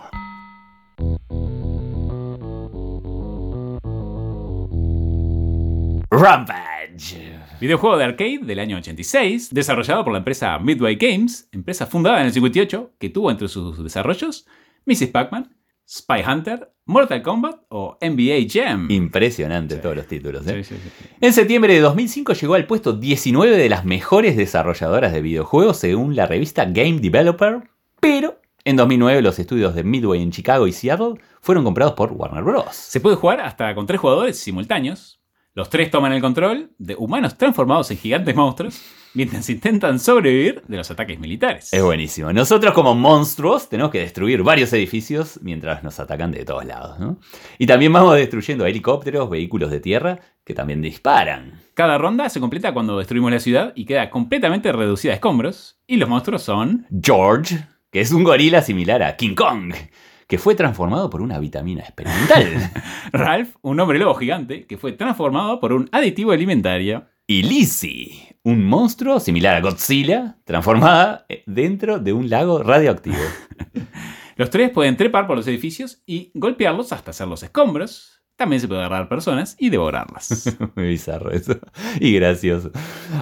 Rampage. 6.09 7.33
Videojuego 7.61 7.97
de 7.97 8.05
arcade 8.05 8.39
del 8.43 8.61
año 8.61 8.77
86, 8.77 9.53
desarrollado 9.53 10.05
por 10.05 10.13
la 10.13 10.21
empresa 10.21 10.57
Midway 10.61 10.95
Games, 10.95 11.49
empresa 11.51 11.87
fundada 11.87 12.21
en 12.21 12.27
el 12.27 12.33
58, 12.33 12.93
que 12.97 13.11
tuvo 13.11 13.33
entre 13.33 13.49
sus 13.49 13.83
desarrollos 13.83 14.47
Mrs. 14.87 15.09
Pac-Man, 15.09 15.53
Spy 15.85 16.23
Hunter, 16.25 16.73
Mortal 16.85 17.23
Kombat 17.23 17.57
o 17.71 17.99
NBA 18.01 18.47
Jam. 18.49 18.89
Impresionante 18.89 19.79
todos 19.79 19.97
los 19.97 20.07
títulos. 20.07 20.47
¿eh? 20.47 20.63
Sí, 20.63 20.77
sí, 20.77 20.81
sí. 20.81 21.07
En 21.21 21.33
septiembre 21.33 21.75
de 21.75 21.81
2005 21.81 22.35
llegó 22.35 22.55
al 22.55 22.69
puesto 22.69 22.93
19 22.93 23.57
de 23.57 23.69
las 23.69 23.85
mejores 23.85 24.37
desarrolladoras 24.37 25.13
de 25.13 25.23
videojuegos 25.23 25.79
según 25.79 26.15
la 26.15 26.29
revista 26.29 26.67
Game 26.67 27.01
Developer, 27.01 27.65
pero 27.99 28.44
en 28.65 28.77
2009 28.77 29.23
los 29.23 29.39
estudios 29.39 29.75
de 29.75 29.85
Midway 29.85 30.23
en 30.23 30.31
Chicago 30.31 30.67
y 30.67 30.73
Seattle 30.73 31.15
fueron 31.41 31.65
comprados 31.65 31.95
por 31.95 32.13
Warner 32.13 32.43
Bros. 32.43 32.75
Se 32.75 33.01
puede 33.01 33.17
jugar 33.17 33.41
hasta 33.41 33.75
con 33.75 33.87
tres 33.87 34.01
jugadores 34.01 34.39
simultáneos. 34.39 35.21
Los 35.53 35.71
tres 35.71 35.91
toman 35.91 36.13
el 36.13 36.21
control 36.21 36.71
de 36.79 36.97
humanos 36.97 37.37
transformados 37.37 37.91
en 37.91 37.99
gigantes 37.99 38.35
monstruos 38.35 38.83
mientras 39.15 39.49
intentan 39.49 40.01
sobrevivir 40.01 40.63
de 40.67 40.77
los 40.77 40.91
ataques 40.91 41.21
militares. 41.21 41.73
Es 41.73 41.83
buenísimo. 41.83 42.33
Nosotros 42.33 42.75
como 42.75 42.95
monstruos 42.95 43.69
tenemos 43.69 43.93
que 43.93 44.01
destruir 44.01 44.43
varios 44.43 44.73
edificios 44.73 45.39
mientras 45.43 45.85
nos 45.85 46.01
atacan 46.01 46.33
de 46.33 46.45
todos 46.45 46.65
lados. 46.65 46.99
¿no? 46.99 47.19
Y 47.59 47.67
también 47.67 47.93
vamos 47.93 48.17
destruyendo 48.17 48.67
helicópteros, 48.67 49.31
vehículos 49.31 49.71
de 49.71 49.81
tierra 49.81 50.19
que 50.45 50.55
también 50.55 50.83
disparan. 50.83 51.61
Cada 51.75 51.99
ronda 51.99 52.29
se 52.29 52.41
completa 52.41 52.75
cuando 52.75 52.99
destruimos 52.99 53.31
la 53.31 53.41
ciudad 53.41 53.73
y 53.77 53.85
queda 53.85 54.11
completamente 54.11 54.73
reducida 54.73 55.13
a 55.13 55.17
escombros. 55.17 55.79
Y 55.87 55.97
los 55.97 56.09
monstruos 56.09 56.43
son 56.43 56.87
George, 57.03 57.65
que 57.95 58.01
es 58.01 58.11
un 58.11 58.25
gorila 58.25 58.61
similar 58.61 59.05
a 59.05 59.15
King 59.15 59.37
Kong, 59.37 59.73
que 60.27 60.37
fue 60.37 60.57
transformado 60.57 61.09
por 61.09 61.23
una 61.23 61.39
vitamina 61.39 61.83
experimental. 61.83 62.73
Ralph, 63.13 63.55
un 63.63 63.79
hombre 63.79 64.01
lobo 64.01 64.17
gigante 64.17 64.67
que 64.67 64.77
fue 64.77 64.91
transformado 64.91 65.61
por 65.61 65.73
un 65.73 65.89
aditivo 65.93 66.33
alimentario. 66.33 67.07
y 67.25 67.45
Lizzie, 67.45 68.37
un 68.43 68.67
monstruo 68.67 69.21
similar 69.21 69.55
a 69.55 69.61
Godzilla, 69.61 70.39
transformada 70.43 71.25
dentro 71.47 72.01
de 72.01 72.13
un 72.13 72.29
lago 72.29 72.65
radioactivo. 72.65 73.23
Los 74.37 74.51
tres 74.51 74.71
pueden 74.71 74.97
trepar 74.97 75.29
por 75.29 75.37
los 75.37 75.47
edificios 75.47 76.03
y 76.05 76.33
golpearlos 76.35 76.93
hasta 76.93 77.13
hacerlos 77.13 77.45
escombros. 77.45 78.24
También 78.37 78.61
se 78.61 78.67
puede 78.67 78.81
agarrar 78.81 79.09
personas 79.09 79.55
y 79.59 79.71
devorarlas. 79.71 80.57
Muy 80.75 80.89
bizarro 80.89 81.31
eso. 81.31 81.57
Y 82.01 82.15
gracioso. 82.15 82.73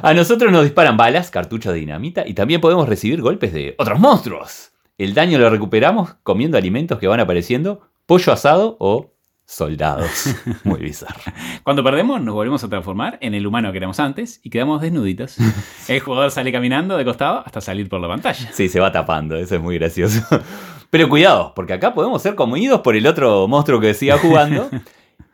A 0.02 0.14
nosotros 0.14 0.50
nos 0.50 0.64
disparan 0.64 0.96
balas, 0.96 1.30
cartuchos 1.30 1.74
de 1.74 1.80
dinamita 1.80 2.26
y 2.26 2.32
también 2.32 2.62
podemos 2.62 2.88
recibir 2.88 3.20
golpes 3.20 3.52
de 3.52 3.74
otros 3.78 4.00
monstruos. 4.00 4.72
El 4.96 5.12
daño 5.12 5.38
lo 5.38 5.50
recuperamos 5.50 6.14
comiendo 6.22 6.56
alimentos 6.56 6.98
que 6.98 7.08
van 7.08 7.20
apareciendo, 7.20 7.82
pollo 8.06 8.32
asado 8.32 8.76
o 8.80 9.12
soldados. 9.44 10.34
Muy 10.64 10.80
bizarro. 10.80 11.20
Cuando 11.62 11.84
perdemos, 11.84 12.22
nos 12.22 12.34
volvemos 12.34 12.64
a 12.64 12.68
transformar 12.68 13.18
en 13.20 13.34
el 13.34 13.46
humano 13.46 13.70
que 13.70 13.78
éramos 13.78 14.00
antes 14.00 14.40
y 14.42 14.48
quedamos 14.48 14.80
desnuditos. 14.80 15.36
El 15.88 16.00
jugador 16.00 16.30
sale 16.30 16.52
caminando 16.52 16.96
de 16.96 17.04
costado 17.04 17.42
hasta 17.44 17.60
salir 17.60 17.88
por 17.90 18.00
la 18.00 18.08
pantalla. 18.08 18.50
Sí, 18.52 18.68
se 18.70 18.80
va 18.80 18.90
tapando, 18.90 19.36
eso 19.36 19.56
es 19.56 19.60
muy 19.60 19.76
gracioso. 19.78 20.22
Pero 20.88 21.08
cuidado, 21.08 21.52
porque 21.54 21.74
acá 21.74 21.92
podemos 21.92 22.22
ser 22.22 22.34
comidos 22.34 22.80
por 22.80 22.96
el 22.96 23.06
otro 23.06 23.46
monstruo 23.46 23.80
que 23.80 23.92
siga 23.92 24.18
jugando. 24.18 24.70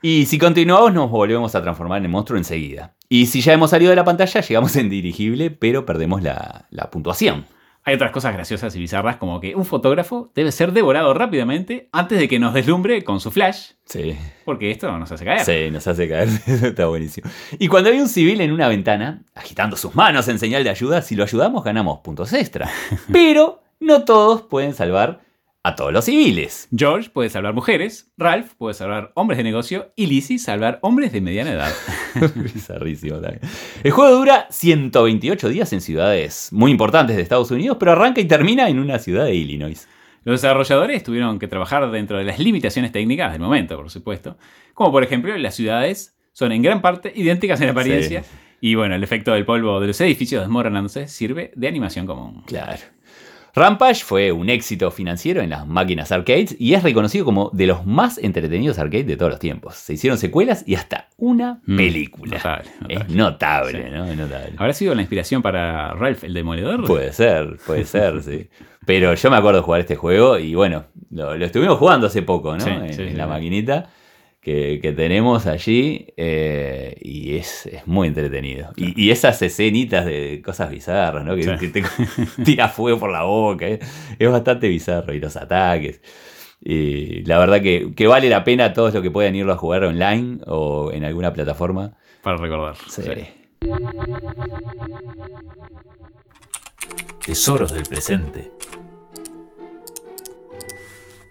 Y 0.03 0.27
si 0.27 0.39
continuamos, 0.39 0.93
nos 0.93 1.11
volvemos 1.11 1.55
a 1.55 1.63
transformar 1.63 2.05
en 2.05 2.11
monstruo 2.11 2.39
enseguida. 2.39 2.95
Y 3.09 3.27
si 3.27 3.41
ya 3.41 3.53
hemos 3.53 3.71
salido 3.71 3.91
de 3.91 3.97
la 3.97 4.05
pantalla, 4.05 4.41
llegamos 4.41 4.77
en 4.77 4.89
dirigible, 4.91 5.51
pero 5.51 5.85
perdemos 5.87 6.23
la, 6.23 6.67
la 6.71 6.91
puntuación. 6.91 7.47
Hay 7.85 7.95
otras 7.95 8.11
cosas 8.11 8.35
graciosas 8.35 8.77
y 8.77 8.81
bizarras, 8.81 9.17
como 9.17 9.41
que 9.41 9.55
un 9.55 9.65
fotógrafo 9.65 10.31
debe 10.35 10.53
ser 10.53 10.73
devorado 10.73 11.15
rápidamente 11.15 11.89
antes 11.91 12.19
de 12.19 12.29
que 12.29 12.39
nos 12.39 12.53
deslumbre 12.53 13.03
con 13.03 13.19
su 13.19 13.31
flash, 13.31 13.71
Sí. 13.87 14.15
porque 14.45 14.71
esto 14.71 14.91
nos 14.99 15.11
hace 15.11 15.25
caer. 15.25 15.41
Sí, 15.41 15.71
nos 15.71 15.87
hace 15.87 16.07
caer. 16.07 16.29
Eso 16.47 16.67
está 16.67 16.87
buenísimo. 16.87 17.31
Y 17.59 17.69
cuando 17.69 17.89
hay 17.89 17.99
un 17.99 18.09
civil 18.09 18.43
en 18.43 18.53
una 18.53 18.69
ventana, 18.69 19.23
agitando 19.35 19.75
sus 19.77 19.95
manos 19.95 20.29
en 20.29 20.39
señal 20.39 20.65
de 20.65 20.71
ayuda, 20.71 21.01
si 21.01 21.15
lo 21.17 21.23
ayudamos, 21.23 21.65
ganamos 21.65 22.01
puntos 22.01 22.31
extra. 22.35 22.69
Pero 23.13 23.63
no 23.81 24.05
todos 24.05 24.43
pueden 24.43 24.75
salvar 24.75 25.21
a 25.69 25.75
todos 25.77 25.93
los 25.93 26.07
civiles. 26.07 26.69
George 26.75 27.11
puede 27.11 27.29
salvar 27.29 27.53
mujeres, 27.53 28.11
Ralph 28.17 28.55
puede 28.57 28.75
salvar 28.75 29.13
hombres 29.15 29.37
de 29.37 29.45
negocio 29.45 29.93
y 29.97 30.07
Lizzie 30.07 30.39
salvar 30.39 30.79
hombres 30.83 31.13
de 31.13 31.21
mediana 31.21 31.53
edad. 31.53 31.73
Bizarrísimo 32.35 33.19
también. 33.19 33.41
El 33.85 33.91
juego 33.91 34.17
dura 34.17 34.47
128 34.51 35.49
días 35.51 35.73
en 35.73 35.81
ciudades 35.81 36.49
muy 36.53 36.71
importantes 36.71 37.17
de 37.17 37.23
Estados 37.23 37.51
Unidos, 37.51 37.77
pero 37.79 37.93
arranca 37.93 38.21
y 38.21 38.25
termina 38.25 38.69
en 38.69 38.79
una 38.79 38.99
ciudad 38.99 39.27
de 39.27 39.35
Illinois. 39.35 39.87
Los 40.25 40.41
desarrolladores 40.41 41.03
tuvieron 41.03 41.39
que 41.39 41.49
trabajar 41.49 41.91
dentro 41.91 42.19
de 42.19 42.25
las 42.25 42.39
limitaciones 42.39 42.91
técnicas 42.91 43.33
del 43.33 43.41
momento, 43.41 43.77
por 43.77 43.91
supuesto. 43.91 44.39
Como 44.75 44.91
por 44.91 45.03
ejemplo, 45.03 45.37
las 45.37 45.55
ciudades 45.55 46.17
son 46.33 46.53
en 46.53 46.63
gran 46.63 46.81
parte 46.81 47.13
idénticas 47.15 47.61
en 47.61 47.69
apariencia. 47.69 48.23
Sí. 48.23 48.31
Y 48.61 48.75
bueno, 48.75 48.95
el 48.95 49.05
efecto 49.05 49.33
del 49.33 49.45
polvo 49.45 49.81
de 49.81 49.87
los 49.89 50.01
edificios 50.01 50.43
desmoronándose 50.43 51.09
sirve 51.09 51.53
de 51.55 51.69
animación 51.69 52.07
común. 52.07 52.43
Claro. 52.47 52.83
Rampage 53.59 54.05
fue 54.05 54.31
un 54.33 54.49
éxito 54.49 54.91
financiero 54.91 55.41
en 55.43 55.51
las 55.51 55.67
máquinas 55.67 56.13
arcades 56.13 56.55
y 56.59 56.75
es 56.75 56.83
reconocido 56.83 57.25
como 57.25 57.51
de 57.53 57.67
los 57.67 57.85
más 57.85 58.17
entretenidos 58.19 58.79
arcades 58.79 59.07
de 59.07 59.17
todos 59.17 59.31
los 59.33 59.41
tiempos. 59.41 59.75
Se 59.75 59.95
hicieron 59.95 60.19
secuelas 60.19 60.63
y 60.67 60.77
hasta 60.77 61.09
una 61.17 61.61
Mm, 61.67 61.77
película. 61.77 62.37
notable, 62.37 62.71
notable. 62.81 62.95
Es 62.95 63.09
notable, 63.15 63.83
Sí. 63.85 63.91
¿no? 63.93 64.05
Es 64.07 64.17
notable. 64.17 64.53
¿Habrá 64.57 64.73
sido 64.73 64.95
la 64.95 65.03
inspiración 65.03 65.43
para 65.43 65.93
Ralph 65.95 66.25
el 66.25 66.35
Demoledor? 66.35 66.87
Puede 66.87 67.13
ser, 67.13 67.57
puede 67.67 67.85
ser, 67.85 68.23
sí. 68.23 68.49
Pero 68.87 69.13
yo 69.15 69.31
me 69.31 69.37
acuerdo 69.37 69.63
jugar 69.63 69.81
este 69.81 69.97
juego 69.97 70.39
y 70.39 70.55
bueno, 70.55 70.85
lo, 71.11 71.37
lo 71.37 71.45
estuvimos 71.45 71.77
jugando 71.79 72.07
hace 72.07 72.23
poco, 72.23 72.55
¿no? 72.57 72.61
Sí, 72.65 72.71
en, 72.71 72.93
sí, 72.95 73.03
en 73.03 73.09
sí, 73.11 73.15
la 73.17 73.27
maquinita 73.27 73.91
que, 74.41 74.79
que 74.81 74.93
tenemos 74.93 75.47
allí 75.47 76.07
eh, 76.17 76.97
y 77.01 77.37
es, 77.37 77.67
es 77.67 77.87
muy 77.87 78.09
entretenido. 78.09 78.71
Y, 78.77 79.01
y 79.07 79.11
esas 79.11 79.41
escenitas 79.43 80.07
de 80.07 80.41
cosas 80.45 80.71
bizarras, 80.71 81.25
¿no? 81.25 81.35
Que, 81.37 81.43
Sí. 81.43 81.51
que 81.59 81.69
te 81.69 81.83
tira 82.45 82.69
fuego 82.69 82.99
por 82.99 83.11
la 83.11 83.25
boca, 83.25 83.67
¿eh? 83.69 83.79
es 84.19 84.31
bastante 84.31 84.69
bizarro. 84.69 85.13
Y 85.13 85.21
los 85.21 85.37
ataques. 85.37 86.01
Y 86.61 87.23
la 87.25 87.39
verdad 87.39 87.61
que, 87.63 87.93
que 87.95 88.07
vale 88.07 88.29
la 88.29 88.43
pena 88.45 88.73
todos 88.73 88.93
los 88.95 89.03
que 89.03 89.11
puedan 89.11 89.35
irlo 89.37 89.53
a 89.53 89.57
jugar 89.57 89.85
online 89.85 90.39
o 90.47 90.91
en 90.93 91.05
alguna 91.05 91.33
plataforma. 91.33 91.97
Para 92.23 92.37
recordar. 92.37 92.75
Sí. 92.89 93.03
Sí. 93.03 93.11
Tesoros 97.25 97.73
del 97.73 97.85
presente. 97.85 98.51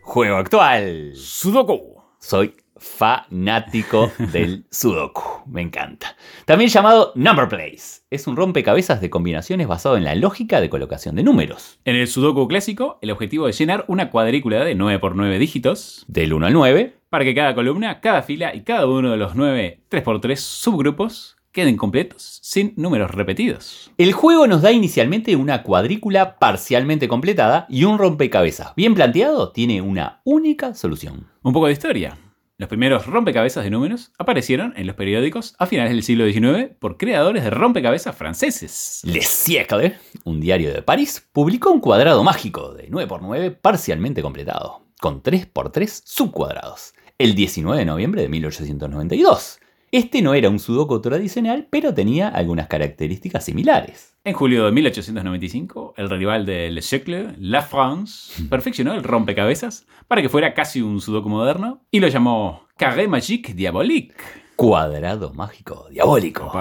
Juego 0.02 0.38
actual. 0.38 1.12
Sudoku. 1.16 1.98
Soy 2.20 2.54
fanático 2.80 4.12
del 4.32 4.66
Sudoku. 4.72 5.44
Me 5.48 5.62
encanta. 5.62 6.16
También 6.46 6.70
llamado 6.70 7.12
Number 7.16 7.48
Place. 7.48 8.02
Es 8.10 8.28
un 8.28 8.36
rompecabezas 8.36 9.02
de 9.02 9.10
combinaciones 9.10 9.68
basado 9.68 9.98
en 9.98 10.04
la 10.04 10.16
lógica 10.16 10.62
de 10.62 10.70
colocación 10.70 11.16
de 11.16 11.24
números. 11.24 11.80
En 11.86 11.96
el 11.96 12.08
Sudoku 12.08 12.48
clásico, 12.48 13.00
el 13.02 13.12
objetivo 13.12 13.48
es 13.48 13.58
llenar 13.58 13.86
una 13.88 14.10
cuadrícula 14.10 14.64
de 14.64 14.76
9 14.76 15.00
por 15.00 15.16
9 15.16 15.40
dígitos 15.40 16.06
Del 16.08 16.34
1 16.34 16.48
al 16.48 16.54
9. 16.54 16.96
para 17.10 17.24
que 17.24 17.36
cada 17.36 17.56
columna, 17.56 18.00
cada 18.02 18.22
fila 18.22 18.54
y 18.56 18.62
cada 18.62 18.88
uno 18.88 19.12
de 19.12 19.18
los 19.18 19.36
9 19.36 19.82
3x3 19.90 20.36
subgrupos 20.36 21.38
queden 21.58 21.76
completos 21.76 22.40
sin 22.44 22.74
números 22.76 23.10
repetidos. 23.10 23.92
El 23.98 24.14
juego 24.14 24.46
nos 24.46 24.62
da 24.62 24.72
inicialmente 24.72 25.36
una 25.36 25.64
cuadrícula 25.64 26.38
parcialmente 26.38 27.08
completada 27.08 27.66
y 27.68 27.84
un 27.86 27.98
rompecabezas 27.98 28.76
bien 28.76 28.94
planteado 28.94 29.52
tiene 29.52 29.82
una 29.82 30.22
única 30.24 30.76
solución. 30.76 31.28
Un 31.42 31.54
poco 31.54 31.66
de 31.66 31.74
historia. 31.74 32.16
Los 32.60 32.70
primeros 32.70 33.06
rompecabezas 33.06 33.64
de 33.64 33.70
números 33.70 34.12
aparecieron 34.18 34.74
en 34.78 34.88
los 34.88 34.96
periódicos 34.96 35.56
a 35.60 35.68
finales 35.68 35.92
del 35.92 36.02
siglo 36.02 36.26
XIX 36.26 36.76
por 36.80 36.98
creadores 36.98 37.44
de 37.44 37.52
rompecabezas 37.52 38.16
franceses. 38.16 39.02
Le 39.06 39.22
Siècle, 39.22 40.00
un 40.24 40.42
diario 40.42 40.74
de 40.74 40.82
París, 40.82 41.24
publicó 41.32 41.70
un 41.70 41.80
cuadrado 41.80 42.24
mágico 42.24 42.74
de 42.74 42.90
9x9 42.90 43.60
parcialmente 43.62 44.24
completado, 44.24 44.88
con 45.00 45.22
3x3 45.22 46.02
subcuadrados, 46.04 46.96
el 47.20 47.36
19 47.36 47.78
de 47.78 47.86
noviembre 47.86 48.24
de 48.24 48.30
1892. 48.30 49.60
Este 49.92 50.22
no 50.22 50.34
era 50.34 50.50
un 50.50 50.60
sudoku 50.60 51.00
tradicional, 51.00 51.68
pero 51.70 51.94
tenía 51.94 52.28
algunas 52.28 52.68
características 52.68 53.46
similares. 53.46 54.18
En 54.26 54.34
julio 54.34 54.66
de 54.66 54.74
1895, 54.74 55.94
el 55.96 56.10
rival 56.10 56.46
de 56.46 56.70
Le 56.70 56.82
Siècle, 56.82 57.36
La 57.40 57.62
France, 57.62 58.44
perfeccionó 58.50 58.94
el 58.94 59.04
rompecabezas 59.04 59.88
para 60.10 60.22
que 60.22 60.28
fuera 60.28 60.54
casi 60.54 60.82
un 60.82 61.00
sudoku 61.00 61.30
moderno 61.30 61.86
y 61.90 62.02
lo 62.02 62.10
llamó 62.10 62.68
Carré 62.76 63.08
Magique 63.08 63.54
Diabolique. 63.54 64.16
Cuadrado 64.58 65.34
mágico 65.34 65.88
diabólico. 65.90 66.52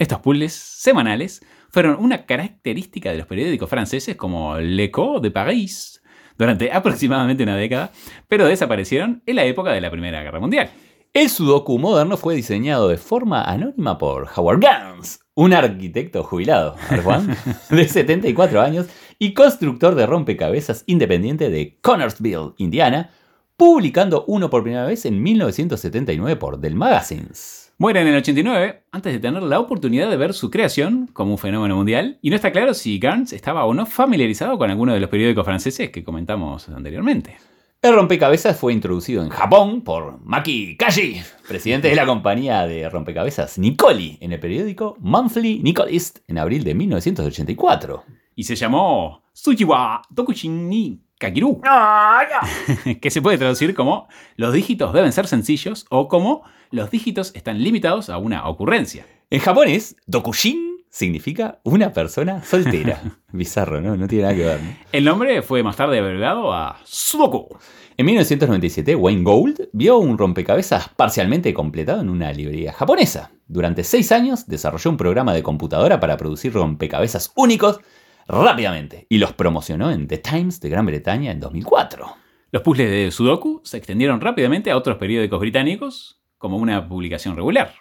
Estos 0.00 0.18
puzzles 0.18 0.54
semanales 0.54 1.44
fueron 1.70 2.02
una 2.02 2.26
característica 2.26 3.12
de 3.12 3.18
los 3.18 3.26
periódicos 3.28 3.70
franceses 3.70 4.16
como 4.16 4.58
L'Echo 4.58 5.20
de 5.20 5.30
París 5.30 6.02
durante 6.36 6.72
aproximadamente 6.72 7.44
una 7.44 7.56
década, 7.56 7.92
pero 8.26 8.46
desaparecieron 8.46 9.22
en 9.26 9.36
la 9.36 9.44
época 9.44 9.70
de 9.70 9.80
la 9.80 9.90
Primera 9.90 10.22
Guerra 10.24 10.40
Mundial. 10.40 10.70
El 11.18 11.30
sudoku 11.30 11.80
moderno 11.80 12.16
fue 12.16 12.36
diseñado 12.36 12.86
de 12.86 12.96
forma 12.96 13.42
anónima 13.42 13.98
por 13.98 14.28
Howard 14.36 14.60
Gans, 14.60 15.18
un 15.34 15.52
arquitecto 15.52 16.22
jubilado, 16.22 16.76
Juan, 17.02 17.36
de 17.70 17.88
74 17.88 18.60
años 18.60 18.86
y 19.18 19.34
constructor 19.34 19.96
de 19.96 20.06
rompecabezas 20.06 20.84
independiente 20.86 21.50
de 21.50 21.76
Connorsville, 21.80 22.52
Indiana, 22.58 23.10
publicando 23.56 24.26
uno 24.28 24.48
por 24.48 24.62
primera 24.62 24.86
vez 24.86 25.06
en 25.06 25.20
1979 25.20 26.36
por 26.36 26.60
Dell 26.60 26.76
Magazines. 26.76 27.72
Muere 27.78 28.02
en 28.02 28.06
el 28.06 28.18
89 28.18 28.84
antes 28.92 29.12
de 29.12 29.18
tener 29.18 29.42
la 29.42 29.58
oportunidad 29.58 30.08
de 30.08 30.16
ver 30.16 30.34
su 30.34 30.52
creación 30.52 31.08
como 31.12 31.32
un 31.32 31.38
fenómeno 31.38 31.74
mundial, 31.74 32.20
y 32.22 32.30
no 32.30 32.36
está 32.36 32.52
claro 32.52 32.74
si 32.74 33.00
Gans 33.00 33.32
estaba 33.32 33.64
o 33.64 33.74
no 33.74 33.86
familiarizado 33.86 34.56
con 34.56 34.70
alguno 34.70 34.94
de 34.94 35.00
los 35.00 35.10
periódicos 35.10 35.44
franceses 35.44 35.90
que 35.90 36.04
comentamos 36.04 36.68
anteriormente. 36.68 37.38
El 37.80 37.94
rompecabezas 37.94 38.58
fue 38.58 38.72
introducido 38.72 39.22
en 39.22 39.28
Japón 39.28 39.82
por 39.82 40.20
Maki 40.24 40.76
Kashi, 40.76 41.22
presidente 41.46 41.86
de 41.86 41.94
la 41.94 42.06
compañía 42.06 42.66
de 42.66 42.90
rompecabezas 42.90 43.56
Nicoli, 43.56 44.18
en 44.20 44.32
el 44.32 44.40
periódico 44.40 44.96
Monthly 44.98 45.60
Nicolist 45.62 46.18
en 46.26 46.38
abril 46.38 46.64
de 46.64 46.74
1984. 46.74 48.02
Y 48.34 48.42
se 48.42 48.56
llamó 48.56 49.22
Tsuchiwa 49.32 50.02
Tokushin 50.12 50.68
ni 50.68 51.04
Kakiru, 51.20 51.60
que 53.00 53.10
se 53.12 53.22
puede 53.22 53.38
traducir 53.38 53.76
como 53.76 54.08
los 54.34 54.52
dígitos 54.52 54.92
deben 54.92 55.12
ser 55.12 55.28
sencillos 55.28 55.86
o 55.88 56.08
como 56.08 56.42
los 56.72 56.90
dígitos 56.90 57.30
están 57.36 57.62
limitados 57.62 58.10
a 58.10 58.18
una 58.18 58.48
ocurrencia. 58.48 59.06
En 59.30 59.38
japonés, 59.38 59.94
Dokushin 60.08 60.67
significa 60.98 61.60
una 61.62 61.92
persona 61.92 62.42
soltera. 62.42 63.00
Bizarro, 63.32 63.80
¿no? 63.80 63.96
No 63.96 64.08
tiene 64.08 64.24
nada 64.24 64.34
que 64.34 64.44
ver. 64.44 64.60
¿no? 64.60 64.70
El 64.90 65.04
nombre 65.04 65.42
fue 65.42 65.62
más 65.62 65.76
tarde 65.76 66.00
abreviado 66.00 66.52
a 66.52 66.80
Sudoku. 66.84 67.56
En 67.96 68.04
1997, 68.04 68.96
Wayne 68.96 69.22
Gould 69.22 69.68
vio 69.72 69.98
un 69.98 70.18
rompecabezas 70.18 70.88
parcialmente 70.88 71.54
completado 71.54 72.00
en 72.00 72.10
una 72.10 72.32
librería 72.32 72.72
japonesa. 72.72 73.30
Durante 73.46 73.84
seis 73.84 74.10
años 74.10 74.48
desarrolló 74.48 74.90
un 74.90 74.96
programa 74.96 75.34
de 75.34 75.44
computadora 75.44 76.00
para 76.00 76.16
producir 76.16 76.52
rompecabezas 76.52 77.32
únicos 77.36 77.78
rápidamente 78.26 79.06
y 79.08 79.18
los 79.18 79.32
promocionó 79.32 79.92
en 79.92 80.08
The 80.08 80.18
Times 80.18 80.60
de 80.60 80.68
Gran 80.68 80.86
Bretaña 80.86 81.30
en 81.30 81.38
2004. 81.38 82.06
Los 82.50 82.62
puzzles 82.62 82.90
de 82.90 83.10
Sudoku 83.12 83.60
se 83.62 83.76
extendieron 83.76 84.20
rápidamente 84.20 84.72
a 84.72 84.76
otros 84.76 84.96
periódicos 84.96 85.38
británicos 85.38 86.20
como 86.38 86.56
una 86.56 86.88
publicación 86.88 87.36
regular. 87.36 87.72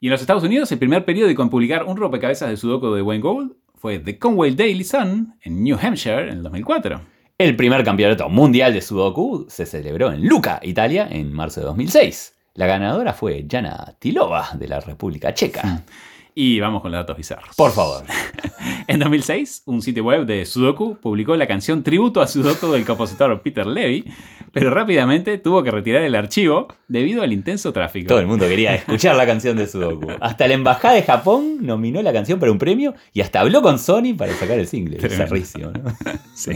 Y 0.00 0.08
en 0.08 0.12
los 0.12 0.20
Estados 0.20 0.42
Unidos, 0.42 0.70
el 0.72 0.78
primer 0.78 1.04
periódico 1.04 1.42
en 1.42 1.48
publicar 1.48 1.84
un 1.84 1.96
rompecabezas 1.96 2.50
de 2.50 2.56
Sudoku 2.56 2.92
de 2.92 3.02
Wayne 3.02 3.22
Gould 3.22 3.52
fue 3.74 3.98
The 3.98 4.18
Conway 4.18 4.54
Daily 4.54 4.84
Sun 4.84 5.34
en 5.42 5.62
New 5.62 5.78
Hampshire 5.80 6.22
en 6.24 6.38
el 6.38 6.42
2004. 6.42 7.00
El 7.38 7.56
primer 7.56 7.84
campeonato 7.84 8.28
mundial 8.28 8.72
de 8.72 8.80
Sudoku 8.80 9.46
se 9.48 9.66
celebró 9.66 10.12
en 10.12 10.26
Luca, 10.26 10.60
Italia, 10.62 11.08
en 11.10 11.32
marzo 11.32 11.60
de 11.60 11.66
2006. 11.66 12.34
La 12.54 12.66
ganadora 12.66 13.12
fue 13.12 13.46
Jana 13.50 13.94
Tilova, 13.98 14.50
de 14.54 14.68
la 14.68 14.80
República 14.80 15.34
Checa. 15.34 15.84
Y 16.34 16.60
vamos 16.60 16.82
con 16.82 16.90
los 16.90 17.00
datos 17.00 17.16
bizarros. 17.16 17.54
Por 17.56 17.72
favor. 17.72 18.04
En 18.88 19.00
2006, 19.00 19.62
un 19.66 19.82
sitio 19.82 20.04
web 20.04 20.26
de 20.26 20.44
Sudoku 20.44 20.96
publicó 20.96 21.36
la 21.36 21.46
canción 21.46 21.82
tributo 21.82 22.20
a 22.20 22.26
Sudoku 22.26 22.68
del 22.72 22.84
compositor 22.84 23.40
Peter 23.42 23.66
Levy, 23.66 24.04
pero 24.52 24.70
rápidamente 24.70 25.38
tuvo 25.38 25.62
que 25.62 25.70
retirar 25.70 26.02
el 26.02 26.14
archivo 26.14 26.68
debido 26.88 27.22
al 27.22 27.32
intenso 27.32 27.72
tráfico. 27.72 28.08
Todo 28.08 28.20
el 28.20 28.26
mundo 28.26 28.46
quería 28.46 28.74
escuchar 28.74 29.16
la 29.16 29.26
canción 29.26 29.56
de 29.56 29.66
Sudoku. 29.66 30.08
Hasta 30.20 30.46
la 30.46 30.54
embajada 30.54 30.94
de 30.94 31.02
Japón 31.02 31.58
nominó 31.60 32.00
la 32.02 32.12
canción 32.12 32.38
para 32.38 32.52
un 32.52 32.58
premio 32.58 32.94
y 33.12 33.20
hasta 33.20 33.40
habló 33.40 33.60
con 33.62 33.78
Sony 33.78 34.14
para 34.16 34.32
sacar 34.34 34.58
el 34.58 34.66
single. 34.66 34.98
Bizarrísimo, 34.98 35.70
¿no? 35.70 35.92
Sí. 36.34 36.52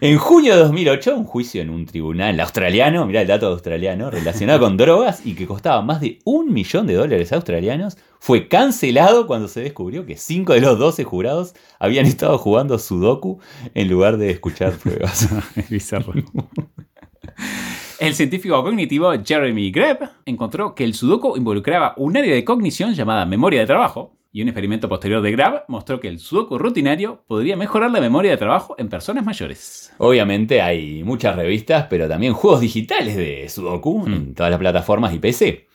En 0.00 0.18
junio 0.18 0.54
de 0.54 0.60
2008, 0.60 1.16
un 1.16 1.24
juicio 1.24 1.62
en 1.62 1.70
un 1.70 1.86
tribunal 1.86 2.38
australiano, 2.38 3.06
mirá 3.06 3.22
el 3.22 3.26
dato 3.26 3.46
australiano, 3.46 4.10
relacionado 4.10 4.60
con 4.60 4.76
drogas 4.76 5.24
y 5.24 5.34
que 5.34 5.46
costaba 5.46 5.80
más 5.80 6.00
de 6.00 6.18
un 6.24 6.52
millón 6.52 6.86
de 6.86 6.94
dólares 6.94 7.32
australianos, 7.32 7.96
fue 8.18 8.48
cancelado 8.48 9.26
cuando 9.26 9.48
se 9.48 9.60
descubrió 9.60 10.04
que 10.04 10.16
cinco 10.16 10.52
de 10.52 10.60
los 10.60 10.78
12 10.78 11.04
jurados 11.04 11.35
habían 11.78 12.06
estado 12.06 12.38
jugando 12.38 12.78
Sudoku 12.78 13.40
en 13.74 13.88
lugar 13.88 14.16
de 14.16 14.30
escuchar 14.30 14.72
pruebas. 14.82 15.28
Es 15.56 15.68
bizarro. 15.70 16.12
El 17.98 18.14
científico 18.14 18.62
cognitivo 18.62 19.12
Jeremy 19.24 19.70
Greb 19.70 19.98
encontró 20.26 20.74
que 20.74 20.84
el 20.84 20.94
sudoku 20.94 21.36
involucraba 21.36 21.94
un 21.96 22.16
área 22.16 22.34
de 22.34 22.44
cognición 22.44 22.94
llamada 22.94 23.24
memoria 23.24 23.60
de 23.60 23.66
trabajo, 23.66 24.12
y 24.32 24.42
un 24.42 24.48
experimento 24.48 24.86
posterior 24.86 25.22
de 25.22 25.32
Grab 25.32 25.64
mostró 25.68 25.98
que 25.98 26.08
el 26.08 26.18
sudoku 26.18 26.58
rutinario 26.58 27.24
podría 27.26 27.56
mejorar 27.56 27.90
la 27.90 28.02
memoria 28.02 28.32
de 28.32 28.36
trabajo 28.36 28.74
en 28.76 28.90
personas 28.90 29.24
mayores. 29.24 29.94
Obviamente 29.96 30.60
hay 30.60 31.02
muchas 31.04 31.36
revistas, 31.36 31.86
pero 31.88 32.06
también 32.06 32.34
juegos 32.34 32.60
digitales 32.60 33.16
de 33.16 33.48
Sudoku 33.48 34.06
Mm. 34.06 34.12
en 34.12 34.34
todas 34.34 34.50
las 34.50 34.60
plataformas 34.60 35.14
y 35.14 35.18
PC, 35.20 35.66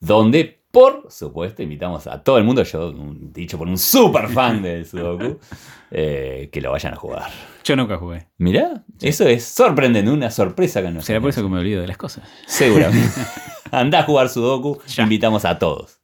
donde 0.00 0.62
por 0.76 1.06
supuesto 1.08 1.62
invitamos 1.62 2.06
a 2.06 2.22
todo 2.22 2.36
el 2.36 2.44
mundo, 2.44 2.62
yo 2.62 2.92
dicho 2.92 3.56
por 3.56 3.66
un 3.66 3.78
super 3.78 4.28
fan 4.28 4.60
del 4.60 4.84
Sudoku, 4.86 5.38
eh, 5.90 6.50
que 6.52 6.60
lo 6.60 6.70
vayan 6.70 6.92
a 6.92 6.96
jugar. 6.96 7.30
Yo 7.64 7.76
nunca 7.76 7.96
jugué. 7.96 8.26
Mirá, 8.36 8.84
eso 9.00 9.26
es 9.26 9.42
sorprendente, 9.42 10.10
una 10.10 10.30
sorpresa 10.30 10.82
que 10.82 10.90
nos 10.90 11.06
Será 11.06 11.18
por 11.18 11.30
eso 11.30 11.40
que 11.40 11.48
me 11.48 11.60
olvido 11.60 11.80
de 11.80 11.86
las 11.86 11.96
cosas. 11.96 12.28
Seguramente. 12.46 13.08
Andá 13.70 14.00
a 14.00 14.02
jugar 14.02 14.28
Sudoku, 14.28 14.78
invitamos 14.98 15.46
a 15.46 15.58
todos. 15.58 15.95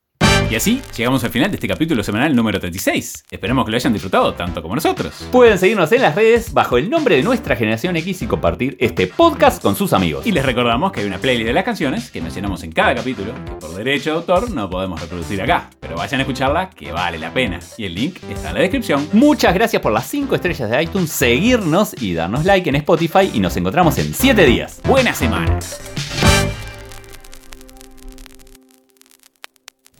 Y 0.52 0.54
así 0.54 0.82
llegamos 0.94 1.24
al 1.24 1.30
final 1.30 1.50
de 1.50 1.54
este 1.54 1.66
capítulo 1.66 2.02
semanal 2.02 2.36
número 2.36 2.60
36. 2.60 3.24
Esperemos 3.30 3.64
que 3.64 3.70
lo 3.70 3.76
hayan 3.78 3.94
disfrutado 3.94 4.34
tanto 4.34 4.60
como 4.60 4.74
nosotros. 4.74 5.26
Pueden 5.32 5.56
seguirnos 5.56 5.90
en 5.92 6.02
las 6.02 6.14
redes 6.14 6.52
bajo 6.52 6.76
el 6.76 6.90
nombre 6.90 7.16
de 7.16 7.22
nuestra 7.22 7.56
generación 7.56 7.96
X 7.96 8.20
y 8.20 8.26
compartir 8.26 8.76
este 8.78 9.06
podcast 9.06 9.62
con 9.62 9.74
sus 9.76 9.94
amigos. 9.94 10.26
Y 10.26 10.32
les 10.32 10.44
recordamos 10.44 10.92
que 10.92 11.00
hay 11.00 11.06
una 11.06 11.16
playlist 11.16 11.46
de 11.46 11.54
las 11.54 11.64
canciones 11.64 12.10
que 12.10 12.20
mencionamos 12.20 12.62
en 12.64 12.72
cada 12.72 12.94
capítulo, 12.96 13.32
que 13.46 13.52
por 13.52 13.74
derecho 13.74 14.10
de 14.10 14.16
autor 14.16 14.50
no 14.50 14.68
podemos 14.68 15.00
reproducir 15.00 15.40
acá. 15.40 15.70
Pero 15.80 15.96
vayan 15.96 16.20
a 16.20 16.24
escucharla, 16.24 16.68
que 16.68 16.92
vale 16.92 17.16
la 17.16 17.32
pena. 17.32 17.58
Y 17.78 17.86
el 17.86 17.94
link 17.94 18.18
está 18.28 18.48
en 18.50 18.56
la 18.56 18.60
descripción. 18.60 19.08
Muchas 19.14 19.54
gracias 19.54 19.80
por 19.80 19.90
las 19.90 20.06
5 20.06 20.34
estrellas 20.34 20.68
de 20.68 20.82
iTunes, 20.82 21.10
seguirnos 21.10 21.94
y 21.98 22.12
darnos 22.12 22.44
like 22.44 22.68
en 22.68 22.76
Spotify 22.76 23.30
y 23.32 23.40
nos 23.40 23.56
encontramos 23.56 23.96
en 23.96 24.12
7 24.12 24.44
días. 24.44 24.82
Buena 24.84 25.14
semana. 25.14 25.58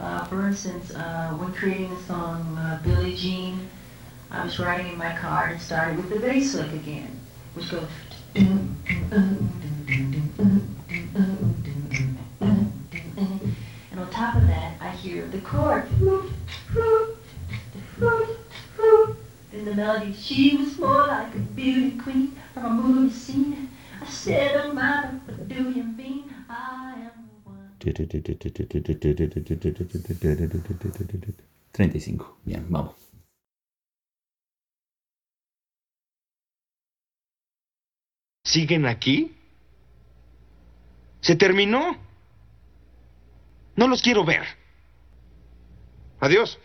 Uh, 0.03 0.24
for 0.24 0.48
instance, 0.48 0.92
uh, 0.96 1.28
when 1.38 1.53
creating 1.53 1.94
the 1.94 2.03
song 2.03 2.59
uh, 2.59 2.80
Billie 2.82 3.14
Jean, 3.14 3.68
I 4.32 4.44
was 4.44 4.59
writing 4.59 4.88
in 4.88 4.98
my 4.98 5.16
car 5.16 5.46
and 5.46 5.61
started 5.61 5.96
with 5.96 6.11
the 6.11 6.18
bass 6.18 6.55
lick 6.57 6.72
again, 6.72 7.20
which 7.55 7.70
goes. 7.70 7.86
And 8.34 8.76
on 13.96 14.11
top 14.11 14.34
of 14.34 14.46
that, 14.48 14.74
I 14.80 14.88
hear 14.90 15.24
the 15.28 15.38
chord. 15.38 15.84
Then 19.53 19.64
the 19.64 19.74
melody, 19.74 20.12
she 20.14 20.57
was 20.57 20.78
more 20.80 21.07
like 21.07 21.32
a 21.32 21.38
beauty 21.38 21.96
queen 21.96 22.34
from 22.55 22.64
a 22.64 22.70
movie 22.70 23.14
scene. 23.14 23.70
I 24.00 24.07
said, 24.07 24.61
oh 24.64 24.72
my, 24.72 25.03
what 25.26 25.48
do 25.48 25.70
you 25.70 25.84
mean? 25.84 26.34
I 26.50 26.91
35. 31.72 32.38
Bien, 32.44 32.66
vamos. 32.68 32.94
¿Siguen 38.44 38.86
aquí? 38.86 39.34
¿Se 41.20 41.36
terminó? 41.36 41.96
No 43.76 43.88
los 43.88 44.02
quiero 44.02 44.24
ver. 44.24 44.42
Adiós. 46.20 46.58